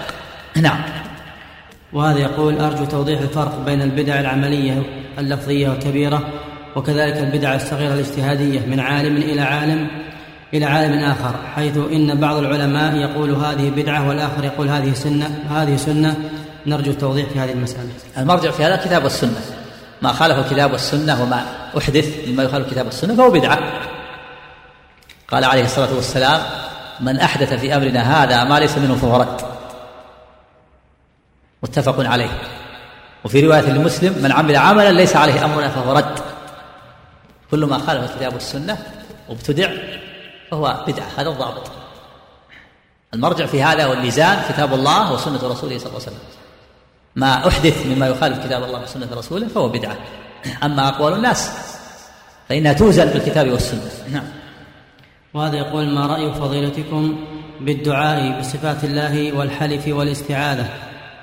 نعم. 0.56 0.82
وهذا 1.92 2.18
يقول 2.18 2.60
أرجو 2.60 2.84
توضيح 2.84 3.20
الفرق 3.20 3.58
بين 3.66 3.82
البدع 3.82 4.20
العملية 4.20 4.82
اللفظية 5.18 5.68
والكبيرة 5.68 6.22
وكذلك 6.76 7.16
البدع 7.16 7.54
الصغيرة 7.54 7.94
الاجتهادية 7.94 8.60
من 8.60 8.80
عالم 8.80 9.16
إلى 9.16 9.40
عالم 9.40 9.88
إلى 10.54 10.64
عالم 10.64 10.98
آخر 10.98 11.34
حيث 11.54 11.76
إن 11.76 12.20
بعض 12.20 12.36
العلماء 12.36 12.96
يقول 12.96 13.30
هذه 13.30 13.70
بدعة 13.70 14.08
والآخر 14.08 14.44
يقول 14.44 14.68
هذه 14.68 14.94
سنة 14.94 15.44
هذه 15.50 15.76
سنة. 15.76 16.16
نرجو 16.66 16.90
التوضيح 16.90 17.28
في 17.28 17.38
هذه 17.38 17.52
المسألة. 17.52 17.88
المرجع 18.18 18.50
في 18.50 18.64
هذا 18.64 18.74
الكتاب 18.74 19.04
والسنة 19.04 19.40
ما 20.02 20.12
خالف 20.12 20.38
الكتاب 20.38 20.72
والسنة 20.72 21.22
وما 21.22 21.44
أحدث 21.78 22.28
مما 22.28 22.42
يخالف 22.42 22.66
الكتاب 22.66 22.86
والسنة 22.86 23.14
فهو 23.14 23.30
بدعة. 23.30 23.58
قال 25.30 25.44
عليه 25.44 25.64
الصلاة 25.64 25.94
والسلام 25.94 26.42
من 27.00 27.20
أحدث 27.20 27.52
في 27.52 27.76
أمرنا 27.76 28.24
هذا 28.24 28.44
ما 28.44 28.60
ليس 28.60 28.78
منه 28.78 28.94
فهو 28.94 29.16
رد. 29.16 29.40
متفق 31.62 32.06
عليه. 32.06 32.30
وفي 33.24 33.40
رواية 33.40 33.70
لمسلم 33.70 34.22
من 34.22 34.32
عمل 34.32 34.56
عملا 34.56 34.92
ليس 34.92 35.16
عليه 35.16 35.44
أمرنا 35.44 35.68
فهو 35.68 35.92
رد. 35.92 36.18
كل 37.50 37.64
ما 37.64 37.78
خالف 37.78 38.10
الكتاب 38.10 38.34
والسنة 38.34 38.78
وابتدع 39.28 39.70
فهو 40.50 40.84
بدعة. 40.86 41.08
هذا 41.16 41.28
الضابط. 41.28 41.70
المرجع 43.14 43.46
في 43.46 43.62
هذا 43.62 43.86
والميزان 43.86 44.42
كتاب 44.48 44.74
الله 44.74 45.12
وسنة 45.12 45.36
رسوله 45.36 45.78
صلى 45.78 45.86
الله 45.86 45.86
عليه 45.86 45.96
وسلم. 45.96 46.18
ما 47.16 47.48
أحدث 47.48 47.86
مما 47.86 48.08
يخالف 48.08 48.46
كتاب 48.46 48.62
الله 48.62 48.82
وسنة 48.82 49.08
رسوله 49.12 49.48
فهو 49.48 49.68
بدعة. 49.68 49.96
أما 50.62 50.88
أقوال 50.88 51.12
الناس 51.12 51.50
فإنها 52.48 52.72
توزن 52.72 53.06
بالكتاب 53.06 53.50
والسنة. 53.50 53.90
نعم. 54.12 54.37
وهذا 55.34 55.56
يقول 55.56 55.94
ما 55.94 56.06
رأي 56.06 56.32
فضيلتكم 56.34 57.16
بالدعاء 57.60 58.40
بصفات 58.40 58.84
الله 58.84 59.32
والحلف 59.32 59.88
والاستعاذة 59.88 60.68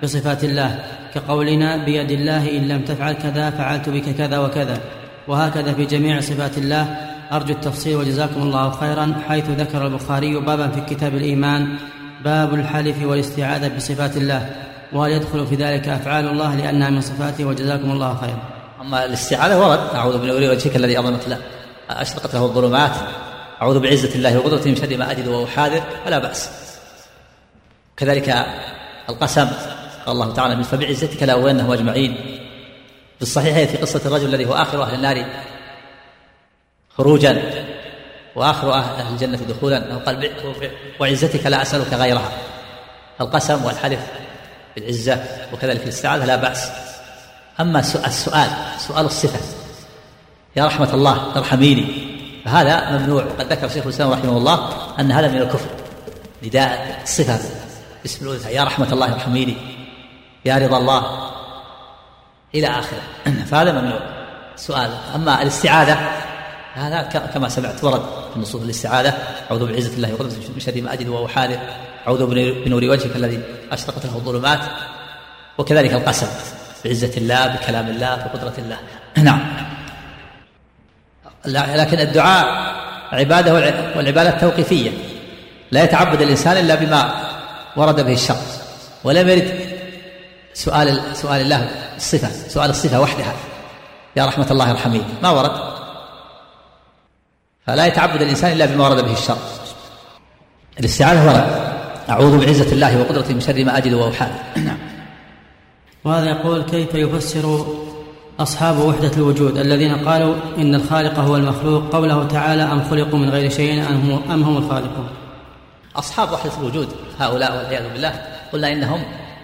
بصفات 0.03 0.43
الله؟ 0.43 0.79
كقولنا 1.13 1.85
بيد 1.85 2.11
الله 2.11 2.57
إن 2.57 2.67
لم 2.67 2.81
تفعل 2.81 3.13
كذا 3.13 3.49
فعلت 3.49 3.89
بك 3.89 4.15
كذا 4.17 4.39
وكذا 4.39 4.79
وهكذا 5.27 5.73
في 5.73 5.85
جميع 5.85 6.19
صفات 6.19 6.57
الله. 6.57 6.97
أرجو 7.31 7.53
التفصيل 7.53 7.95
وجزاكم 7.95 8.41
الله 8.41 8.71
خيرا. 8.71 9.15
حيث 9.27 9.49
ذكر 9.49 9.87
البخاري 9.87 10.39
بابا 10.39 10.67
في 10.67 10.95
كتاب 10.95 11.15
الإيمان 11.15 11.75
باب 12.23 12.53
الحلف 12.53 13.05
والاستعاذة 13.05 13.75
بصفات 13.75 14.17
الله 14.17 14.49
وهل 14.93 15.11
يدخل 15.11 15.47
في 15.47 15.55
ذلك 15.55 15.87
أفعال 15.87 16.27
الله؟ 16.27 16.55
لأنها 16.55 16.89
من 16.89 17.01
صفاته 17.01 17.45
وجزاكم 17.45 17.91
الله 17.91 18.15
خيرا. 18.15 18.39
أما 18.81 19.05
الاستعاذة 19.05 19.69
ورد 19.69 19.79
أعوذ 19.95 20.17
بنور 20.17 20.41
وجهك 20.51 20.75
الذي 20.75 20.99
أظلمت 20.99 21.27
له 21.27 21.37
أشرقت 21.89 22.33
له 22.33 22.45
الظلمات. 22.45 22.91
أعوذ 23.61 23.79
بعزة 23.79 24.15
الله 24.15 24.37
وقدرته 24.37 24.69
من 24.69 24.75
شر 24.75 24.97
ما 24.97 25.11
أجد 25.11 25.27
وأحاذر 25.27 25.83
فلا 26.05 26.19
بأس. 26.19 26.49
كذلك 27.97 28.45
القسم 29.09 29.47
قال 30.05 30.15
الله 30.15 30.33
تعالى 30.33 30.63
فبعزتك 30.63 31.23
لأغوينهم 31.23 31.71
أجمعين. 31.71 32.15
في 33.15 33.21
الصحيحين 33.21 33.67
في 33.67 33.77
قصة 33.77 34.01
الرجل 34.05 34.25
الذي 34.25 34.45
هو 34.45 34.53
آخر 34.53 34.83
أهل 34.83 34.95
النار 34.95 35.25
خروجا 36.97 37.41
وآخر 38.35 38.73
أهل 38.73 39.13
الجنة 39.13 39.37
دخولا. 39.37 39.95
قال 39.95 40.31
وعزتك 40.99 41.45
لا 41.45 41.61
أسألك 41.61 41.93
غيرها. 41.93 42.31
القسم 43.21 43.65
والحلف 43.65 43.99
بالعزة 44.75 45.23
وكذلك 45.53 45.83
الاستعاذة 45.83 46.25
لا 46.25 46.35
بأس. 46.35 46.71
أما 47.59 47.79
السؤال 47.79 48.47
سؤال 48.77 49.05
الصفة. 49.05 49.39
يا 50.55 50.65
رحمة 50.65 50.93
الله 50.93 51.37
ارحميني. 51.37 52.14
فهذا 52.45 52.97
ممنوع. 52.97 53.23
وقد 53.25 53.53
ذكر 53.53 53.69
شيخ 53.69 53.83
الإسلام 53.83 54.11
رحمه 54.11 54.37
الله 54.37 54.69
أن 54.99 55.11
هذا 55.11 55.27
من 55.27 55.37
الكفر. 55.37 55.69
نداء 56.43 57.01
صفة. 57.05 57.39
باسم 58.03 58.27
الأنثى. 58.27 58.53
يا 58.53 58.63
رحمة 58.63 58.93
الله 58.93 59.13
ارحميني 59.13 59.57
يا 60.45 60.57
رضا 60.57 60.77
الله. 60.77 61.29
إلى 62.55 62.67
آخره. 62.67 63.01
فهذا 63.49 63.71
ممنوع. 63.71 63.99
سؤال. 64.55 64.89
أما 65.15 65.41
الاستعاذة 65.41 65.97
هذا 66.73 67.01
كما 67.33 67.49
سمعت 67.49 67.83
ورد 67.83 68.01
في 68.33 68.39
نصوص 68.39 68.61
الاستعاذة. 68.61 69.13
أعوذ 69.51 69.71
بعزة 69.71 69.93
الله 69.93 70.13
وقدرته 70.13 70.53
من 70.53 70.59
شر 70.59 70.81
ما 70.81 70.93
أجد 70.93 71.07
واحاذر 71.07 71.59
أعوذ 72.07 72.25
بنور 72.65 72.83
وجهك 72.83 73.15
الذي 73.15 73.41
أشرقت 73.71 74.05
له 74.05 74.15
الظلمات. 74.15 74.59
وكذلك 75.57 75.93
القسم. 75.93 76.27
بعزة 76.85 77.17
الله 77.17 77.47
بكلام 77.47 77.87
الله 77.87 78.15
بقدرة 78.15 78.53
الله. 78.57 78.77
نعم. 79.23 79.75
لكن 81.47 81.99
الدعاء 81.99 82.75
عبادة 83.11 83.53
والعبادة 83.95 84.31
توقيفية 84.31 84.91
لا 85.71 85.83
يتعبد 85.83 86.21
الإنسان 86.21 86.57
إلا 86.57 86.75
بما 86.75 87.15
ورد 87.75 88.05
به 88.05 88.13
الشرط. 88.13 88.37
ولم 89.03 89.29
يرد 89.29 89.59
سؤال 90.53 91.01
سؤال 91.13 91.41
الله 91.41 91.69
الصفة 91.95 92.29
سؤال 92.47 92.69
الصفة 92.69 93.01
وحدها. 93.01 93.33
يا 94.15 94.25
رحمة 94.25 94.47
الله 94.51 94.71
ارحمني 94.71 95.01
ما 95.23 95.29
ورد؟ 95.29 95.75
فلا 97.67 97.85
يتعبد 97.85 98.21
الإنسان 98.21 98.51
إلا 98.51 98.65
بما 98.65 98.87
ورد 98.87 99.05
به 99.05 99.13
الشرع 99.13 99.37
الاستعاذة 100.79 101.27
ورد 101.27 101.75
أعوذ 102.09 102.45
بعزة 102.45 102.71
الله 102.71 103.01
وقدرته 103.01 103.33
من 103.33 103.41
شر 103.41 103.63
ما 103.63 103.77
أجد 103.77 103.93
وأحاذر 103.93 104.33
نعم 104.55 104.77
وهذا 106.03 106.29
يقول 106.29 106.63
كيف 106.63 106.95
يفسر 106.95 107.65
أصحاب 108.39 108.79
وحدة 108.79 109.11
الوجود 109.17 109.57
الذين 109.57 109.95
قالوا 109.95 110.35
إن 110.57 110.75
الخالق 110.75 111.19
هو 111.19 111.35
المخلوق 111.35 111.83
قوله 111.91 112.27
تعالى 112.27 112.63
أم 112.63 112.83
خلقوا 112.89 113.19
من 113.19 113.29
غير 113.29 113.49
شيء 113.49 113.89
أم 114.29 114.43
هم, 114.43 114.57
الخالقون؟ 114.57 115.07
أصحاب 115.95 116.31
وحدة 116.31 116.51
الوجود 116.59 116.87
هؤلاء 117.19 117.57
والعياذ 117.57 117.93
بالله 117.93 118.21
قلنا 118.53 118.71
إنهم 118.71 119.03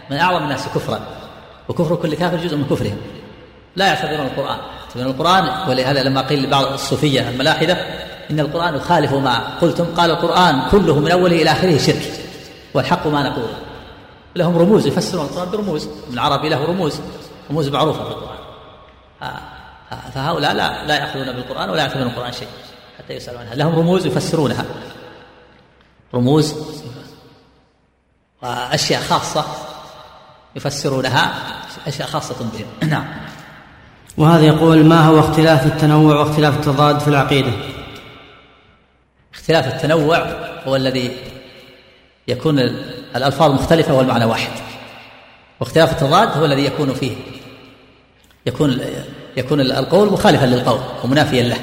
من 0.10 0.18
أعظم 0.18 0.44
الناس 0.44 0.68
كفرا 0.76 1.00
وكفر 1.70 1.96
كل 1.96 2.16
كافر 2.16 2.38
جزء 2.38 2.58
من 2.58 2.66
كفرهم. 2.66 2.98
لا 3.76 3.88
يعتبرون 3.88 4.26
القرآن. 4.28 4.58
يعتبرون 4.86 5.12
القرآن 5.12 5.70
ولهذا 5.70 6.04
لما 6.04 6.22
قيل 6.22 6.44
لبعض 6.44 6.74
الصوفية 6.74 7.30
الملاحدة 7.30 7.78
إن 8.32 8.40
القرآن 8.40 8.76
يخالف 8.76 9.14
ما 9.14 9.58
قلتم 9.62 9.86
قال 9.86 10.12
القرآن 10.12 10.62
كله 10.72 11.00
من 11.00 11.12
أوله 11.12 11.42
إلى 11.42 11.52
آخره 11.52 11.78
شرك 11.78 12.12
والحق 12.74 13.08
ما 13.08 13.30
نقوله 13.30 13.58
لهم 14.36 14.58
رموز 14.58 14.88
يفسرون 14.88 15.26
القرآن 15.26 15.50
برموز. 15.50 15.88
العربي 16.14 16.50
له 16.50 16.66
رموز 16.66 17.00
رموز 17.50 17.70
معروفة 17.70 18.04
في 18.04 18.10
القرآن. 18.10 18.41
فهؤلاء 20.14 20.54
لا 20.54 20.86
لا 20.86 20.96
يأخذون 20.96 21.32
بالقرآن 21.32 21.70
ولا 21.70 21.82
يعتبرون 21.82 22.08
القرآن 22.08 22.32
شيء 22.32 22.48
حتى 23.00 23.14
يسألوا 23.14 23.40
عنها 23.40 23.56
لهم 23.56 23.76
رموز 23.76 24.06
يفسرونها. 24.06 24.66
رموز 26.14 26.56
وأشياء 28.44 29.02
خاصة 29.02 29.46
يفسرونها 30.56 31.34
أشياء 31.88 32.08
خاصة 32.08 32.36
بهم. 32.54 32.66
نعم. 32.92 33.06
وهذا 34.18 34.46
يقول 34.46 34.86
ما 34.86 35.06
هو 35.06 35.20
اختلاف 35.20 35.66
التنوع 35.66 36.16
واختلاف 36.16 36.56
التضاد 36.56 37.00
في 37.00 37.08
العقيدة؟ 37.08 37.52
اختلاف 39.34 39.68
التنوع 39.68 40.18
هو 40.68 40.76
الذي 40.76 41.18
يكون 42.28 42.60
الألفاظ 43.16 43.52
مختلفة 43.52 43.94
والمعنى 43.94 44.26
واحد. 44.26 44.52
واختلاف 45.60 45.92
التضاد 45.92 46.38
هو 46.38 46.46
الذي 46.46 46.66
يكون 46.66 46.94
فيه 46.94 47.16
يكون 48.46 48.82
يكون 49.38 49.62
القول 49.62 50.12
مخالفا 50.12 50.46
للقول 50.46 50.80
ومنافيا 51.04 51.44
له. 51.44 51.58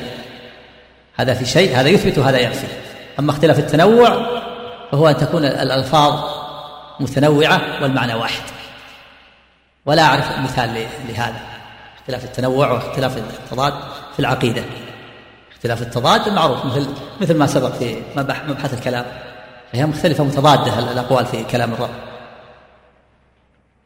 هذا 1.16 1.34
في 1.34 1.46
شيء 1.46 1.76
هذا 1.76 1.88
يثبت 1.88 2.18
وهذا 2.18 2.38
ينفي 2.38 2.66
أما 3.18 3.30
اختلاف 3.30 3.58
التنوع 3.58 4.40
فهو 4.92 5.08
أن 5.08 5.16
تكون 5.16 5.44
الألفاظ 5.44 6.20
متنوعة 7.00 7.82
والمعنى 7.82 8.14
واحد. 8.14 8.42
ولا 9.86 10.02
أعرف 10.02 10.38
مثال 10.38 10.86
لهذا. 11.08 11.40
اختلاف 12.00 12.24
التنوع 12.24 12.70
واختلاف 12.70 13.16
التضاد 13.16 13.74
في 14.12 14.20
العقيدة. 14.20 14.62
اختلاف 15.52 15.82
التضاد 15.82 16.28
المعروف 16.28 16.64
مثل 16.64 16.86
مثل 17.20 17.36
ما 17.36 17.46
سبق 17.46 17.72
في 17.72 17.96
مبحث 18.16 18.74
الكلام. 18.74 19.06
فهي 19.72 19.86
مختلفة 19.86 20.24
متضادة 20.24 20.78
الأقوال 20.78 21.26
في 21.26 21.44
كلام 21.44 21.72
الرب. 21.72 21.90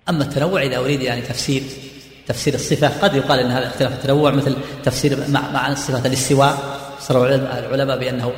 أما 0.08 0.24
التنوع 0.24 0.62
إذا 0.62 0.78
أريد 0.78 1.00
يعني 1.00 1.20
تفسير 1.20 1.62
تفسير 2.26 2.54
الصفة. 2.54 3.00
قد 3.02 3.14
يقال 3.14 3.38
أن 3.38 3.50
هذا 3.50 3.66
اختلاف 3.66 3.92
التنوع 3.92 4.30
مثل 4.30 4.56
تفسير 4.84 5.24
معنى 5.28 5.72
الصفة 5.72 6.06
الاستواء. 6.06 6.58
فسر 6.98 7.34
العلماء 7.34 7.98
بأنه 7.98 8.32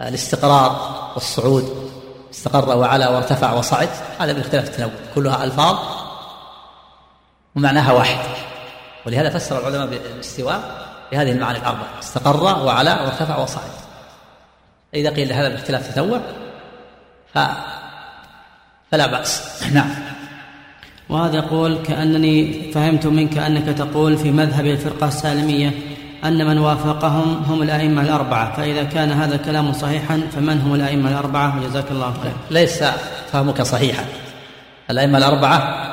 الاستقرار 0.00 1.10
والصعود. 1.14 1.92
استقر 2.30 2.76
وعلى 2.76 3.06
وارتفع 3.06 3.52
وصعد. 3.52 3.88
هذا 4.18 4.32
من 4.32 4.40
اختلاف 4.40 4.64
التنوع. 4.64 4.92
كلها 5.14 5.44
ألفاظ 5.44 5.78
ومعناها 7.56 7.92
واحد. 7.92 8.18
ولهذا 9.06 9.38
فسر 9.38 9.58
العلماء 9.58 9.86
بالاستواء 9.86 10.86
بهذه 11.12 11.32
المعاني 11.32 11.58
الأربعة. 11.58 11.98
استقر 11.98 12.44
وعلى 12.44 12.90
وارتفع 12.90 13.38
وصعد. 13.38 13.70
إذا 14.94 15.10
قيل 15.10 15.32
هذا 15.32 15.48
باختلاف 15.48 15.94
تنوع 15.94 16.20
ف... 17.34 17.38
فلا 18.92 19.06
بأس. 19.06 19.62
نعم. 19.72 20.15
وهذا 21.08 21.36
يقول 21.36 21.78
كأنني 21.78 22.72
فهمت 22.72 23.06
منك 23.06 23.38
أنك 23.38 23.78
تقول 23.78 24.16
في 24.16 24.30
مذهب 24.30 24.66
الفرقة 24.66 25.08
السالمية 25.08 25.72
أن 26.24 26.46
من 26.46 26.58
وافقهم 26.58 27.44
هم 27.48 27.62
الأئمة 27.62 28.02
الأربعة 28.02 28.56
فإذا 28.56 28.84
كان 28.84 29.12
هذا 29.12 29.34
الكلام 29.34 29.72
صحيحا 29.72 30.20
فمن 30.36 30.60
هم 30.60 30.74
الأئمة 30.74 31.10
الأربعة؟ 31.10 31.58
وجزاك 31.58 31.90
الله 31.90 32.14
خير 32.22 32.32
ليس 32.50 32.84
فهمك 33.32 33.62
صحيحا. 33.62 34.04
الأئمة 34.90 35.18
الأربعة 35.18 35.86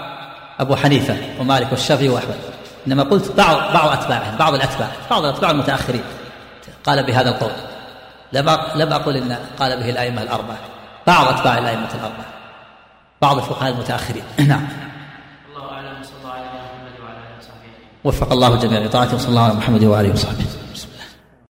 أبو 0.60 0.76
حنيفة 0.76 1.18
ومالك 1.40 1.72
والشافعي 1.72 2.10
وأحمد. 2.10 2.36
إنما 2.88 3.04
قلت 3.04 3.32
بعض 3.32 3.74
بعض 3.74 3.90
أتباعهم 3.90 4.38
بعض 4.38 4.54
الأتباع 4.54 4.88
بعض 5.12 5.26
الأتباع 5.26 5.52
المتأخرين. 5.52 6.04
قال 6.86 7.04
بهذا 7.04 7.30
القول. 7.30 7.52
لم 8.76 8.94
أقل 8.94 9.18
إن 9.18 9.38
قال 9.60 9.80
به 9.80 9.90
الأئمة 9.90 10.22
الأربعة. 10.22 10.58
بعض 11.08 11.28
أتباع 11.28 11.58
الأئمة 11.58 11.90
الأربعة. 11.96 12.26
بعض 13.22 13.38
الفقهاء 13.38 13.72
المتأخرين. 13.72 14.24
نعم 14.48 14.68
الله 15.56 15.72
أعلم 15.72 16.04
صلى 16.04 16.18
الله 16.22 16.32
عليه 16.32 16.46
محمد 16.46 17.00
وعلى 17.04 17.18
آله 17.18 17.38
وصحبه 17.40 17.74
وفق 18.04 18.32
الله 18.32 18.54
الجميع 18.54 18.80
لطاعته 18.80 19.16
وصلى 19.16 19.30
الله 19.30 19.42
على 19.42 19.54
محمد 19.54 19.84
وآله 19.84 20.12
وصحبه. 20.14 20.63